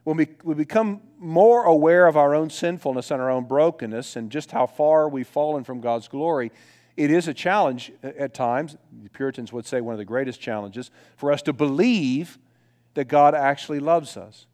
When 0.05 0.19
we, 0.19 0.29
we 0.45 0.55
become 0.55 1.01
more 1.19 1.65
aware 1.65 2.07
of 2.07 2.17
our 2.17 2.35
own 2.35 2.51
sinfulness 2.51 3.11
and 3.11 3.21
our 3.21 3.31
own 3.31 3.45
brokenness 3.45 4.17
and 4.17 4.31
just 4.31 4.51
how 4.53 4.67
far 4.67 5.09
we've 5.09 5.27
fallen 5.27 5.65
from 5.65 5.81
God's 5.81 6.07
glory, 6.07 6.53
it 6.97 7.11
is 7.11 7.27
a 7.27 7.35
challenge 7.35 7.91
at 8.03 8.35
times. 8.35 8.77
The 9.03 9.09
Puritans 9.09 9.53
would 9.53 9.67
say 9.67 9.81
one 9.81 9.95
of 9.95 9.99
the 9.99 10.05
greatest 10.05 10.41
challenges 10.41 10.91
for 11.17 11.33
us 11.33 11.41
to 11.43 11.53
believe 11.55 12.39
that 12.93 13.09
God 13.09 13.35
actually 13.35 13.81
loves 13.81 14.17
us 14.17 14.47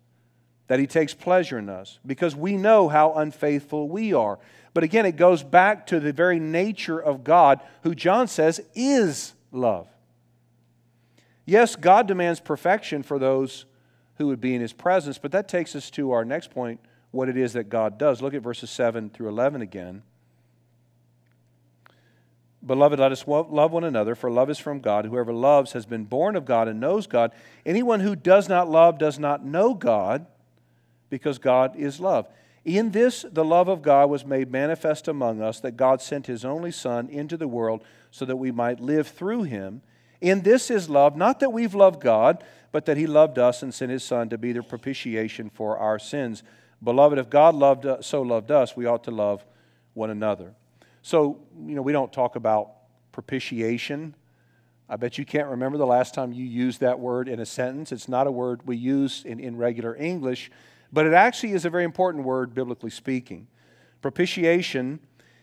that 0.71 0.79
He 0.79 0.87
takes 0.87 1.15
pleasure 1.15 1.59
in 1.59 1.69
us 1.69 1.99
because 2.07 2.37
we 2.37 2.57
know 2.57 2.89
how 2.89 3.15
unfaithful 3.15 3.89
we 3.89 4.13
are. 4.13 4.39
But 4.73 4.85
again, 4.85 5.07
it 5.07 5.17
goes 5.17 5.43
back 5.43 5.87
to 5.89 5.99
the 6.01 6.13
very 6.13 6.39
nature 6.39 7.01
of 7.01 7.25
God, 7.25 7.61
who 7.83 7.95
John 7.95 8.29
says 8.29 8.61
is 8.75 9.35
love. 9.51 9.89
Yes, 11.45 11.75
God 11.75 12.07
demands 12.07 12.39
perfection 12.39 13.03
for 13.03 13.19
those 13.19 13.65
who 14.17 14.29
would 14.29 14.41
be 14.41 14.55
in 14.55 14.61
His 14.61 14.73
presence, 14.73 15.19
but 15.19 15.33
that 15.33 15.49
takes 15.49 15.75
us 15.75 15.91
to 15.91 16.13
our 16.13 16.25
next 16.25 16.51
point 16.51 16.79
what 17.11 17.29
it 17.29 17.37
is 17.37 17.55
that 17.55 17.69
God 17.69 17.99
does. 17.99 18.23
Look 18.23 18.35
at 18.35 18.43
verses 18.43 18.71
7 18.71 19.11
through 19.11 19.29
11 19.29 19.63
again. 19.63 20.03
Beloved, 22.65 23.01
let 23.01 23.11
us 23.11 23.27
love 23.27 23.73
one 23.73 23.85
another, 23.85 24.15
for 24.15 24.31
love 24.31 24.51
is 24.51 24.59
from 24.59 24.81
God. 24.81 25.07
Whoever 25.07 25.33
loves 25.33 25.73
has 25.73 25.87
been 25.87 26.05
born 26.05 26.37
of 26.37 26.45
God 26.45 26.69
and 26.69 26.79
knows 26.79 27.07
God. 27.07 27.33
Anyone 27.65 28.01
who 28.01 28.15
does 28.15 28.51
not 28.51 28.69
love 28.69 28.99
does 28.99 29.19
not 29.19 29.45
know 29.45 29.73
God 29.73 30.27
because 31.09 31.39
God 31.39 31.75
is 31.75 31.99
love. 31.99 32.29
In 32.65 32.91
this, 32.91 33.25
the 33.31 33.45
love 33.45 33.69
of 33.69 33.83
God 33.83 34.11
was 34.11 34.25
made 34.25 34.51
manifest 34.51 35.09
among 35.09 35.41
us, 35.41 35.61
that 35.61 35.77
God 35.77 36.03
sent 36.03 36.27
his 36.27 36.45
only 36.45 36.71
Son 36.71 37.09
into 37.09 37.37
the 37.37 37.49
world 37.49 37.83
so 38.11 38.25
that 38.25 38.37
we 38.37 38.51
might 38.51 38.81
live 38.81 39.09
through 39.09 39.45
him. 39.45 39.83
In 40.21 40.43
this 40.43 40.71
is 40.71 40.91
love, 40.91 41.17
not 41.17 41.41
that 41.41 41.53
we've 41.53 41.75
loved 41.75 42.01
God, 42.01 42.45
but 42.73 42.85
that 42.85 42.99
he 42.99 43.07
loved 43.07 43.39
us 43.39 43.63
and 43.63 43.73
sent 43.73 43.91
his 43.91 44.05
Son 44.05 44.29
to 44.29 44.37
be 44.37 44.53
the 44.53 44.63
propitiation 44.63 45.49
for 45.49 45.79
our 45.79 45.99
sins. 45.99 46.43
Beloved, 46.83 47.19
if 47.19 47.31
God 47.31 47.55
loved 47.55 47.87
us, 47.87 48.07
so 48.07 48.21
loved 48.23 48.51
us, 48.51 48.77
we 48.77 48.87
ought 48.87 49.05
to 49.05 49.11
love 49.11 49.45
one 49.95 50.11
another. 50.11 50.55
So, 51.03 51.41
you 51.67 51.75
know, 51.75 51.83
we 51.83 51.93
don't 51.93 52.13
talk 52.13 52.37
about 52.37 52.73
propitiation. 53.13 54.15
I 54.89 54.97
bet 54.97 55.17
you 55.17 55.25
can't 55.25 55.49
remember 55.49 55.79
the 55.79 55.87
last 55.87 56.15
time 56.15 56.33
you 56.33 56.45
used 56.45 56.81
that 56.81 57.01
word 57.01 57.29
in 57.29 57.41
a 57.41 57.47
sentence. 57.47 57.91
It's 57.91 58.09
not 58.09 58.27
a 58.27 58.31
word 58.31 58.67
we 58.67 58.77
use 58.77 59.25
in, 59.25 59.41
in 59.41 59.57
regular 59.57 59.97
English. 59.97 60.51
But 60.93 61.07
it 61.07 61.13
actually 61.13 61.53
is 61.53 61.65
a 61.65 61.71
very 61.71 61.85
important 61.85 62.25
word, 62.25 62.55
biblically 62.55 62.91
speaking. 62.91 63.47
Propitiation 64.03 65.01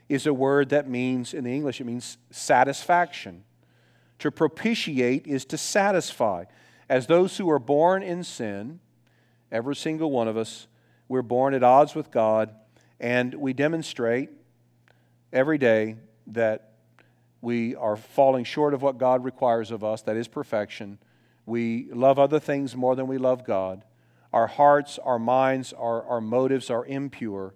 is 0.09 0.25
a 0.25 0.33
word 0.33 0.69
that 0.69 0.89
means, 0.89 1.33
in 1.33 1.43
the 1.43 1.53
English, 1.53 1.79
it 1.81 1.85
means 1.85 2.17
satisfaction. 2.31 3.43
To 4.19 4.31
propitiate 4.31 5.27
is 5.27 5.45
to 5.45 5.57
satisfy. 5.57 6.45
As 6.89 7.07
those 7.07 7.37
who 7.37 7.49
are 7.49 7.59
born 7.59 8.03
in 8.03 8.23
sin, 8.23 8.79
every 9.51 9.75
single 9.75 10.11
one 10.11 10.27
of 10.27 10.37
us, 10.37 10.67
we're 11.07 11.21
born 11.21 11.53
at 11.53 11.63
odds 11.63 11.95
with 11.95 12.11
God, 12.11 12.53
and 12.99 13.33
we 13.35 13.53
demonstrate 13.53 14.29
every 15.31 15.57
day 15.57 15.95
that 16.27 16.71
we 17.41 17.75
are 17.75 17.95
falling 17.95 18.43
short 18.43 18.73
of 18.73 18.81
what 18.81 18.97
God 18.97 19.23
requires 19.23 19.71
of 19.71 19.83
us, 19.83 20.01
that 20.03 20.17
is 20.17 20.27
perfection. 20.27 20.97
We 21.45 21.87
love 21.91 22.19
other 22.19 22.39
things 22.39 22.75
more 22.75 22.95
than 22.95 23.07
we 23.07 23.17
love 23.17 23.45
God. 23.45 23.83
Our 24.33 24.47
hearts, 24.47 24.99
our 24.99 25.19
minds, 25.19 25.73
our, 25.73 26.03
our 26.03 26.21
motives 26.21 26.69
are 26.69 26.85
impure. 26.85 27.53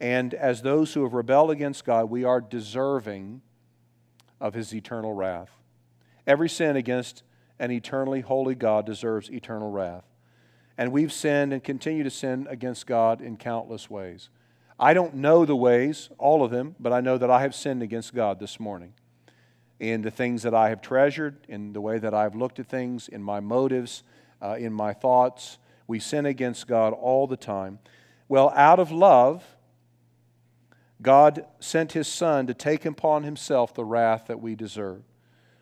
And 0.00 0.34
as 0.34 0.62
those 0.62 0.94
who 0.94 1.02
have 1.04 1.12
rebelled 1.12 1.50
against 1.50 1.84
God, 1.84 2.10
we 2.10 2.24
are 2.24 2.40
deserving 2.40 3.42
of 4.40 4.54
his 4.54 4.74
eternal 4.74 5.12
wrath. 5.12 5.50
Every 6.26 6.48
sin 6.48 6.76
against 6.76 7.22
an 7.58 7.70
eternally 7.70 8.20
holy 8.20 8.54
God 8.54 8.84
deserves 8.84 9.30
eternal 9.30 9.70
wrath. 9.70 10.04
And 10.76 10.92
we've 10.92 11.12
sinned 11.12 11.52
and 11.52 11.64
continue 11.64 12.02
to 12.02 12.10
sin 12.10 12.46
against 12.50 12.86
God 12.86 13.22
in 13.22 13.36
countless 13.36 13.88
ways. 13.88 14.28
I 14.78 14.92
don't 14.92 15.14
know 15.14 15.46
the 15.46 15.56
ways, 15.56 16.10
all 16.18 16.44
of 16.44 16.50
them, 16.50 16.76
but 16.78 16.92
I 16.92 17.00
know 17.00 17.16
that 17.16 17.30
I 17.30 17.40
have 17.40 17.54
sinned 17.54 17.82
against 17.82 18.14
God 18.14 18.38
this 18.38 18.60
morning. 18.60 18.92
In 19.80 20.02
the 20.02 20.10
things 20.10 20.42
that 20.42 20.54
I 20.54 20.68
have 20.68 20.82
treasured, 20.82 21.46
in 21.48 21.72
the 21.72 21.80
way 21.80 21.98
that 21.98 22.12
I've 22.12 22.34
looked 22.34 22.58
at 22.58 22.66
things, 22.66 23.08
in 23.08 23.22
my 23.22 23.40
motives, 23.40 24.02
uh, 24.42 24.56
in 24.58 24.72
my 24.72 24.92
thoughts, 24.92 25.58
we 25.86 25.98
sin 25.98 26.26
against 26.26 26.66
God 26.66 26.92
all 26.92 27.26
the 27.26 27.36
time. 27.36 27.78
Well, 28.28 28.52
out 28.56 28.78
of 28.78 28.90
love, 28.90 29.44
God 31.02 31.44
sent 31.60 31.92
his 31.92 32.08
Son 32.08 32.46
to 32.46 32.54
take 32.54 32.84
upon 32.84 33.22
himself 33.22 33.74
the 33.74 33.84
wrath 33.84 34.26
that 34.28 34.40
we 34.40 34.54
deserve. 34.54 35.02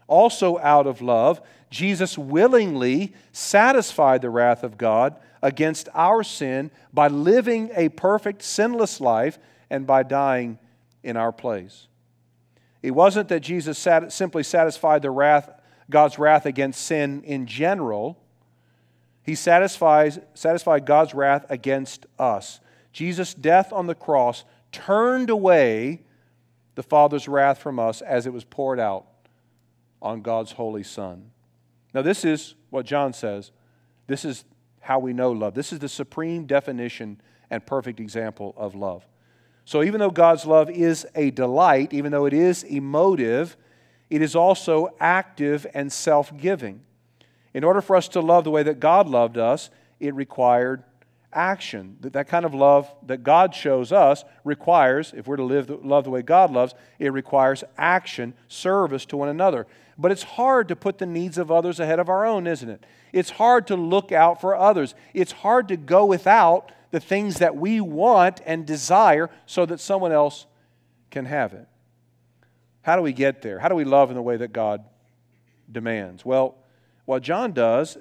Also, 0.06 0.58
out 0.58 0.87
of 0.87 1.00
love, 1.00 1.40
Jesus 1.70 2.16
willingly 2.16 3.14
satisfied 3.32 4.22
the 4.22 4.30
wrath 4.30 4.62
of 4.62 4.78
God 4.78 5.16
against 5.42 5.88
our 5.94 6.22
sin 6.22 6.70
by 6.92 7.08
living 7.08 7.70
a 7.74 7.88
perfect, 7.90 8.42
sinless 8.42 9.00
life 9.00 9.38
and 9.70 9.87
by 9.87 10.02
dying 10.02 10.58
in 11.02 11.16
our 11.16 11.32
place. 11.32 11.88
It 12.82 12.92
wasn't 12.92 13.28
that 13.28 13.40
Jesus 13.40 13.78
sat, 13.78 14.12
simply 14.12 14.42
satisfied 14.42 15.02
the 15.02 15.10
wrath, 15.10 15.50
God's 15.88 16.18
wrath 16.18 16.46
against 16.46 16.84
sin 16.84 17.22
in 17.24 17.46
general. 17.46 18.18
He 19.24 19.34
satisfies, 19.34 20.18
satisfied 20.34 20.84
God's 20.84 21.14
wrath 21.14 21.46
against 21.48 22.06
us. 22.18 22.60
Jesus' 22.92 23.34
death 23.34 23.72
on 23.72 23.87
the 23.87 23.94
cross 23.94 24.44
turned 24.70 25.30
away 25.30 26.02
the 26.74 26.82
Father's 26.82 27.26
wrath 27.26 27.58
from 27.58 27.78
us 27.78 28.02
as 28.02 28.26
it 28.26 28.32
was 28.32 28.44
poured 28.44 28.78
out 28.78 29.06
on 30.02 30.20
God's 30.20 30.52
holy 30.52 30.82
Son. 30.82 31.30
Now, 31.94 32.02
this 32.02 32.24
is 32.24 32.54
what 32.70 32.84
John 32.84 33.12
says. 33.12 33.50
This 34.06 34.24
is 34.24 34.44
how 34.80 34.98
we 34.98 35.14
know 35.14 35.32
love. 35.32 35.54
This 35.54 35.72
is 35.72 35.78
the 35.78 35.88
supreme 35.88 36.44
definition 36.44 37.20
and 37.50 37.64
perfect 37.64 38.00
example 38.00 38.52
of 38.56 38.74
love. 38.74 39.06
So, 39.64 39.82
even 39.82 39.98
though 40.00 40.10
God's 40.10 40.44
love 40.44 40.68
is 40.68 41.06
a 41.14 41.30
delight, 41.30 41.94
even 41.94 42.12
though 42.12 42.26
it 42.26 42.34
is 42.34 42.64
emotive, 42.64 43.56
it 44.10 44.20
is 44.20 44.37
also 44.37 44.94
active 45.00 45.66
and 45.72 45.90
self 45.90 46.37
giving. 46.37 46.82
In 47.54 47.64
order 47.64 47.80
for 47.80 47.96
us 47.96 48.08
to 48.08 48.20
love 48.20 48.44
the 48.44 48.50
way 48.50 48.64
that 48.64 48.80
God 48.80 49.08
loved 49.08 49.38
us, 49.38 49.70
it 50.00 50.14
required 50.14 50.82
action. 51.32 51.96
That, 52.00 52.12
that 52.12 52.28
kind 52.28 52.44
of 52.44 52.54
love 52.54 52.92
that 53.06 53.22
God 53.22 53.54
shows 53.54 53.92
us 53.92 54.24
requires, 54.44 55.12
if 55.16 55.26
we're 55.26 55.36
to 55.36 55.44
live 55.44 55.68
the, 55.68 55.76
love 55.76 56.04
the 56.04 56.10
way 56.10 56.22
God 56.22 56.50
loves, 56.50 56.74
it 56.98 57.12
requires 57.12 57.64
action, 57.76 58.34
service 58.48 59.04
to 59.06 59.16
one 59.16 59.28
another. 59.28 59.66
But 59.96 60.10
it's 60.10 60.22
hard 60.22 60.68
to 60.68 60.76
put 60.76 60.98
the 60.98 61.06
needs 61.06 61.38
of 61.38 61.50
others 61.50 61.78
ahead 61.78 61.98
of 61.98 62.08
our 62.08 62.26
own, 62.26 62.46
isn't 62.46 62.68
it? 62.68 62.84
It's 63.12 63.30
hard 63.30 63.66
to 63.68 63.76
look 63.76 64.10
out 64.10 64.40
for 64.40 64.56
others. 64.56 64.94
It's 65.12 65.32
hard 65.32 65.68
to 65.68 65.76
go 65.76 66.04
without 66.04 66.72
the 66.90 67.00
things 67.00 67.38
that 67.38 67.56
we 67.56 67.80
want 67.80 68.40
and 68.44 68.66
desire 68.66 69.30
so 69.46 69.66
that 69.66 69.80
someone 69.80 70.12
else 70.12 70.46
can 71.10 71.26
have 71.26 71.52
it. 71.52 71.68
How 72.82 72.96
do 72.96 73.02
we 73.02 73.12
get 73.12 73.42
there? 73.42 73.58
How 73.58 73.68
do 73.68 73.74
we 73.74 73.84
love 73.84 74.10
in 74.10 74.16
the 74.16 74.22
way 74.22 74.36
that 74.36 74.52
God 74.52 74.84
demands? 75.70 76.24
Well, 76.24 76.56
what 77.04 77.22
John 77.22 77.52
does 77.52 77.98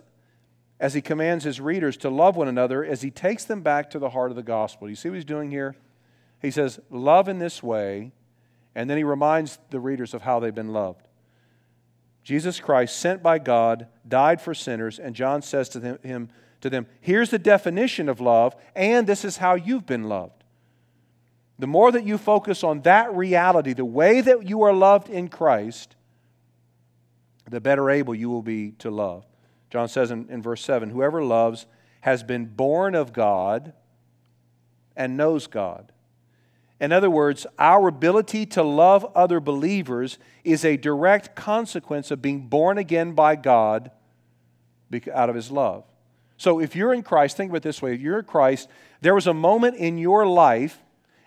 as 0.79 0.93
he 0.93 1.01
commands 1.01 1.43
his 1.43 1.61
readers 1.61 1.97
to 1.97 2.09
love 2.09 2.35
one 2.35 2.47
another 2.47 2.83
is 2.83 3.01
he 3.01 3.11
takes 3.11 3.45
them 3.45 3.61
back 3.61 3.89
to 3.91 3.99
the 3.99 4.09
heart 4.09 4.31
of 4.31 4.35
the 4.35 4.43
gospel. 4.43 4.89
You 4.89 4.95
see 4.95 5.09
what 5.09 5.15
he's 5.15 5.25
doing 5.25 5.49
here? 5.49 5.75
He 6.41 6.51
says, 6.51 6.79
Love 6.89 7.29
in 7.29 7.39
this 7.39 7.63
way, 7.63 8.11
and 8.75 8.89
then 8.89 8.97
he 8.97 9.03
reminds 9.03 9.59
the 9.69 9.79
readers 9.79 10.13
of 10.13 10.23
how 10.23 10.39
they've 10.39 10.53
been 10.53 10.73
loved. 10.73 11.07
Jesus 12.23 12.59
Christ, 12.59 12.97
sent 12.99 13.21
by 13.21 13.39
God, 13.39 13.87
died 14.07 14.41
for 14.41 14.53
sinners, 14.53 14.99
and 14.99 15.15
John 15.15 15.41
says 15.41 15.69
to 15.69 15.79
them, 15.79 15.99
him, 16.03 16.29
to 16.61 16.69
them, 16.69 16.87
Here's 17.01 17.29
the 17.29 17.39
definition 17.39 18.07
of 18.09 18.21
love, 18.21 18.55
and 18.75 19.05
this 19.05 19.25
is 19.25 19.37
how 19.37 19.55
you've 19.55 19.85
been 19.85 20.03
loved. 20.03 20.43
The 21.59 21.67
more 21.67 21.91
that 21.91 22.05
you 22.05 22.17
focus 22.17 22.63
on 22.63 22.81
that 22.81 23.13
reality, 23.13 23.73
the 23.73 23.85
way 23.85 24.21
that 24.21 24.47
you 24.47 24.63
are 24.63 24.73
loved 24.73 25.09
in 25.09 25.27
Christ, 25.27 25.95
the 27.49 27.61
better 27.61 27.89
able 27.89 28.15
you 28.15 28.29
will 28.29 28.41
be 28.41 28.71
to 28.79 28.89
love. 28.89 29.25
John 29.69 29.87
says 29.87 30.11
in, 30.11 30.27
in 30.29 30.41
verse 30.41 30.63
7 30.63 30.89
Whoever 30.89 31.23
loves 31.23 31.65
has 32.01 32.23
been 32.23 32.45
born 32.45 32.95
of 32.95 33.13
God 33.13 33.73
and 34.95 35.17
knows 35.17 35.47
God. 35.47 35.91
In 36.79 36.91
other 36.91 37.09
words, 37.09 37.47
our 37.57 37.87
ability 37.87 38.45
to 38.47 38.63
love 38.63 39.05
other 39.15 39.39
believers 39.39 40.17
is 40.43 40.65
a 40.65 40.75
direct 40.75 41.35
consequence 41.35 42.11
of 42.11 42.21
being 42.21 42.47
born 42.47 42.77
again 42.77 43.13
by 43.13 43.35
God 43.35 43.91
out 45.13 45.29
of 45.29 45.35
His 45.35 45.49
love. 45.49 45.85
So 46.37 46.59
if 46.59 46.75
you're 46.75 46.93
in 46.93 47.03
Christ, 47.03 47.37
think 47.37 47.51
of 47.51 47.55
it 47.55 47.63
this 47.63 47.81
way 47.81 47.93
if 47.93 48.01
you're 48.01 48.19
in 48.19 48.25
Christ, 48.25 48.67
there 49.01 49.15
was 49.15 49.27
a 49.27 49.33
moment 49.33 49.77
in 49.77 49.97
your 49.97 50.27
life, 50.27 50.77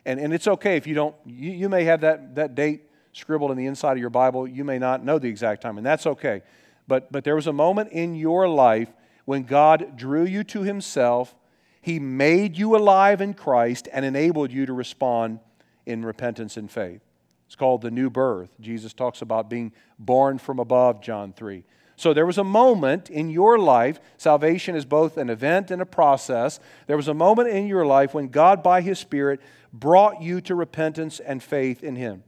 and, 0.05 0.21
and 0.21 0.35
it's 0.35 0.47
okay 0.47 0.77
if 0.77 0.87
you 0.87 0.95
don't, 0.95 1.15
you, 1.25 1.53
you 1.53 1.69
may 1.69 1.85
have 1.85 2.03
that, 2.03 2.35
that 2.35 2.55
date 2.55 2.83
scribbled 3.17 3.51
in 3.51 3.57
the 3.57 3.67
inside 3.67 3.93
of 3.93 3.99
your 3.99 4.11
Bible. 4.11 4.47
You 4.47 4.65
may 4.65 4.79
not 4.79 5.05
know 5.05 5.19
the 5.19 5.29
exact 5.29 5.63
time, 5.63 5.79
and 5.79 5.87
that's 5.87 6.07
okay. 6.07 6.43
But, 6.87 7.11
but 7.11 7.25
there 7.25 7.35
was 7.35 7.47
a 7.47 7.53
moment 7.53 7.91
in 7.93 8.15
your 8.15 8.49
life 8.49 8.93
when 9.25 9.43
God 9.43 9.97
drew 9.97 10.25
you 10.25 10.45
to 10.45 10.63
Himself, 10.63 11.35
He 11.81 11.99
made 11.99 12.57
you 12.57 12.77
alive 12.77 13.21
in 13.21 13.35
Christ, 13.35 13.89
and 13.93 14.05
enabled 14.05 14.53
you 14.53 14.67
to 14.67 14.73
respond 14.73 15.41
in 15.85 16.05
repentance 16.05 16.57
and 16.57 16.71
faith. 16.71 17.01
It's 17.47 17.57
called 17.57 17.83
the 17.83 17.91
new 17.91 18.11
birth. 18.11 18.51
Jesus 18.61 18.93
talks 18.93 19.23
about 19.23 19.49
being 19.49 19.73
born 19.99 20.39
from 20.39 20.59
above, 20.59 21.01
John 21.01 21.33
3. 21.33 21.65
So 21.97 22.13
there 22.13 22.27
was 22.27 22.39
a 22.39 22.45
moment 22.45 23.09
in 23.09 23.31
your 23.31 23.59
life, 23.59 23.99
salvation 24.19 24.77
is 24.77 24.85
both 24.85 25.17
an 25.17 25.31
event 25.31 25.71
and 25.71 25.81
a 25.81 25.87
process. 25.87 26.61
There 26.87 26.97
was 26.97 27.09
a 27.09 27.15
moment 27.15 27.49
in 27.49 27.67
your 27.67 27.87
life 27.87 28.13
when 28.13 28.29
God, 28.29 28.63
by 28.63 28.83
His 28.83 28.99
Spirit, 28.99 29.41
brought 29.73 30.21
you 30.21 30.41
to 30.43 30.55
repentance 30.55 31.21
and 31.21 31.43
faith 31.43 31.83
in 31.83 31.97
Him. 31.97 32.23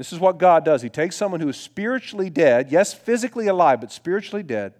This 0.00 0.14
is 0.14 0.18
what 0.18 0.38
God 0.38 0.64
does. 0.64 0.80
He 0.80 0.88
takes 0.88 1.14
someone 1.14 1.40
who 1.42 1.50
is 1.50 1.58
spiritually 1.58 2.30
dead, 2.30 2.72
yes, 2.72 2.94
physically 2.94 3.48
alive, 3.48 3.82
but 3.82 3.92
spiritually 3.92 4.42
dead, 4.42 4.72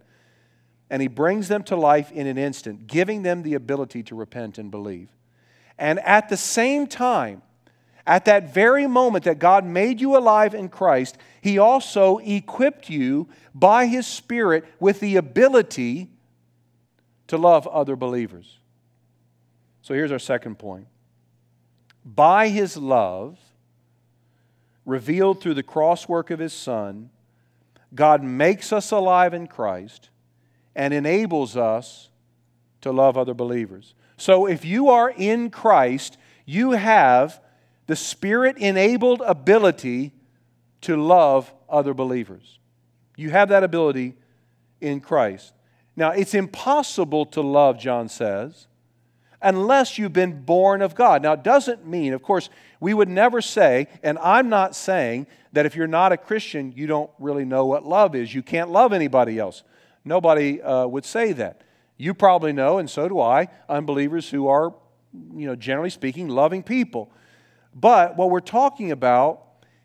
and 0.89 1.03
He 1.03 1.09
brings 1.09 1.47
them 1.47 1.63
to 1.65 1.77
life 1.77 2.11
in 2.11 2.27
an 2.27 2.39
instant, 2.39 2.87
giving 2.87 3.21
them 3.21 3.43
the 3.43 3.53
ability 3.53 4.03
to 4.05 4.15
repent 4.15 4.57
and 4.57 4.71
believe. 4.71 5.11
And 5.77 5.99
at 6.07 6.31
the 6.31 6.39
same 6.39 6.87
time, 6.87 7.43
at 8.07 8.25
that 8.25 8.55
very 8.55 8.87
moment 8.87 9.25
that 9.25 9.39
God 9.39 9.67
made 9.67 10.01
you 10.01 10.17
alive 10.17 10.55
in 10.55 10.71
Christ, 10.71 11.19
He 11.43 11.59
also 11.59 12.17
equipped 12.17 12.89
you 12.89 13.29
by 13.55 13.89
His 13.89 14.07
Spirit 14.07 14.65
with 14.81 15.01
the 15.01 15.17
ability 15.17 16.09
to 17.27 17.37
love 17.37 17.67
other 17.67 17.95
believers. 17.95 18.57
So 19.83 19.93
here's 19.93 20.13
our 20.13 20.19
second 20.19 20.59
point. 20.59 20.87
By 22.07 22.49
His 22.49 22.79
love, 22.79 23.37
revealed 24.85 25.41
through 25.41 25.55
the 25.55 25.63
cross 25.63 26.09
work 26.09 26.31
of 26.31 26.39
His 26.39 26.53
Son, 26.53 27.11
God 27.95 28.23
makes 28.23 28.73
us 28.73 28.91
alive 28.91 29.35
in 29.35 29.47
Christ 29.47 30.11
and 30.75 30.95
enables 30.95 31.57
us 31.57 32.09
to 32.81 32.93
love 32.93 33.19
other 33.19 33.35
believers. 33.35 33.95
So 34.17 34.47
if 34.47 34.65
you 34.65 34.89
are 34.91 35.11
in 35.11 35.51
Christ, 35.51 36.17
you 36.45 36.73
have 36.73 37.41
the 37.87 37.97
Spirit 37.97 38.57
enabled 38.59 39.23
ability 39.23 40.13
to 40.83 40.97
love 40.97 41.53
other 41.69 41.95
believers. 41.95 42.59
You 43.17 43.31
have 43.31 43.49
that 43.49 43.65
ability 43.65 44.15
in 44.81 45.01
Christ. 45.01 45.53
Now, 45.97 46.11
it's 46.11 46.35
impossible 46.35 47.27
to 47.27 47.41
love, 47.41 47.79
John 47.79 48.09
says, 48.09 48.67
unless 49.43 49.99
you've 49.99 50.13
been 50.13 50.43
born 50.43 50.83
of 50.83 50.95
God. 50.95 51.23
Now, 51.23 51.33
it 51.33 51.43
doesn't 51.43 51.87
mean, 51.87 52.13
of 52.13 52.23
course, 52.23 52.51
we 52.79 52.95
would 52.95 53.09
never 53.09 53.41
say, 53.41 53.89
and 54.03 54.19
I'm 54.19 54.49
not 54.49 54.75
saying 54.75 55.27
that 55.53 55.67
if 55.67 55.75
you're 55.75 55.87
not 55.87 56.13
a 56.13 56.17
Christian, 56.17 56.73
you 56.77 56.87
don't 56.87 57.11
really 57.19 57.45
know 57.45 57.67
what 57.67 57.85
love 57.85 58.15
is. 58.15 58.35
You 58.35 58.43
can't 58.43 58.71
love 58.71 58.93
anybody 58.93 59.39
else. 59.39 59.63
Nobody 60.05 60.63
uh, 60.63 60.87
would 60.87 61.05
say 61.05 61.33
that. 61.33 61.63
You 61.97 62.15
probably 62.15 62.53
know, 62.53 62.79
and 62.79 62.89
so 62.89 63.09
do 63.09 63.21
I, 63.21 63.49
unbelievers 63.69 64.31
who 64.31 64.49
are, 64.49 64.75
you 65.35 65.47
know, 65.47 65.57
generally 65.57 65.91
speaking, 65.91 66.29
loving 66.29 66.63
people. 66.63 67.11
But 67.75 68.17
what 68.17 68.31
we're 68.31 68.41
talking 68.41 68.91
about 68.91 69.43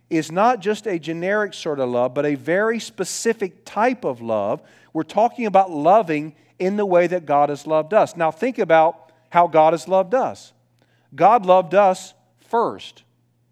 is 0.09 0.31
not 0.31 0.59
just 0.59 0.87
a 0.87 0.99
generic 0.99 1.53
sort 1.53 1.79
of 1.79 1.89
love, 1.89 2.13
but 2.13 2.25
a 2.25 2.35
very 2.35 2.79
specific 2.79 3.65
type 3.65 4.05
of 4.05 4.21
love. 4.21 4.61
We're 4.93 5.03
talking 5.03 5.45
about 5.45 5.71
loving 5.71 6.35
in 6.59 6.77
the 6.77 6.85
way 6.85 7.07
that 7.07 7.25
God 7.25 7.49
has 7.49 7.67
loved 7.67 7.93
us. 7.93 8.15
Now, 8.15 8.31
think 8.31 8.59
about 8.59 9.04
how 9.29 9.47
God 9.47 9.73
has 9.73 9.87
loved 9.87 10.13
us. 10.13 10.53
God 11.13 11.45
loved 11.45 11.73
us 11.73 12.13
first, 12.39 13.03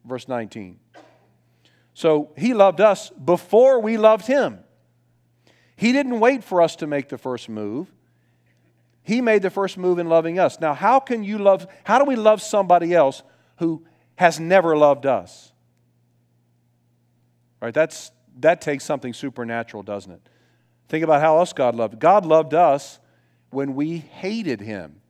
verse 0.05 0.27
19. 0.27 0.79
So, 1.93 2.31
He 2.37 2.53
loved 2.53 2.81
us 2.81 3.09
before 3.11 3.79
we 3.79 3.97
loved 3.97 4.25
Him. 4.25 4.59
He 5.75 5.91
didn't 5.91 6.19
wait 6.19 6.43
for 6.43 6.61
us 6.61 6.75
to 6.77 6.87
make 6.87 7.09
the 7.09 7.17
first 7.17 7.49
move. 7.49 7.91
He 9.03 9.21
made 9.21 9.41
the 9.41 9.49
first 9.49 9.77
move 9.77 9.99
in 9.99 10.07
loving 10.07 10.39
us. 10.39 10.59
Now, 10.59 10.73
how 10.73 10.99
can 10.99 11.23
you 11.23 11.37
love, 11.37 11.67
how 11.83 11.99
do 11.99 12.05
we 12.05 12.15
love 12.15 12.41
somebody 12.41 12.93
else 12.93 13.21
who 13.57 13.85
has 14.15 14.39
never 14.39 14.77
loved 14.77 15.05
us. 15.05 15.51
Right? 17.61 17.73
That's, 17.73 18.11
that 18.39 18.61
takes 18.61 18.83
something 18.83 19.13
supernatural, 19.13 19.83
doesn't 19.83 20.11
it? 20.11 20.21
Think 20.89 21.03
about 21.03 21.21
how 21.21 21.37
else 21.37 21.53
God 21.53 21.75
loved. 21.75 21.99
God 21.99 22.25
loved 22.25 22.53
us 22.53 22.99
when 23.49 23.75
we 23.75 23.97
hated 23.97 24.61
him. 24.61 25.01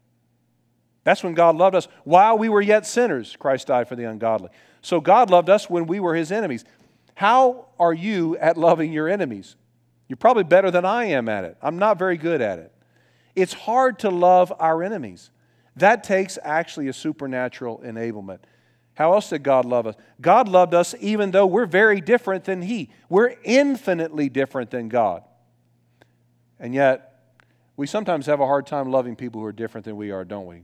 That's 1.04 1.24
when 1.24 1.34
God 1.34 1.56
loved 1.56 1.76
us. 1.76 1.88
While 2.04 2.38
we 2.38 2.50
were 2.50 2.62
yet 2.62 2.86
sinners, 2.86 3.36
Christ 3.38 3.68
died 3.68 3.88
for 3.88 3.96
the 3.96 4.06
ungodly. 4.06 4.50
So 4.82 5.02
God 5.02 5.30
loved 5.30 5.50
us 5.50 5.70
when 5.70 5.86
we 5.86 6.00
were 6.00 6.16
his 6.16 6.32
enemies. 6.32 6.64
How 7.16 7.68
are 7.80 7.94
you 7.94 8.38
at 8.38 8.58
loving 8.58 8.92
your 8.92 9.10
enemies? 9.10 9.56
You're 10.08 10.18
probably 10.18 10.44
better 10.44 10.72
than 10.72 10.86
I 10.86 11.06
am 11.06 11.30
at 11.30 11.44
it. 11.44 11.58
I'm 11.62 11.78
not 11.78 12.00
very 12.00 12.18
good 12.18 12.42
at 12.42 12.60
it. 12.60 12.72
It's 13.36 13.54
hard 13.54 14.00
to 14.00 14.10
love 14.10 14.54
our 14.60 14.84
enemies. 14.84 15.32
That 15.76 16.04
takes 16.04 16.38
actually 16.44 16.88
a 16.88 16.94
supernatural 16.94 17.82
enablement. 17.84 18.40
How 18.96 19.14
else 19.14 19.30
did 19.30 19.42
God 19.42 19.66
love 19.66 19.88
us? 19.88 19.96
God 20.22 20.48
loved 20.48 20.74
us 20.74 20.94
even 21.00 21.32
though 21.32 21.48
we're 21.48 21.66
very 21.66 22.00
different 22.00 22.44
than 22.44 22.62
He. 22.62 22.92
We're 23.10 23.36
infinitely 23.44 24.30
different 24.30 24.70
than 24.70 24.88
God. 24.88 25.24
And 26.60 26.74
yet, 26.74 27.10
we 27.76 27.88
sometimes 27.88 28.28
have 28.28 28.40
a 28.40 28.46
hard 28.46 28.68
time 28.68 28.92
loving 28.92 29.16
people 29.16 29.42
who 29.42 29.48
are 29.48 29.52
different 29.52 29.86
than 29.86 29.98
we 29.98 30.12
are, 30.12 30.24
don't 30.24 30.46
we? 30.46 30.64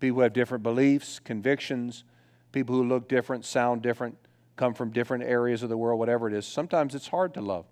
People 0.00 0.16
who 0.16 0.20
have 0.22 0.32
different 0.32 0.62
beliefs, 0.62 1.18
convictions, 1.18 2.04
people 2.52 2.74
who 2.74 2.84
look 2.84 3.08
different, 3.08 3.44
sound 3.44 3.82
different, 3.82 4.16
come 4.56 4.74
from 4.74 4.90
different 4.90 5.24
areas 5.24 5.62
of 5.62 5.68
the 5.68 5.76
world, 5.76 5.98
whatever 5.98 6.28
it 6.28 6.34
is. 6.34 6.46
Sometimes 6.46 6.94
it's 6.94 7.08
hard 7.08 7.34
to 7.34 7.40
love 7.40 7.66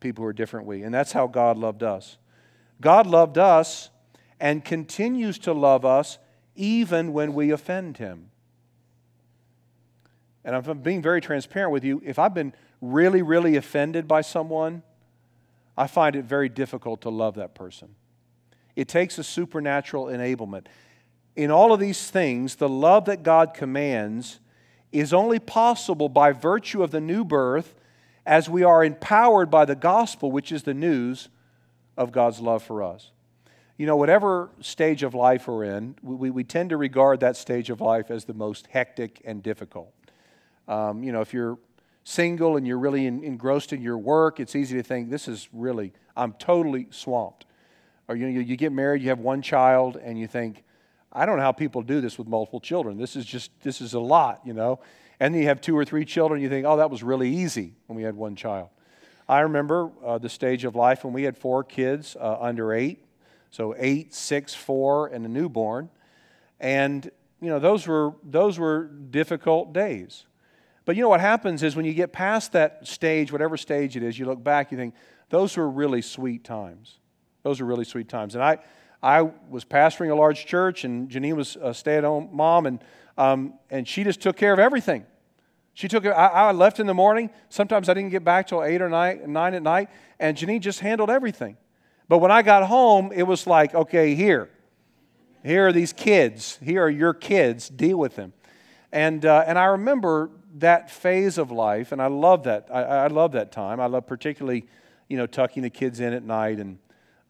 people 0.00 0.22
who 0.22 0.28
are 0.28 0.32
different 0.32 0.66
we. 0.66 0.82
And 0.82 0.94
that's 0.94 1.12
how 1.12 1.26
God 1.26 1.58
loved 1.58 1.82
us. 1.82 2.16
God 2.80 3.06
loved 3.06 3.36
us 3.36 3.90
and 4.38 4.64
continues 4.64 5.38
to 5.40 5.52
love 5.52 5.84
us 5.84 6.18
even 6.56 7.12
when 7.12 7.34
we 7.34 7.50
offend 7.50 7.98
Him 7.98 8.30
and 10.44 10.56
I'm 10.56 10.78
being 10.78 11.02
very 11.02 11.20
transparent 11.20 11.72
with 11.72 11.84
you, 11.84 12.00
if 12.04 12.18
I've 12.18 12.34
been 12.34 12.54
really, 12.80 13.22
really 13.22 13.56
offended 13.56 14.08
by 14.08 14.22
someone, 14.22 14.82
I 15.76 15.86
find 15.86 16.16
it 16.16 16.24
very 16.24 16.48
difficult 16.48 17.02
to 17.02 17.10
love 17.10 17.34
that 17.34 17.54
person. 17.54 17.94
It 18.74 18.88
takes 18.88 19.18
a 19.18 19.24
supernatural 19.24 20.06
enablement. 20.06 20.66
In 21.36 21.50
all 21.50 21.72
of 21.72 21.80
these 21.80 22.10
things, 22.10 22.56
the 22.56 22.68
love 22.68 23.04
that 23.04 23.22
God 23.22 23.54
commands 23.54 24.40
is 24.92 25.12
only 25.12 25.38
possible 25.38 26.08
by 26.08 26.32
virtue 26.32 26.82
of 26.82 26.90
the 26.90 27.00
new 27.00 27.24
birth 27.24 27.74
as 28.26 28.48
we 28.48 28.62
are 28.62 28.84
empowered 28.84 29.50
by 29.50 29.64
the 29.64 29.76
gospel, 29.76 30.30
which 30.30 30.52
is 30.52 30.64
the 30.64 30.74
news 30.74 31.28
of 31.96 32.12
God's 32.12 32.40
love 32.40 32.62
for 32.62 32.82
us. 32.82 33.12
You 33.76 33.86
know, 33.86 33.96
whatever 33.96 34.50
stage 34.60 35.02
of 35.02 35.14
life 35.14 35.48
we're 35.48 35.64
in, 35.64 35.96
we, 36.02 36.30
we 36.30 36.44
tend 36.44 36.70
to 36.70 36.76
regard 36.76 37.20
that 37.20 37.36
stage 37.36 37.70
of 37.70 37.80
life 37.80 38.10
as 38.10 38.26
the 38.26 38.34
most 38.34 38.66
hectic 38.66 39.22
and 39.24 39.42
difficult. 39.42 39.94
Um, 40.68 41.02
you 41.02 41.12
know, 41.12 41.22
if 41.22 41.32
you're 41.32 41.58
single 42.04 42.56
and 42.56 42.66
you're 42.66 42.78
really 42.78 43.06
in, 43.06 43.24
engrossed 43.24 43.72
in 43.72 43.80
your 43.80 43.96
work, 43.96 44.38
it's 44.38 44.54
easy 44.54 44.76
to 44.76 44.82
think, 44.82 45.10
this 45.10 45.28
is 45.28 45.48
really, 45.52 45.92
I'm 46.16 46.32
totally 46.34 46.88
swamped. 46.90 47.46
Or 48.06 48.16
you, 48.16 48.28
know, 48.28 48.40
you 48.40 48.56
get 48.56 48.72
married, 48.72 49.02
you 49.02 49.08
have 49.08 49.20
one 49.20 49.40
child, 49.40 49.96
and 49.96 50.18
you 50.18 50.26
think, 50.26 50.64
I 51.12 51.26
don't 51.26 51.36
know 51.36 51.42
how 51.42 51.52
people 51.52 51.82
do 51.82 52.00
this 52.00 52.18
with 52.18 52.28
multiple 52.28 52.60
children. 52.60 52.98
This 52.98 53.16
is 53.16 53.24
just, 53.24 53.50
this 53.62 53.80
is 53.80 53.94
a 53.94 54.00
lot, 54.00 54.40
you 54.44 54.52
know. 54.52 54.80
And 55.18 55.34
then 55.34 55.42
you 55.42 55.48
have 55.48 55.60
two 55.60 55.76
or 55.76 55.84
three 55.84 56.04
children, 56.04 56.40
you 56.40 56.48
think, 56.48 56.66
oh, 56.66 56.76
that 56.76 56.90
was 56.90 57.02
really 57.02 57.28
easy 57.28 57.74
when 57.86 57.96
we 57.96 58.02
had 58.02 58.14
one 58.14 58.36
child. 58.36 58.68
I 59.28 59.40
remember 59.40 59.90
uh, 60.04 60.18
the 60.18 60.28
stage 60.28 60.64
of 60.64 60.74
life 60.74 61.04
when 61.04 61.12
we 61.12 61.24
had 61.24 61.36
four 61.36 61.62
kids 61.62 62.16
uh, 62.18 62.38
under 62.40 62.72
eight. 62.72 63.04
So 63.50 63.74
eight, 63.78 64.14
six, 64.14 64.54
four, 64.54 65.08
and 65.08 65.26
a 65.26 65.28
newborn. 65.28 65.90
And, 66.60 67.10
you 67.40 67.48
know, 67.48 67.58
those 67.58 67.86
were, 67.86 68.14
those 68.22 68.58
were 68.58 68.84
difficult 68.84 69.72
days. 69.72 70.26
But 70.84 70.96
you 70.96 71.02
know 71.02 71.08
what 71.08 71.20
happens 71.20 71.62
is 71.62 71.76
when 71.76 71.84
you 71.84 71.94
get 71.94 72.12
past 72.12 72.52
that 72.52 72.86
stage, 72.86 73.32
whatever 73.32 73.56
stage 73.56 73.96
it 73.96 74.02
is, 74.02 74.18
you 74.18 74.26
look 74.26 74.42
back, 74.42 74.72
you 74.72 74.78
think, 74.78 74.94
those 75.28 75.56
were 75.56 75.68
really 75.68 76.02
sweet 76.02 76.44
times. 76.44 76.98
Those 77.42 77.60
were 77.60 77.66
really 77.66 77.84
sweet 77.84 78.08
times. 78.08 78.34
And 78.34 78.42
I, 78.42 78.58
I 79.02 79.22
was 79.22 79.64
pastoring 79.64 80.10
a 80.10 80.14
large 80.14 80.46
church, 80.46 80.84
and 80.84 81.08
Janine 81.08 81.34
was 81.34 81.56
a 81.60 81.72
stay 81.72 81.96
at 81.96 82.04
home 82.04 82.28
mom, 82.32 82.66
and, 82.66 82.84
um, 83.16 83.54
and 83.70 83.88
she 83.88 84.04
just 84.04 84.20
took 84.20 84.36
care 84.36 84.52
of 84.52 84.58
everything. 84.58 85.06
She 85.72 85.88
took 85.88 86.04
I, 86.04 86.10
I 86.10 86.52
left 86.52 86.80
in 86.80 86.86
the 86.86 86.94
morning. 86.94 87.30
Sometimes 87.48 87.88
I 87.88 87.94
didn't 87.94 88.10
get 88.10 88.24
back 88.24 88.48
till 88.48 88.62
8 88.62 88.82
or 88.82 88.90
9, 88.90 89.32
9 89.32 89.54
at 89.54 89.62
night, 89.62 89.88
and 90.18 90.36
Janine 90.36 90.60
just 90.60 90.80
handled 90.80 91.08
everything. 91.08 91.56
But 92.08 92.18
when 92.18 92.30
I 92.30 92.42
got 92.42 92.66
home, 92.66 93.12
it 93.14 93.22
was 93.22 93.46
like, 93.46 93.74
okay, 93.74 94.14
here. 94.14 94.50
Here 95.42 95.68
are 95.68 95.72
these 95.72 95.92
kids. 95.92 96.58
Here 96.62 96.82
are 96.82 96.90
your 96.90 97.14
kids. 97.14 97.68
Deal 97.70 97.96
with 97.96 98.16
them. 98.16 98.34
And, 98.92 99.24
uh, 99.24 99.44
and 99.46 99.58
I 99.58 99.66
remember 99.66 100.30
that 100.58 100.90
phase 100.90 101.38
of 101.38 101.50
life, 101.50 101.92
and 101.92 102.02
I 102.02 102.08
love 102.08 102.42
that. 102.44 102.68
I, 102.70 102.82
I 102.82 103.06
love 103.06 103.32
that 103.32 103.52
time. 103.52 103.80
I 103.80 103.86
love 103.86 104.06
particularly, 104.06 104.66
you 105.08 105.16
know, 105.16 105.26
tucking 105.26 105.62
the 105.62 105.70
kids 105.70 106.00
in 106.00 106.12
at 106.12 106.24
night 106.24 106.58
and 106.58 106.78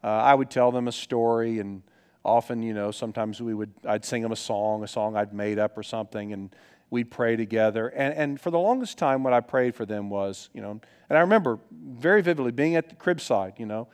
uh, 0.03 0.07
I 0.07 0.33
would 0.33 0.49
tell 0.49 0.71
them 0.71 0.87
a 0.87 0.91
story, 0.91 1.59
and 1.59 1.83
often, 2.23 2.63
you 2.63 2.73
know, 2.73 2.91
sometimes 2.91 3.41
we 3.41 3.53
would, 3.53 3.71
I'd 3.85 4.05
sing 4.05 4.21
them 4.21 4.31
a 4.31 4.37
song, 4.37 4.83
a 4.83 4.87
song 4.87 5.15
I'd 5.15 5.33
made 5.33 5.59
up 5.59 5.77
or 5.77 5.83
something, 5.83 6.33
and 6.33 6.55
we'd 6.89 7.09
pray 7.09 7.35
together. 7.35 7.87
And, 7.87 8.13
and 8.13 8.41
for 8.41 8.51
the 8.51 8.59
longest 8.59 8.97
time, 8.97 9.23
what 9.23 9.33
I 9.33 9.39
prayed 9.39 9.75
for 9.75 9.85
them 9.85 10.09
was, 10.09 10.49
you 10.53 10.61
know, 10.61 10.79
and 11.09 11.17
I 11.17 11.21
remember 11.21 11.59
very 11.71 12.21
vividly 12.21 12.51
being 12.51 12.75
at 12.75 12.89
the 12.89 12.95
crib 12.95 13.21
side, 13.21 13.53
you 13.57 13.65
know, 13.65 13.87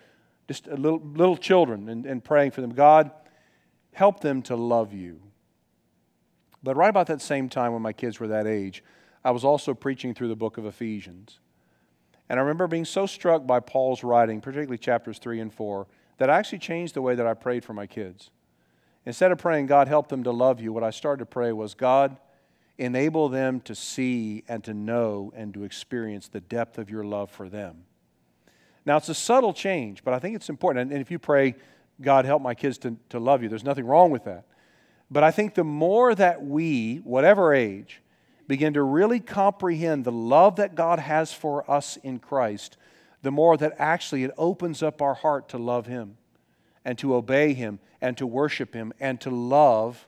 just 0.47 0.67
little, 0.67 0.99
little 0.99 1.37
children 1.37 1.89
and, 1.89 2.05
and 2.05 2.23
praying 2.23 2.51
for 2.51 2.61
them. 2.61 2.71
God, 2.71 3.11
help 3.93 4.19
them 4.21 4.41
to 4.43 4.55
love 4.55 4.93
you. 4.93 5.21
But 6.63 6.75
right 6.75 6.89
about 6.89 7.07
that 7.07 7.21
same 7.21 7.49
time 7.49 7.73
when 7.73 7.81
my 7.81 7.93
kids 7.93 8.19
were 8.19 8.27
that 8.27 8.47
age, 8.47 8.83
I 9.23 9.31
was 9.31 9.43
also 9.43 9.73
preaching 9.73 10.13
through 10.13 10.29
the 10.29 10.35
book 10.35 10.57
of 10.57 10.65
Ephesians. 10.65 11.39
And 12.29 12.39
I 12.39 12.41
remember 12.41 12.67
being 12.67 12.85
so 12.85 13.05
struck 13.05 13.47
by 13.47 13.59
Paul's 13.59 14.03
writing, 14.03 14.41
particularly 14.41 14.77
chapters 14.77 15.19
3 15.19 15.39
and 15.39 15.53
4, 15.53 15.87
that 16.17 16.29
actually 16.29 16.59
changed 16.59 16.93
the 16.93 17.01
way 17.01 17.15
that 17.15 17.27
I 17.27 17.33
prayed 17.33 17.63
for 17.63 17.73
my 17.73 17.87
kids. 17.87 18.29
Instead 19.05 19.31
of 19.31 19.37
praying, 19.37 19.67
God, 19.67 19.87
help 19.87 20.09
them 20.09 20.23
to 20.23 20.31
love 20.31 20.59
you, 20.59 20.73
what 20.73 20.83
I 20.83 20.89
started 20.89 21.19
to 21.19 21.25
pray 21.25 21.51
was, 21.51 21.73
God, 21.73 22.17
enable 22.77 23.29
them 23.29 23.61
to 23.61 23.73
see 23.73 24.43
and 24.47 24.63
to 24.63 24.73
know 24.73 25.31
and 25.35 25.53
to 25.53 25.63
experience 25.63 26.27
the 26.27 26.41
depth 26.41 26.77
of 26.77 26.89
your 26.89 27.03
love 27.03 27.31
for 27.31 27.49
them. 27.49 27.83
Now, 28.85 28.97
it's 28.97 29.09
a 29.09 29.15
subtle 29.15 29.53
change, 29.53 30.03
but 30.03 30.13
I 30.13 30.19
think 30.19 30.35
it's 30.35 30.49
important. 30.49 30.91
And 30.91 31.01
if 31.01 31.11
you 31.11 31.19
pray, 31.19 31.55
God, 32.01 32.25
help 32.25 32.41
my 32.41 32.53
kids 32.53 32.77
to, 32.79 32.95
to 33.09 33.19
love 33.19 33.43
you, 33.43 33.49
there's 33.49 33.63
nothing 33.63 33.85
wrong 33.85 34.11
with 34.11 34.25
that. 34.25 34.45
But 35.09 35.23
I 35.23 35.31
think 35.31 35.55
the 35.55 35.63
more 35.63 36.13
that 36.15 36.43
we, 36.43 36.97
whatever 36.97 37.53
age, 37.53 38.01
begin 38.47 38.73
to 38.73 38.83
really 38.83 39.19
comprehend 39.19 40.05
the 40.05 40.11
love 40.11 40.57
that 40.57 40.75
God 40.75 40.99
has 40.99 41.33
for 41.33 41.69
us 41.69 41.97
in 41.97 42.19
Christ, 42.19 42.77
the 43.21 43.31
more 43.31 43.57
that 43.57 43.73
actually 43.77 44.23
it 44.23 44.31
opens 44.37 44.83
up 44.83 45.01
our 45.01 45.13
heart 45.13 45.49
to 45.49 45.57
love 45.57 45.87
Him 45.87 46.17
and 46.85 46.97
to 46.99 47.15
obey 47.15 47.53
Him 47.53 47.79
and 48.01 48.17
to 48.17 48.27
worship 48.27 48.73
Him 48.73 48.93
and 48.99 49.19
to 49.21 49.29
love 49.29 50.07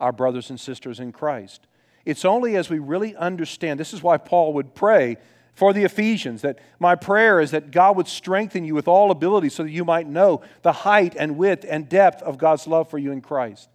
our 0.00 0.12
brothers 0.12 0.50
and 0.50 0.60
sisters 0.60 1.00
in 1.00 1.12
Christ. 1.12 1.66
It's 2.04 2.24
only 2.24 2.56
as 2.56 2.70
we 2.70 2.78
really 2.78 3.14
understand, 3.16 3.78
this 3.78 3.92
is 3.92 4.02
why 4.02 4.16
Paul 4.16 4.52
would 4.54 4.74
pray 4.74 5.16
for 5.54 5.72
the 5.72 5.82
Ephesians 5.82 6.42
that 6.42 6.58
my 6.78 6.94
prayer 6.94 7.40
is 7.40 7.50
that 7.50 7.72
God 7.72 7.96
would 7.96 8.06
strengthen 8.06 8.64
you 8.64 8.74
with 8.74 8.86
all 8.86 9.10
ability 9.10 9.48
so 9.48 9.64
that 9.64 9.70
you 9.70 9.84
might 9.84 10.06
know 10.06 10.40
the 10.62 10.72
height 10.72 11.16
and 11.18 11.36
width 11.36 11.66
and 11.68 11.88
depth 11.88 12.22
of 12.22 12.38
God's 12.38 12.68
love 12.68 12.88
for 12.88 12.96
you 12.96 13.10
in 13.10 13.20
Christ. 13.20 13.68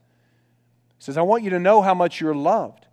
He 0.98 1.04
says, 1.04 1.18
I 1.18 1.24
want 1.24 1.44
you 1.44 1.50
to 1.50 1.60
know 1.60 1.82
how 1.82 1.94
much 1.94 2.22
you're 2.22 2.34
loved. 2.34 2.88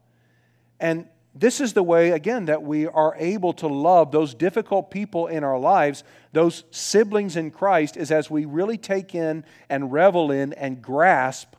And 0.80 1.06
this 1.34 1.60
is 1.60 1.74
the 1.74 1.82
way, 1.82 2.10
again, 2.10 2.46
that 2.46 2.62
we 2.62 2.86
are 2.86 3.14
able 3.16 3.52
to 3.54 3.68
love 3.68 4.10
those 4.10 4.34
difficult 4.34 4.90
people 4.90 5.28
in 5.28 5.44
our 5.44 5.58
lives, 5.58 6.02
those 6.32 6.64
siblings 6.72 7.36
in 7.36 7.50
Christ, 7.52 7.96
is 7.96 8.10
as 8.10 8.28
we 8.28 8.44
really 8.44 8.76
take 8.76 9.14
in 9.14 9.44
and 9.68 9.92
revel 9.92 10.32
in 10.32 10.52
and 10.54 10.82
grasp 10.82 11.54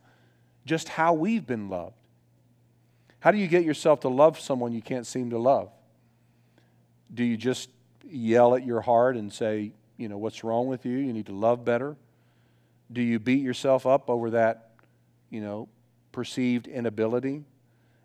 just 0.65 0.89
how 0.89 1.13
we've 1.13 1.47
been 1.47 1.69
loved. 1.69 1.95
How 3.21 3.31
do 3.31 3.37
you 3.37 3.47
get 3.47 3.63
yourself 3.63 4.01
to 4.01 4.09
love 4.09 4.39
someone 4.39 4.73
you 4.73 4.81
can't 4.81 5.07
seem 5.07 5.29
to 5.29 5.37
love? 5.37 5.71
Do 7.13 7.23
you 7.23 7.37
just 7.37 7.69
yell 8.03 8.55
at 8.55 8.65
your 8.65 8.81
heart 8.81 9.15
and 9.15 9.31
say, 9.31 9.71
you 9.95 10.09
know, 10.09 10.17
what's 10.17 10.43
wrong 10.43 10.67
with 10.67 10.85
you? 10.85 10.97
You 10.97 11.13
need 11.13 11.27
to 11.27 11.35
love 11.35 11.63
better? 11.63 11.95
Do 12.91 13.01
you 13.01 13.19
beat 13.19 13.41
yourself 13.41 13.85
up 13.85 14.09
over 14.09 14.31
that, 14.31 14.71
you 15.29 15.39
know, 15.39 15.69
perceived 16.11 16.67
inability? 16.67 17.45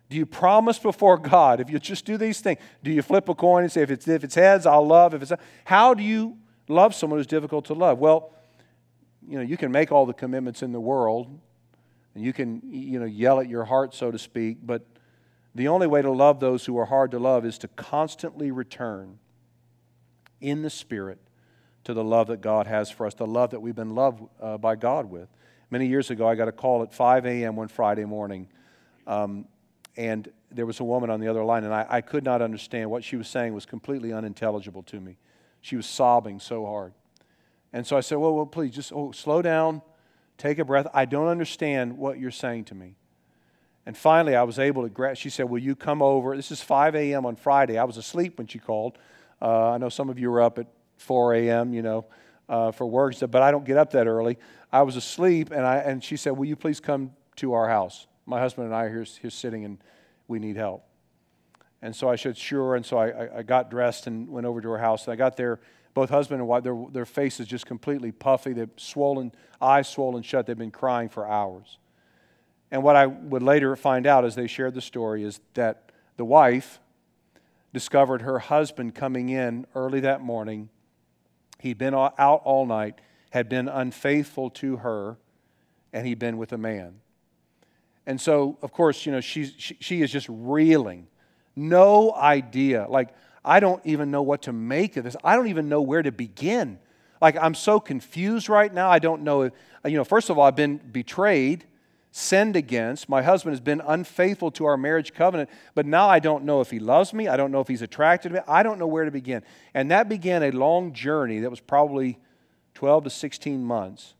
Do 0.09 0.15
you 0.15 0.25
promise 0.25 0.79
before 0.79 1.17
God 1.17 1.59
if 1.59 1.69
you 1.69 1.79
just 1.79 2.05
do 2.05 2.17
these 2.17 2.39
things? 2.39 2.59
Do 2.83 2.91
you 2.91 3.01
flip 3.01 3.27
a 3.27 3.35
coin 3.35 3.63
and 3.63 3.71
say, 3.71 3.81
if 3.81 3.91
it's, 3.91 4.07
if 4.07 4.23
it's 4.23 4.35
heads, 4.35 4.65
I'll 4.65 4.87
love? 4.87 5.13
If 5.13 5.21
it's 5.21 5.33
how 5.65 5.93
do 5.93 6.03
you 6.03 6.37
love 6.67 6.95
someone 6.95 7.19
who's 7.19 7.27
difficult 7.27 7.65
to 7.65 7.73
love? 7.73 7.99
Well, 7.99 8.31
you 9.27 9.37
know, 9.37 9.43
you 9.43 9.57
can 9.57 9.71
make 9.71 9.91
all 9.91 10.05
the 10.05 10.13
commitments 10.13 10.63
in 10.63 10.71
the 10.71 10.79
world, 10.79 11.27
and 12.15 12.23
you 12.23 12.31
can 12.31 12.61
you 12.65 12.99
know 12.99 13.05
yell 13.05 13.41
at 13.41 13.49
your 13.49 13.65
heart, 13.65 13.93
so 13.93 14.09
to 14.09 14.17
speak. 14.17 14.59
But 14.63 14.85
the 15.53 15.67
only 15.67 15.87
way 15.87 16.01
to 16.01 16.11
love 16.11 16.39
those 16.39 16.65
who 16.65 16.77
are 16.77 16.85
hard 16.85 17.11
to 17.11 17.19
love 17.19 17.45
is 17.45 17.57
to 17.59 17.67
constantly 17.67 18.51
return 18.51 19.19
in 20.39 20.61
the 20.61 20.69
Spirit 20.69 21.19
to 21.83 21.93
the 21.93 22.03
love 22.03 22.27
that 22.27 22.41
God 22.41 22.67
has 22.67 22.89
for 22.89 23.05
us, 23.05 23.13
the 23.13 23.27
love 23.27 23.51
that 23.51 23.59
we've 23.59 23.75
been 23.75 23.95
loved 23.95 24.23
uh, 24.41 24.57
by 24.57 24.75
God 24.75 25.09
with. 25.09 25.27
Many 25.69 25.87
years 25.87 26.09
ago, 26.09 26.27
I 26.27 26.35
got 26.35 26.47
a 26.47 26.53
call 26.53 26.83
at 26.83 26.93
5 26.93 27.25
a.m. 27.25 27.55
one 27.55 27.67
Friday 27.67 28.05
morning. 28.05 28.47
Um, 29.05 29.45
and 29.97 30.31
there 30.51 30.65
was 30.65 30.79
a 30.79 30.83
woman 30.83 31.09
on 31.09 31.19
the 31.19 31.27
other 31.27 31.43
line, 31.43 31.63
and 31.63 31.73
I, 31.73 31.85
I 31.89 32.01
could 32.01 32.23
not 32.23 32.41
understand. 32.41 32.89
What 32.89 33.03
she 33.03 33.17
was 33.17 33.27
saying 33.27 33.53
was 33.53 33.65
completely 33.65 34.13
unintelligible 34.13 34.83
to 34.83 34.99
me. 34.99 35.17
She 35.59 35.75
was 35.75 35.87
sobbing 35.87 36.39
so 36.39 36.65
hard. 36.65 36.93
And 37.73 37.85
so 37.85 37.97
I 37.97 38.01
said, 38.01 38.19
Well, 38.19 38.33
well 38.33 38.45
please, 38.45 38.73
just 38.73 38.93
oh, 38.93 39.11
slow 39.11 39.41
down, 39.41 39.81
take 40.37 40.59
a 40.59 40.65
breath. 40.65 40.87
I 40.93 41.05
don't 41.05 41.27
understand 41.27 41.97
what 41.97 42.19
you're 42.19 42.31
saying 42.31 42.65
to 42.65 42.75
me. 42.75 42.95
And 43.85 43.97
finally, 43.97 44.35
I 44.35 44.43
was 44.43 44.59
able 44.59 44.83
to 44.83 44.89
grasp. 44.89 45.21
She 45.21 45.29
said, 45.29 45.49
Will 45.49 45.59
you 45.59 45.75
come 45.75 46.01
over? 46.01 46.35
This 46.35 46.51
is 46.51 46.61
5 46.61 46.95
a.m. 46.95 47.25
on 47.25 47.35
Friday. 47.35 47.77
I 47.77 47.83
was 47.83 47.97
asleep 47.97 48.37
when 48.37 48.47
she 48.47 48.59
called. 48.59 48.97
Uh, 49.41 49.71
I 49.71 49.77
know 49.77 49.89
some 49.89 50.09
of 50.09 50.19
you 50.19 50.29
were 50.29 50.41
up 50.41 50.59
at 50.59 50.67
4 50.97 51.35
a.m., 51.35 51.73
you 51.73 51.81
know, 51.81 52.05
uh, 52.49 52.71
for 52.71 52.85
work, 52.85 53.15
but 53.19 53.41
I 53.41 53.51
don't 53.51 53.65
get 53.65 53.77
up 53.77 53.91
that 53.91 54.07
early. 54.07 54.37
I 54.71 54.81
was 54.81 54.95
asleep, 54.95 55.51
and, 55.51 55.65
I, 55.65 55.77
and 55.77 56.03
she 56.03 56.17
said, 56.17 56.31
Will 56.31 56.45
you 56.45 56.55
please 56.55 56.79
come 56.79 57.11
to 57.37 57.53
our 57.53 57.67
house? 57.67 58.07
My 58.27 58.39
husband 58.39 58.67
and 58.67 58.75
I 58.75 58.83
are 58.83 58.89
here, 58.89 59.05
here 59.21 59.29
sitting 59.29 59.65
and 59.65 59.79
we 60.27 60.37
need 60.37 60.57
help. 60.57 60.83
And 61.81 61.95
so 61.95 62.09
I 62.09 62.15
said, 62.15 62.37
sure. 62.37 62.75
And 62.75 62.85
so 62.85 62.97
I, 62.97 63.39
I 63.39 63.43
got 63.43 63.71
dressed 63.71 64.07
and 64.07 64.29
went 64.29 64.45
over 64.45 64.61
to 64.61 64.69
her 64.69 64.77
house. 64.77 65.05
And 65.05 65.13
I 65.13 65.15
got 65.15 65.37
there, 65.37 65.59
both 65.93 66.09
husband 66.09 66.41
and 66.41 66.47
wife, 66.47 66.63
their, 66.63 66.77
their 66.91 67.05
faces 67.05 67.47
just 67.47 67.65
completely 67.65 68.11
puffy. 68.11 68.53
They're 68.53 68.69
swollen, 68.75 69.31
eyes 69.61 69.87
swollen 69.87 70.23
shut. 70.23 70.45
They've 70.45 70.57
been 70.57 70.71
crying 70.71 71.09
for 71.09 71.27
hours. 71.27 71.77
And 72.69 72.83
what 72.83 72.95
I 72.95 73.05
would 73.05 73.43
later 73.43 73.75
find 73.75 74.05
out 74.05 74.25
as 74.25 74.35
they 74.35 74.47
shared 74.47 74.73
the 74.73 74.81
story 74.81 75.23
is 75.23 75.39
that 75.53 75.91
the 76.17 76.25
wife 76.25 76.79
discovered 77.73 78.23
her 78.23 78.39
husband 78.39 78.95
coming 78.95 79.29
in 79.29 79.65
early 79.75 80.01
that 80.01 80.19
morning. 80.19 80.69
He'd 81.59 81.77
been 81.77 81.93
out 81.93 82.41
all 82.43 82.65
night, 82.65 82.99
had 83.29 83.47
been 83.47 83.69
unfaithful 83.69 84.49
to 84.51 84.77
her, 84.77 85.17
and 85.93 86.05
he'd 86.05 86.19
been 86.19 86.37
with 86.37 86.51
a 86.51 86.57
man. 86.57 87.01
And 88.07 88.19
so, 88.19 88.57
of 88.61 88.71
course, 88.71 89.05
you 89.05 89.11
know, 89.11 89.19
she's, 89.19 89.53
she, 89.57 89.77
she 89.81 90.01
is 90.01 90.09
just 90.09 90.27
reeling. 90.29 91.07
No 91.57 92.15
idea. 92.15 92.87
Like, 92.89 93.09
I 93.43 93.59
don't 93.59 93.85
even 93.85 94.11
know 94.11 94.21
what 94.21 94.43
to 94.43 94.53
make 94.53 94.95
of 94.95 95.03
this. 95.03 95.17
I 95.25 95.35
don't 95.35 95.47
even 95.47 95.67
know 95.67 95.81
where 95.81 96.01
to 96.01 96.11
begin. 96.11 96.79
Like, 97.21 97.35
I'm 97.35 97.53
so 97.53 97.81
confused 97.81 98.47
right 98.47 98.73
now. 98.73 98.89
I 98.89 98.99
don't 98.99 99.23
know 99.23 99.41
if, 99.41 99.53
you 99.85 99.97
know, 99.97 100.05
first 100.05 100.29
of 100.29 100.37
all, 100.37 100.45
I've 100.45 100.55
been 100.55 100.77
betrayed, 100.77 101.65
sinned 102.11 102.55
against. 102.55 103.09
My 103.09 103.21
husband 103.21 103.51
has 103.51 103.59
been 103.59 103.81
unfaithful 103.85 104.51
to 104.51 104.65
our 104.65 104.77
marriage 104.77 105.13
covenant, 105.13 105.49
but 105.75 105.85
now 105.85 106.07
I 106.07 106.19
don't 106.19 106.45
know 106.45 106.61
if 106.61 106.71
he 106.71 106.79
loves 106.79 107.13
me. 107.13 107.27
I 107.27 107.35
don't 107.35 107.51
know 107.51 107.59
if 107.59 107.67
he's 107.67 107.81
attracted 107.81 108.29
to 108.29 108.35
me. 108.35 108.41
I 108.47 108.63
don't 108.63 108.79
know 108.79 108.87
where 108.87 109.03
to 109.03 109.11
begin. 109.11 109.43
And 109.73 109.91
that 109.91 110.07
began 110.07 110.43
a 110.43 110.51
long 110.51 110.93
journey 110.93 111.39
that 111.39 111.49
was 111.49 111.59
probably 111.59 112.19
12 112.75 113.05
to 113.05 113.09
16 113.09 113.61
months 113.65 114.13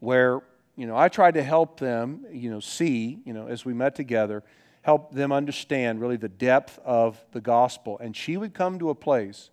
where 0.00 0.42
you 0.76 0.86
know, 0.86 0.96
I 0.96 1.08
tried 1.08 1.34
to 1.34 1.42
help 1.42 1.78
them, 1.78 2.26
you 2.32 2.50
know, 2.50 2.60
see, 2.60 3.18
you 3.24 3.32
know, 3.32 3.46
as 3.46 3.64
we 3.64 3.72
met 3.72 3.94
together, 3.94 4.42
help 4.82 5.12
them 5.12 5.32
understand 5.32 6.00
really 6.00 6.16
the 6.16 6.28
depth 6.28 6.78
of 6.84 7.22
the 7.32 7.40
gospel. 7.40 7.98
And 8.00 8.16
she 8.16 8.36
would 8.36 8.54
come 8.54 8.78
to 8.80 8.90
a 8.90 8.94
place 8.94 9.50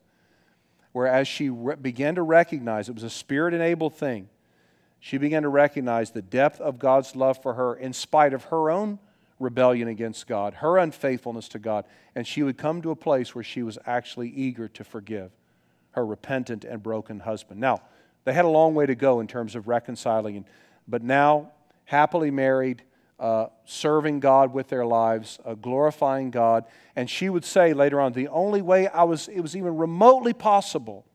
where, 0.93 1.07
as 1.07 1.27
she 1.27 1.49
re- 1.49 1.75
began 1.75 2.15
to 2.15 2.21
recognize 2.21 2.89
it 2.89 2.95
was 2.95 3.03
a 3.03 3.09
spirit 3.09 3.53
enabled 3.53 3.93
thing, 3.93 4.29
she 4.99 5.17
began 5.17 5.43
to 5.43 5.49
recognize 5.49 6.11
the 6.11 6.21
depth 6.21 6.59
of 6.59 6.79
God's 6.79 7.15
love 7.15 7.41
for 7.41 7.53
her 7.53 7.75
in 7.75 7.93
spite 7.93 8.33
of 8.33 8.45
her 8.45 8.69
own 8.69 8.99
rebellion 9.39 9.87
against 9.87 10.27
God, 10.27 10.55
her 10.55 10.77
unfaithfulness 10.77 11.47
to 11.49 11.59
God. 11.59 11.85
And 12.15 12.27
she 12.27 12.43
would 12.43 12.57
come 12.57 12.81
to 12.81 12.91
a 12.91 12.95
place 12.95 13.33
where 13.33 13.43
she 13.43 13.63
was 13.63 13.79
actually 13.85 14.29
eager 14.29 14.67
to 14.69 14.83
forgive 14.83 15.31
her 15.91 16.05
repentant 16.05 16.63
and 16.65 16.81
broken 16.83 17.19
husband. 17.21 17.59
Now, 17.59 17.81
they 18.23 18.33
had 18.33 18.45
a 18.45 18.49
long 18.49 18.75
way 18.75 18.85
to 18.85 18.95
go 18.95 19.19
in 19.19 19.27
terms 19.27 19.55
of 19.55 19.67
reconciling 19.67 20.37
and 20.37 20.45
but 20.87 21.03
now 21.03 21.51
happily 21.85 22.31
married, 22.31 22.83
uh, 23.19 23.47
serving 23.65 24.19
God 24.19 24.53
with 24.53 24.69
their 24.69 24.85
lives, 24.85 25.39
uh, 25.45 25.53
glorifying 25.53 26.31
God. 26.31 26.65
And 26.95 27.09
she 27.09 27.29
would 27.29 27.45
say 27.45 27.73
later 27.73 27.99
on, 27.99 28.13
the 28.13 28.29
only 28.29 28.61
way 28.61 28.87
I 28.87 29.03
was, 29.03 29.27
it 29.27 29.41
was 29.41 29.55
even 29.55 29.77
remotely 29.77 30.33
possible 30.33 31.05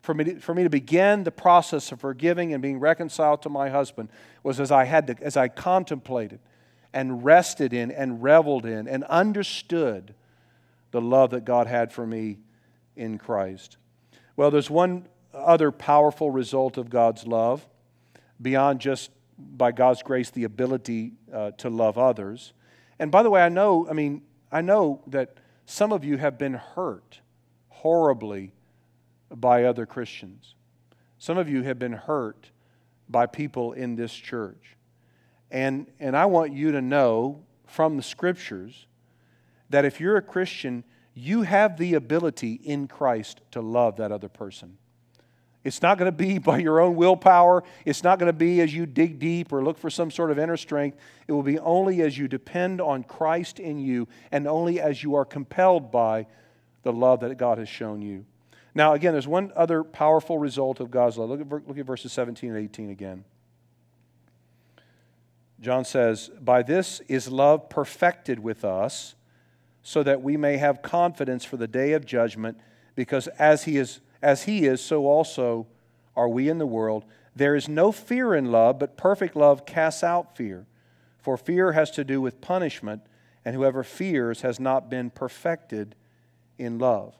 for 0.00 0.14
me, 0.14 0.24
to, 0.24 0.40
for 0.40 0.54
me 0.54 0.62
to 0.62 0.70
begin 0.70 1.24
the 1.24 1.30
process 1.30 1.92
of 1.92 2.00
forgiving 2.00 2.52
and 2.52 2.62
being 2.62 2.80
reconciled 2.80 3.42
to 3.42 3.48
my 3.48 3.68
husband 3.68 4.08
was 4.42 4.58
as 4.58 4.70
I 4.70 4.84
had 4.84 5.06
to, 5.08 5.16
as 5.22 5.36
I 5.36 5.48
contemplated 5.48 6.40
and 6.92 7.24
rested 7.24 7.72
in 7.72 7.90
and 7.90 8.22
reveled 8.22 8.66
in 8.66 8.88
and 8.88 9.04
understood 9.04 10.14
the 10.90 11.00
love 11.00 11.30
that 11.30 11.44
God 11.44 11.66
had 11.66 11.92
for 11.92 12.06
me 12.06 12.38
in 12.96 13.18
Christ. 13.18 13.76
Well, 14.36 14.50
there's 14.50 14.70
one 14.70 15.06
other 15.32 15.70
powerful 15.70 16.30
result 16.30 16.78
of 16.78 16.90
God's 16.90 17.26
love 17.26 17.66
beyond 18.40 18.80
just 18.80 19.10
by 19.38 19.72
God's 19.72 20.02
grace 20.02 20.30
the 20.30 20.44
ability 20.44 21.12
uh, 21.32 21.52
to 21.52 21.70
love 21.70 21.98
others. 21.98 22.52
And 22.98 23.10
by 23.10 23.22
the 23.22 23.30
way, 23.30 23.42
I 23.42 23.48
know, 23.48 23.86
I 23.88 23.92
mean, 23.92 24.22
I 24.52 24.60
know 24.60 25.02
that 25.06 25.38
some 25.66 25.92
of 25.92 26.04
you 26.04 26.16
have 26.18 26.38
been 26.38 26.54
hurt 26.54 27.20
horribly 27.68 28.52
by 29.34 29.64
other 29.64 29.86
Christians. 29.86 30.54
Some 31.18 31.38
of 31.38 31.48
you 31.48 31.62
have 31.62 31.78
been 31.78 31.92
hurt 31.92 32.50
by 33.08 33.26
people 33.26 33.72
in 33.72 33.96
this 33.96 34.12
church. 34.12 34.76
And, 35.50 35.86
and 35.98 36.16
I 36.16 36.26
want 36.26 36.52
you 36.52 36.72
to 36.72 36.80
know 36.80 37.42
from 37.66 37.96
the 37.96 38.02
scriptures 38.02 38.86
that 39.70 39.84
if 39.84 40.00
you're 40.00 40.16
a 40.16 40.22
Christian, 40.22 40.84
you 41.14 41.42
have 41.42 41.76
the 41.76 41.94
ability 41.94 42.54
in 42.54 42.88
Christ 42.88 43.40
to 43.52 43.60
love 43.60 43.96
that 43.96 44.12
other 44.12 44.28
person. 44.28 44.78
It's 45.62 45.82
not 45.82 45.98
going 45.98 46.10
to 46.10 46.16
be 46.16 46.38
by 46.38 46.58
your 46.58 46.80
own 46.80 46.96
willpower. 46.96 47.62
It's 47.84 48.02
not 48.02 48.18
going 48.18 48.28
to 48.28 48.36
be 48.36 48.60
as 48.60 48.74
you 48.74 48.86
dig 48.86 49.18
deep 49.18 49.52
or 49.52 49.62
look 49.62 49.78
for 49.78 49.90
some 49.90 50.10
sort 50.10 50.30
of 50.30 50.38
inner 50.38 50.56
strength. 50.56 50.96
It 51.28 51.32
will 51.32 51.42
be 51.42 51.58
only 51.58 52.00
as 52.02 52.16
you 52.16 52.28
depend 52.28 52.80
on 52.80 53.04
Christ 53.04 53.60
in 53.60 53.78
you 53.78 54.08
and 54.32 54.46
only 54.46 54.80
as 54.80 55.02
you 55.02 55.14
are 55.14 55.24
compelled 55.24 55.90
by 55.90 56.26
the 56.82 56.92
love 56.92 57.20
that 57.20 57.36
God 57.36 57.58
has 57.58 57.68
shown 57.68 58.00
you. 58.00 58.24
Now, 58.74 58.94
again, 58.94 59.12
there's 59.12 59.28
one 59.28 59.52
other 59.56 59.82
powerful 59.82 60.38
result 60.38 60.80
of 60.80 60.90
God's 60.90 61.18
love. 61.18 61.28
Look 61.28 61.40
at, 61.40 61.68
look 61.68 61.78
at 61.78 61.84
verses 61.84 62.12
17 62.12 62.50
and 62.50 62.58
18 62.58 62.90
again. 62.90 63.24
John 65.60 65.84
says, 65.84 66.30
By 66.40 66.62
this 66.62 67.00
is 67.08 67.28
love 67.28 67.68
perfected 67.68 68.38
with 68.38 68.64
us, 68.64 69.14
so 69.82 70.02
that 70.02 70.22
we 70.22 70.36
may 70.36 70.56
have 70.56 70.82
confidence 70.82 71.44
for 71.44 71.56
the 71.56 71.66
day 71.66 71.92
of 71.92 72.06
judgment, 72.06 72.58
because 72.94 73.26
as 73.38 73.64
he 73.64 73.76
is, 73.76 74.00
as 74.22 74.44
he 74.44 74.66
is 74.66 74.80
so 74.80 75.06
also 75.06 75.66
are 76.16 76.28
we 76.28 76.48
in 76.48 76.58
the 76.58 76.66
world. 76.66 77.04
There 77.34 77.54
is 77.54 77.68
no 77.68 77.92
fear 77.92 78.34
in 78.34 78.52
love, 78.52 78.78
but 78.78 78.96
perfect 78.96 79.36
love 79.36 79.64
casts 79.64 80.02
out 80.02 80.36
fear. 80.36 80.66
For 81.18 81.36
fear 81.36 81.72
has 81.72 81.90
to 81.92 82.04
do 82.04 82.20
with 82.20 82.40
punishment, 82.40 83.02
and 83.44 83.54
whoever 83.54 83.82
fears 83.82 84.42
has 84.42 84.58
not 84.58 84.90
been 84.90 85.10
perfected 85.10 85.94
in 86.58 86.78
love. 86.78 87.14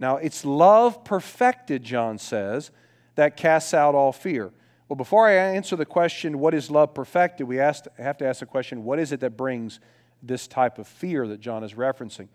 Now, 0.00 0.16
it's 0.16 0.44
love 0.44 1.04
perfected, 1.04 1.84
John 1.84 2.18
says, 2.18 2.70
that 3.14 3.36
casts 3.36 3.72
out 3.72 3.94
all 3.94 4.12
fear. 4.12 4.52
Well, 4.88 4.96
before 4.96 5.28
I 5.28 5.34
answer 5.34 5.76
the 5.76 5.86
question, 5.86 6.40
what 6.40 6.52
is 6.52 6.70
love 6.70 6.92
perfected, 6.92 7.46
we 7.46 7.56
have 7.56 7.82
to 7.82 8.26
ask 8.26 8.40
the 8.40 8.46
question, 8.46 8.84
what 8.84 8.98
is 8.98 9.12
it 9.12 9.20
that 9.20 9.36
brings 9.36 9.80
this 10.22 10.46
type 10.46 10.78
of 10.78 10.86
fear 10.86 11.26
that 11.28 11.40
John 11.40 11.64
is 11.64 11.74
referencing? 11.74 12.28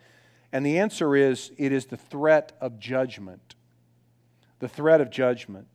And 0.52 0.66
the 0.66 0.80
answer 0.80 1.16
is, 1.16 1.52
it 1.58 1.72
is 1.72 1.86
the 1.86 1.98
threat 1.98 2.54
of 2.60 2.80
judgment. 2.80 3.56
The 4.60 4.68
threat 4.68 5.02
of 5.02 5.10
judgment. 5.10 5.68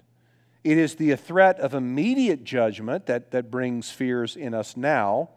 It 0.63 0.79
is 0.79 0.95
the 0.95 1.15
threat 1.17 1.61
of 1.61 1.75
immediate 1.75 2.45
judgment 2.45 3.07
that, 3.07 3.33
that 3.33 3.51
brings 3.51 3.91
fears 3.91 4.37
in 4.37 4.55
us 4.55 4.77
now. 4.77 5.31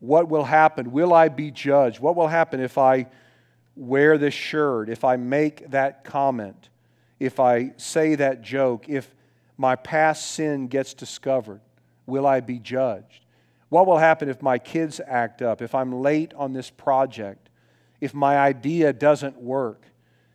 What 0.00 0.28
will 0.28 0.44
happen? 0.44 0.90
Will 0.90 1.12
I 1.14 1.28
be 1.28 1.52
judged? 1.52 2.00
What 2.00 2.16
will 2.16 2.28
happen 2.28 2.58
if 2.58 2.76
I 2.76 3.06
wear 3.76 4.18
this 4.18 4.34
shirt, 4.34 4.88
if 4.88 5.04
I 5.04 5.16
make 5.16 5.70
that 5.70 6.04
comment, 6.04 6.68
if 7.20 7.38
I 7.40 7.72
say 7.76 8.16
that 8.16 8.42
joke, 8.42 8.88
if 8.88 9.14
my 9.56 9.76
past 9.76 10.32
sin 10.32 10.66
gets 10.66 10.92
discovered, 10.92 11.60
will 12.06 12.26
I 12.26 12.40
be 12.40 12.58
judged? 12.58 13.24
What 13.68 13.86
will 13.86 13.98
happen 13.98 14.28
if 14.28 14.42
my 14.42 14.58
kids 14.58 15.00
act 15.06 15.40
up, 15.40 15.62
if 15.62 15.74
I'm 15.74 15.92
late 16.02 16.34
on 16.34 16.52
this 16.52 16.68
project, 16.68 17.48
if 18.00 18.12
my 18.12 18.36
idea 18.36 18.92
doesn't 18.92 19.40
work, 19.40 19.84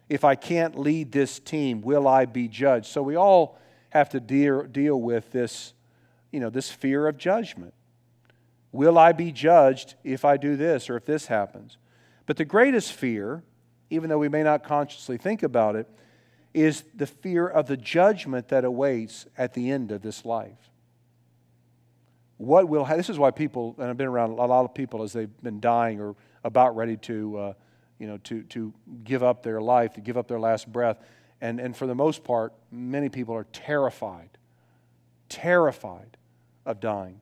if 0.10 0.24
I 0.24 0.36
can't 0.36 0.78
lead 0.78 1.12
this 1.12 1.40
team, 1.40 1.82
will 1.82 2.08
I 2.08 2.26
be 2.26 2.48
judged? 2.48 2.88
So 2.88 3.02
we 3.02 3.16
all 3.16 3.60
have 3.90 4.10
to 4.10 4.20
deal, 4.20 4.64
deal 4.64 5.00
with 5.00 5.32
this, 5.32 5.74
you 6.32 6.40
know, 6.40 6.50
this 6.50 6.70
fear 6.72 7.08
of 7.08 7.18
judgment. 7.18 7.74
Will 8.72 8.98
I 8.98 9.12
be 9.12 9.32
judged 9.32 9.96
if 10.04 10.24
I 10.24 10.38
do 10.38 10.56
this 10.56 10.90
or 10.90 10.98
if 10.98 11.06
this 11.06 11.28
happens? 11.28 11.78
But 12.26 12.38
the 12.38 12.46
greatest 12.46 12.94
fear, 12.94 13.44
even 13.90 14.10
though 14.10 14.18
we 14.18 14.30
may 14.30 14.44
not 14.44 14.64
consciously 14.64 15.18
think 15.18 15.44
about 15.44 15.76
it, 15.76 15.88
is 16.54 16.84
the 16.96 17.08
fear 17.08 17.48
of 17.48 17.68
the 17.68 17.78
judgment 17.78 18.50
that 18.50 18.66
awaits 18.66 19.26
at 19.38 19.54
the 19.54 19.72
end 19.72 19.92
of 19.92 20.02
this 20.02 20.26
life. 20.26 20.70
What 22.38 22.68
will 22.68 22.86
this 22.86 23.10
is 23.10 23.18
why 23.18 23.32
people, 23.32 23.76
and 23.78 23.90
I've 23.90 23.98
been 23.98 24.08
around 24.08 24.32
a 24.32 24.46
lot 24.46 24.64
of 24.64 24.74
people 24.74 25.04
as 25.04 25.14
they've 25.14 25.42
been 25.42 25.60
dying 25.60 26.00
or 26.00 26.16
about 26.44 26.76
ready 26.76 26.98
to, 26.98 27.38
uh, 27.38 27.54
you 28.00 28.08
know, 28.08 28.18
to, 28.18 28.44
to 28.44 28.74
give 29.04 29.24
up 29.24 29.44
their 29.44 29.62
life, 29.62 29.94
to 29.94 30.02
give 30.02 30.18
up 30.18 30.28
their 30.28 30.40
last 30.40 30.72
breath. 30.72 30.98
And, 31.42 31.60
and 31.60 31.76
for 31.76 31.88
the 31.88 31.96
most 31.96 32.24
part, 32.24 32.54
many 32.72 33.10
people 33.10 33.36
are 33.36 33.46
terrified, 33.52 34.30
terrified 35.30 36.18
of 36.66 36.80
dying. 36.80 37.22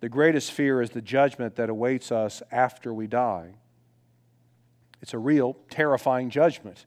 The 0.00 0.08
greatest 0.08 0.52
fear 0.52 0.82
is 0.82 0.90
the 0.90 1.00
judgment 1.00 1.56
that 1.56 1.70
awaits 1.70 2.12
us 2.12 2.42
after 2.52 2.92
we 2.92 3.06
die. 3.06 3.54
It's 5.00 5.14
a 5.14 5.18
real, 5.18 5.56
terrifying 5.70 6.30
judgment. 6.30 6.86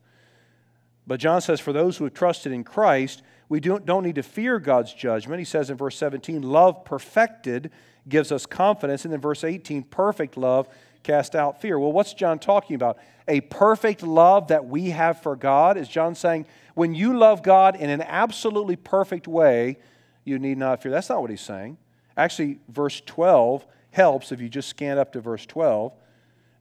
But 1.05 1.19
John 1.19 1.41
says, 1.41 1.59
for 1.59 1.71
those 1.71 1.97
who 1.97 2.03
have 2.03 2.13
trusted 2.13 2.51
in 2.51 2.63
Christ, 2.63 3.21
we 3.49 3.59
don't, 3.59 3.85
don't 3.85 4.03
need 4.03 4.15
to 4.15 4.23
fear 4.23 4.59
God's 4.59 4.93
judgment. 4.93 5.39
He 5.39 5.45
says 5.45 5.69
in 5.69 5.77
verse 5.77 5.95
17, 5.97 6.41
love 6.41 6.83
perfected 6.83 7.71
gives 8.09 8.31
us 8.31 8.45
confidence. 8.45 9.05
And 9.05 9.13
then 9.13 9.21
verse 9.21 9.43
18, 9.43 9.83
perfect 9.83 10.37
love 10.37 10.67
cast 11.07 11.35
out 11.35 11.61
fear. 11.61 11.79
Well, 11.79 11.93
what's 11.93 12.13
John 12.13 12.37
talking 12.37 12.75
about? 12.75 12.97
A 13.29 13.41
perfect 13.41 14.03
love 14.03 14.49
that 14.49 14.65
we 14.65 14.89
have 14.89 15.21
for 15.21 15.35
God? 15.35 15.77
Is 15.77 15.87
John 15.87 16.15
saying, 16.15 16.45
when 16.75 16.93
you 16.93 17.17
love 17.17 17.41
God 17.41 17.77
in 17.77 17.89
an 17.89 18.01
absolutely 18.01 18.75
perfect 18.75 19.27
way, 19.27 19.77
you 20.25 20.37
need 20.37 20.57
not 20.57 20.83
fear? 20.83 20.91
That's 20.91 21.09
not 21.09 21.21
what 21.21 21.29
he's 21.29 21.41
saying. 21.41 21.77
Actually, 22.17 22.59
verse 22.67 23.01
12 23.05 23.65
helps 23.91 24.31
if 24.33 24.41
you 24.41 24.49
just 24.49 24.67
scan 24.67 24.97
up 24.97 25.13
to 25.13 25.21
verse 25.21 25.45
12. 25.45 25.93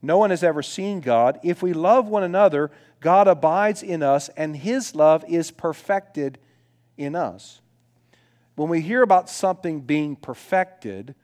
No 0.00 0.18
one 0.18 0.30
has 0.30 0.44
ever 0.44 0.62
seen 0.62 1.00
God. 1.00 1.40
If 1.42 1.62
we 1.62 1.72
love 1.72 2.06
one 2.06 2.22
another, 2.22 2.70
God 3.00 3.26
abides 3.26 3.82
in 3.82 4.02
us, 4.02 4.28
and 4.36 4.56
his 4.56 4.94
love 4.94 5.24
is 5.26 5.50
perfected 5.50 6.38
in 6.96 7.16
us. 7.16 7.60
When 8.54 8.68
we 8.68 8.80
hear 8.80 9.02
about 9.02 9.28
something 9.28 9.80
being 9.80 10.14
perfected, 10.14 11.14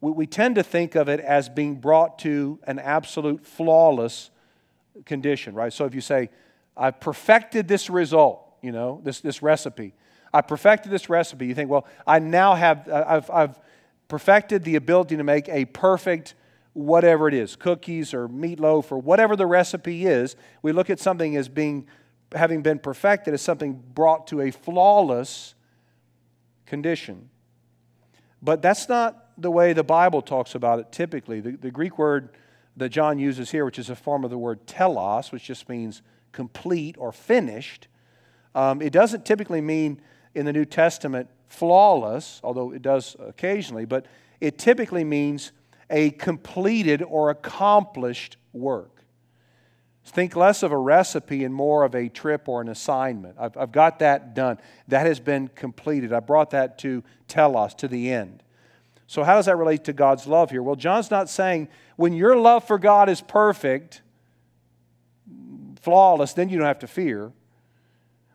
we, 0.00 0.12
we 0.12 0.26
tend 0.26 0.56
to 0.56 0.62
think 0.62 0.94
of 0.94 1.08
it 1.08 1.20
as 1.20 1.48
being 1.48 1.76
brought 1.76 2.18
to 2.20 2.58
an 2.64 2.78
absolute 2.78 3.46
flawless 3.46 4.30
condition, 5.04 5.54
right? 5.54 5.72
So 5.72 5.84
if 5.84 5.94
you 5.94 6.00
say, 6.00 6.30
I've 6.76 7.00
perfected 7.00 7.68
this 7.68 7.90
result, 7.90 8.42
you 8.62 8.72
know, 8.72 9.00
this, 9.04 9.20
this 9.20 9.42
recipe. 9.42 9.94
I 10.32 10.40
perfected 10.42 10.92
this 10.92 11.08
recipe. 11.08 11.46
You 11.46 11.54
think, 11.54 11.70
well, 11.70 11.86
I 12.06 12.20
now 12.20 12.54
have, 12.54 12.88
uh, 12.88 13.04
I've, 13.06 13.30
I've 13.30 13.60
perfected 14.08 14.64
the 14.64 14.76
ability 14.76 15.16
to 15.16 15.24
make 15.24 15.48
a 15.48 15.64
perfect 15.66 16.34
whatever 16.72 17.26
it 17.26 17.34
is 17.34 17.56
cookies 17.56 18.14
or 18.14 18.28
meatloaf 18.28 18.92
or 18.92 18.98
whatever 18.98 19.34
the 19.34 19.46
recipe 19.46 20.06
is 20.06 20.36
we 20.62 20.70
look 20.70 20.88
at 20.88 21.00
something 21.00 21.36
as 21.36 21.48
being 21.48 21.84
having 22.32 22.62
been 22.62 22.78
perfected 22.78 23.34
as 23.34 23.42
something 23.42 23.82
brought 23.92 24.28
to 24.28 24.40
a 24.40 24.52
flawless 24.52 25.54
condition 26.66 27.28
but 28.40 28.62
that's 28.62 28.88
not 28.88 29.29
the 29.40 29.50
way 29.50 29.72
the 29.72 29.84
bible 29.84 30.22
talks 30.22 30.54
about 30.54 30.78
it 30.78 30.92
typically 30.92 31.40
the, 31.40 31.52
the 31.52 31.70
greek 31.70 31.98
word 31.98 32.30
that 32.76 32.90
john 32.90 33.18
uses 33.18 33.50
here 33.50 33.64
which 33.64 33.78
is 33.78 33.90
a 33.90 33.96
form 33.96 34.24
of 34.24 34.30
the 34.30 34.38
word 34.38 34.66
telos 34.66 35.32
which 35.32 35.44
just 35.44 35.68
means 35.68 36.02
complete 36.32 36.96
or 36.98 37.12
finished 37.12 37.88
um, 38.54 38.82
it 38.82 38.92
doesn't 38.92 39.24
typically 39.24 39.60
mean 39.60 40.00
in 40.34 40.46
the 40.46 40.52
new 40.52 40.64
testament 40.64 41.28
flawless, 41.50 42.40
although 42.42 42.72
it 42.72 42.82
does 42.82 43.16
occasionally, 43.18 43.84
but 43.84 44.06
it 44.40 44.58
typically 44.58 45.04
means 45.04 45.52
a 45.90 46.10
completed 46.10 47.02
or 47.02 47.30
accomplished 47.30 48.36
work. 48.52 49.04
Think 50.04 50.34
less 50.34 50.62
of 50.62 50.72
a 50.72 50.78
recipe 50.78 51.44
and 51.44 51.54
more 51.54 51.84
of 51.84 51.94
a 51.94 52.08
trip 52.08 52.48
or 52.48 52.60
an 52.60 52.68
assignment. 52.68 53.36
I've, 53.38 53.56
I've 53.56 53.72
got 53.72 53.98
that 53.98 54.34
done. 54.34 54.58
That 54.88 55.06
has 55.06 55.20
been 55.20 55.48
completed. 55.48 56.12
I 56.12 56.20
brought 56.20 56.50
that 56.50 56.78
to 56.78 57.04
telos, 57.28 57.74
to 57.74 57.88
the 57.88 58.10
end. 58.10 58.42
So, 59.10 59.24
how 59.24 59.34
does 59.34 59.46
that 59.46 59.56
relate 59.56 59.82
to 59.86 59.92
God's 59.92 60.28
love 60.28 60.52
here? 60.52 60.62
Well, 60.62 60.76
John's 60.76 61.10
not 61.10 61.28
saying 61.28 61.66
when 61.96 62.12
your 62.12 62.36
love 62.36 62.62
for 62.62 62.78
God 62.78 63.08
is 63.08 63.20
perfect, 63.20 64.02
flawless, 65.80 66.32
then 66.32 66.48
you 66.48 66.58
don't 66.58 66.68
have 66.68 66.78
to 66.78 66.86
fear. 66.86 67.32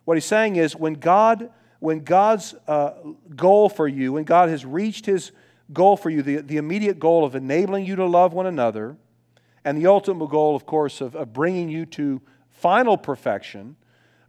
What 0.03 0.17
he's 0.17 0.26
saying 0.26 0.57
is 0.57 0.76
when 0.76 0.95
God 0.95 1.49
when 1.80 2.03
God's 2.03 2.55
uh, 2.67 2.91
goal 3.38 3.69
for 3.69 3.88
you, 3.88 4.11
when 4.11 4.26
God 4.26 4.49
has 4.49 4.65
reached 4.65 5.05
his 5.05 5.32
goal 5.71 5.95
for 5.95 6.09
you, 6.09 6.21
the, 6.21 6.41
the 6.41 6.57
immediate 6.57 6.99
goal 6.99 7.23
of 7.23 7.36
enabling 7.36 7.86
you 7.86 7.95
to 7.95 8.05
love 8.05 8.34
one 8.34 8.45
another, 8.45 8.97
and 9.63 9.78
the 9.78 9.88
ultimate 9.88 10.30
goal, 10.30 10.57
of 10.57 10.65
course, 10.65 10.99
of, 10.99 11.15
of 11.15 11.32
bringing 11.32 11.69
you 11.69 11.86
to 11.86 12.21
final 12.49 12.97
perfection, 12.97 13.78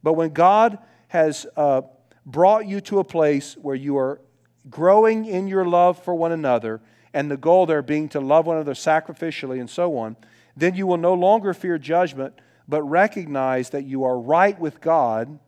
but 0.01 0.12
when 0.12 0.30
God 0.30 0.78
has 1.09 1.44
uh, 1.57 1.82
brought 2.24 2.68
you 2.68 2.80
to 2.82 3.01
a 3.01 3.05
place 3.05 3.57
where 3.57 3.74
you 3.74 3.99
are 3.99 4.20
growing 4.68 5.24
in 5.24 5.48
your 5.48 5.64
love 5.64 6.02
for 6.02 6.14
one 6.14 6.32
another, 6.32 6.80
and 7.12 7.30
the 7.30 7.36
goal 7.36 7.66
there 7.66 7.82
being 7.82 8.08
to 8.10 8.20
love 8.20 8.46
one 8.46 8.56
another 8.56 8.74
sacrificially 8.74 9.58
and 9.58 9.70
so 9.70 9.96
on, 9.96 10.16
then 10.56 10.74
you 10.74 10.86
will 10.86 10.96
no 10.96 11.14
longer 11.14 11.54
fear 11.54 11.78
judgment, 11.78 12.34
but 12.68 12.82
recognize 12.82 13.70
that 13.70 13.84
you 13.84 14.04
are 14.04 14.18
right 14.18 14.58
with 14.58 14.80
God 14.80 15.38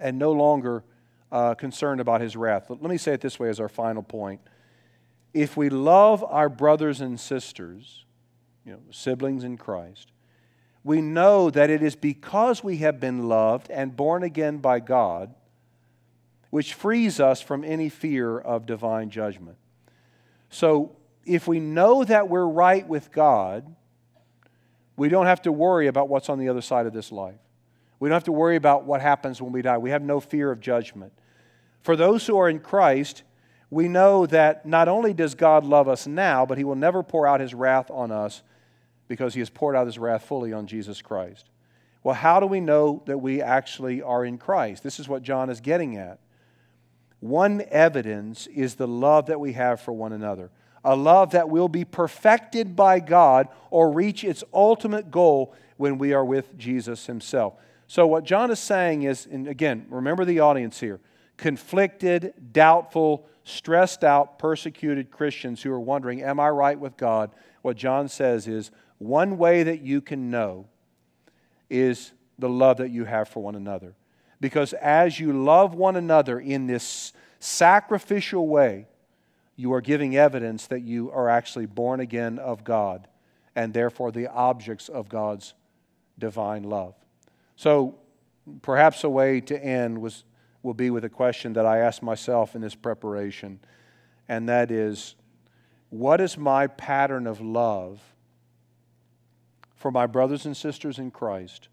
and 0.00 0.18
no 0.18 0.32
longer 0.32 0.84
uh, 1.32 1.54
concerned 1.54 2.00
about 2.00 2.20
his 2.20 2.36
wrath. 2.36 2.66
Let 2.68 2.82
me 2.82 2.98
say 2.98 3.12
it 3.12 3.20
this 3.20 3.38
way 3.38 3.48
as 3.48 3.60
our 3.60 3.68
final 3.68 4.02
point. 4.02 4.40
If 5.32 5.56
we 5.56 5.68
love 5.68 6.24
our 6.24 6.48
brothers 6.48 7.00
and 7.00 7.18
sisters, 7.20 8.04
you 8.64 8.72
know, 8.72 8.80
siblings 8.90 9.44
in 9.44 9.56
Christ, 9.56 10.12
we 10.82 11.00
know 11.00 11.50
that 11.50 11.68
it 11.68 11.82
is 11.82 11.96
because 11.96 12.62
we 12.62 12.78
have 12.78 13.00
been 13.00 13.28
loved 13.28 13.70
and 13.70 13.96
born 13.96 14.22
again 14.22 14.58
by 14.58 14.80
God, 14.80 15.34
which 16.50 16.74
frees 16.74 17.20
us 17.20 17.40
from 17.40 17.64
any 17.64 17.88
fear 17.88 18.38
of 18.38 18.66
divine 18.66 19.10
judgment. 19.10 19.56
So, 20.50 20.96
if 21.24 21.48
we 21.48 21.58
know 21.58 22.04
that 22.04 22.28
we're 22.28 22.46
right 22.46 22.86
with 22.86 23.10
God, 23.10 23.74
we 24.96 25.08
don't 25.08 25.26
have 25.26 25.42
to 25.42 25.52
worry 25.52 25.88
about 25.88 26.08
what's 26.08 26.28
on 26.28 26.38
the 26.38 26.48
other 26.48 26.60
side 26.60 26.86
of 26.86 26.92
this 26.92 27.10
life. 27.10 27.40
We 27.98 28.08
don't 28.08 28.14
have 28.14 28.24
to 28.24 28.32
worry 28.32 28.56
about 28.56 28.84
what 28.84 29.00
happens 29.00 29.42
when 29.42 29.52
we 29.52 29.62
die. 29.62 29.78
We 29.78 29.90
have 29.90 30.02
no 30.02 30.20
fear 30.20 30.52
of 30.52 30.60
judgment. 30.60 31.12
For 31.82 31.96
those 31.96 32.26
who 32.26 32.38
are 32.38 32.48
in 32.48 32.60
Christ, 32.60 33.24
we 33.70 33.88
know 33.88 34.26
that 34.26 34.66
not 34.66 34.86
only 34.86 35.12
does 35.12 35.34
God 35.34 35.64
love 35.64 35.88
us 35.88 36.06
now, 36.06 36.46
but 36.46 36.58
He 36.58 36.64
will 36.64 36.76
never 36.76 37.02
pour 37.02 37.26
out 37.26 37.40
His 37.40 37.54
wrath 37.54 37.90
on 37.90 38.12
us 38.12 38.42
because 39.08 39.34
he 39.34 39.40
has 39.40 39.50
poured 39.50 39.76
out 39.76 39.86
his 39.86 39.98
wrath 39.98 40.24
fully 40.24 40.52
on 40.52 40.66
Jesus 40.66 41.02
Christ. 41.02 41.48
Well, 42.02 42.14
how 42.14 42.40
do 42.40 42.46
we 42.46 42.60
know 42.60 43.02
that 43.06 43.18
we 43.18 43.42
actually 43.42 44.02
are 44.02 44.24
in 44.24 44.38
Christ? 44.38 44.82
This 44.82 45.00
is 45.00 45.08
what 45.08 45.22
John 45.22 45.50
is 45.50 45.60
getting 45.60 45.96
at. 45.96 46.18
One 47.28 47.64
evidence 47.70 48.46
is 48.46 48.76
the 48.76 48.86
love 48.86 49.26
that 49.26 49.40
we 49.40 49.54
have 49.54 49.80
for 49.80 49.92
one 49.92 50.12
another, 50.12 50.50
a 50.84 50.94
love 50.94 51.32
that 51.32 51.48
will 51.48 51.68
be 51.68 51.84
perfected 51.84 52.76
by 52.76 53.00
God 53.00 53.48
or 53.70 53.90
reach 53.90 54.22
its 54.22 54.44
ultimate 54.54 55.10
goal 55.10 55.52
when 55.76 55.98
we 55.98 56.12
are 56.12 56.24
with 56.24 56.56
Jesus 56.56 57.06
himself. 57.06 57.54
So, 57.88 58.06
what 58.06 58.24
John 58.24 58.50
is 58.50 58.60
saying 58.60 59.02
is, 59.02 59.26
and 59.26 59.48
again, 59.48 59.86
remember 59.90 60.24
the 60.24 60.40
audience 60.40 60.80
here 60.80 61.00
conflicted, 61.36 62.32
doubtful, 62.52 63.26
stressed 63.44 64.04
out, 64.04 64.38
persecuted 64.38 65.10
Christians 65.10 65.62
who 65.62 65.72
are 65.72 65.80
wondering, 65.80 66.22
Am 66.22 66.40
I 66.40 66.48
right 66.48 66.78
with 66.78 66.96
God? 66.96 67.30
What 67.62 67.76
John 67.76 68.08
says 68.08 68.46
is, 68.46 68.70
one 68.98 69.36
way 69.36 69.62
that 69.64 69.82
you 69.82 70.00
can 70.00 70.30
know 70.30 70.66
is 71.68 72.12
the 72.38 72.48
love 72.48 72.76
that 72.78 72.90
you 72.90 73.04
have 73.04 73.28
for 73.28 73.42
one 73.42 73.56
another. 73.56 73.94
Because 74.40 74.72
as 74.74 75.18
you 75.18 75.32
love 75.32 75.74
one 75.74 75.96
another 75.96 76.38
in 76.38 76.66
this 76.66 77.12
sacrificial 77.40 78.46
way, 78.46 78.86
you 79.56 79.72
are 79.72 79.80
giving 79.80 80.16
evidence 80.16 80.66
that 80.66 80.82
you 80.82 81.10
are 81.10 81.28
actually 81.28 81.66
born 81.66 82.00
again 82.00 82.38
of 82.38 82.62
God 82.62 83.08
and 83.54 83.72
therefore 83.72 84.12
the 84.12 84.28
objects 84.28 84.88
of 84.88 85.08
God's 85.08 85.54
divine 86.18 86.62
love. 86.62 86.94
So, 87.56 87.98
perhaps 88.60 89.02
a 89.02 89.08
way 89.08 89.40
to 89.40 89.64
end 89.64 89.98
was, 89.98 90.24
will 90.62 90.74
be 90.74 90.90
with 90.90 91.04
a 91.04 91.08
question 91.08 91.54
that 91.54 91.64
I 91.64 91.78
asked 91.78 92.02
myself 92.02 92.54
in 92.54 92.60
this 92.60 92.74
preparation, 92.74 93.58
and 94.28 94.48
that 94.48 94.70
is 94.70 95.14
what 95.88 96.20
is 96.20 96.36
my 96.36 96.66
pattern 96.66 97.26
of 97.26 97.40
love 97.40 98.00
for 99.74 99.90
my 99.90 100.06
brothers 100.06 100.44
and 100.44 100.56
sisters 100.56 100.98
in 100.98 101.10
Christ 101.10 101.68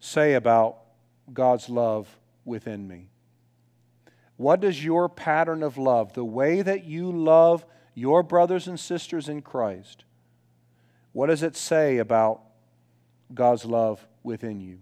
say 0.00 0.34
about 0.34 0.78
God's 1.32 1.68
love 1.68 2.18
within 2.44 2.86
me? 2.86 3.08
What 4.36 4.60
does 4.60 4.84
your 4.84 5.08
pattern 5.08 5.62
of 5.62 5.76
love, 5.76 6.12
the 6.14 6.24
way 6.24 6.62
that 6.62 6.84
you 6.84 7.10
love 7.10 7.66
your 7.94 8.22
brothers 8.22 8.68
and 8.68 8.78
sisters 8.78 9.28
in 9.28 9.42
Christ, 9.42 10.04
what 11.12 11.26
does 11.26 11.42
it 11.42 11.56
say 11.56 11.98
about 11.98 12.42
God's 13.34 13.64
love 13.64 14.06
within 14.22 14.60
you? 14.60 14.78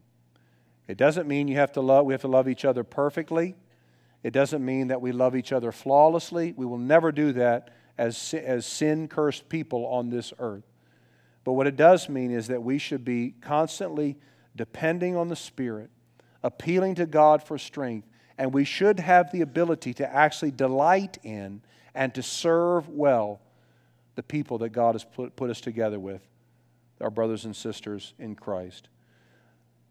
It 0.86 0.98
doesn't 0.98 1.26
mean 1.26 1.48
you 1.48 1.56
have 1.56 1.72
to 1.72 1.80
love, 1.80 2.04
we 2.04 2.12
have 2.12 2.20
to 2.20 2.28
love 2.28 2.48
each 2.48 2.64
other 2.64 2.84
perfectly. 2.84 3.56
It 4.22 4.32
doesn't 4.32 4.64
mean 4.64 4.88
that 4.88 5.00
we 5.00 5.12
love 5.12 5.34
each 5.34 5.52
other 5.52 5.72
flawlessly. 5.72 6.52
We 6.56 6.66
will 6.66 6.78
never 6.78 7.10
do 7.10 7.32
that 7.32 7.70
as, 7.96 8.34
as 8.34 8.66
sin 8.66 9.08
cursed 9.08 9.48
people 9.48 9.86
on 9.86 10.10
this 10.10 10.32
earth. 10.38 10.64
But 11.44 11.52
what 11.52 11.66
it 11.66 11.76
does 11.76 12.08
mean 12.08 12.30
is 12.30 12.48
that 12.48 12.62
we 12.62 12.76
should 12.78 13.04
be 13.04 13.34
constantly 13.40 14.18
depending 14.54 15.16
on 15.16 15.28
the 15.28 15.36
Spirit, 15.36 15.90
appealing 16.46 16.94
to 16.94 17.06
God 17.06 17.42
for 17.42 17.58
strength, 17.58 18.06
and 18.38 18.54
we 18.54 18.64
should 18.64 19.00
have 19.00 19.32
the 19.32 19.40
ability 19.40 19.92
to 19.94 20.14
actually 20.14 20.52
delight 20.52 21.18
in 21.24 21.60
and 21.92 22.14
to 22.14 22.22
serve 22.22 22.88
well 22.88 23.40
the 24.14 24.22
people 24.22 24.58
that 24.58 24.68
God 24.68 24.94
has 24.94 25.02
put, 25.02 25.34
put 25.34 25.50
us 25.50 25.60
together 25.60 25.98
with, 25.98 26.22
our 27.00 27.10
brothers 27.10 27.44
and 27.44 27.56
sisters 27.56 28.14
in 28.16 28.36
Christ. 28.36 28.88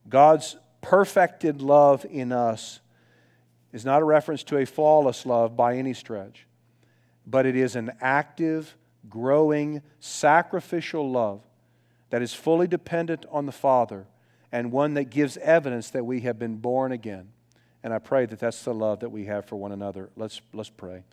God's 0.07 0.55
perfected 0.79 1.61
love 1.61 2.05
in 2.09 2.31
us 2.31 2.79
is 3.73 3.83
not 3.83 4.01
a 4.01 4.05
reference 4.05 4.43
to 4.43 4.57
a 4.57 4.65
flawless 4.65 5.25
love 5.25 5.57
by 5.57 5.75
any 5.75 5.93
stretch, 5.93 6.47
but 7.27 7.45
it 7.45 7.57
is 7.57 7.75
an 7.75 7.91
active, 7.99 8.77
growing, 9.09 9.81
sacrificial 9.99 11.11
love 11.11 11.41
that 12.11 12.21
is 12.21 12.33
fully 12.33 12.67
dependent 12.67 13.25
on 13.29 13.45
the 13.45 13.51
Father 13.51 14.05
and 14.55 14.71
one 14.71 14.93
that 14.93 15.09
gives 15.09 15.35
evidence 15.35 15.89
that 15.89 16.05
we 16.05 16.21
have 16.21 16.39
been 16.39 16.55
born 16.55 16.93
again. 16.93 17.27
And 17.83 17.93
I 17.93 17.99
pray 17.99 18.25
that 18.25 18.39
that's 18.39 18.63
the 18.63 18.73
love 18.73 19.01
that 19.01 19.09
we 19.09 19.25
have 19.25 19.43
for 19.43 19.57
one 19.57 19.73
another. 19.73 20.09
Let's, 20.15 20.39
let's 20.53 20.69
pray. 20.69 21.03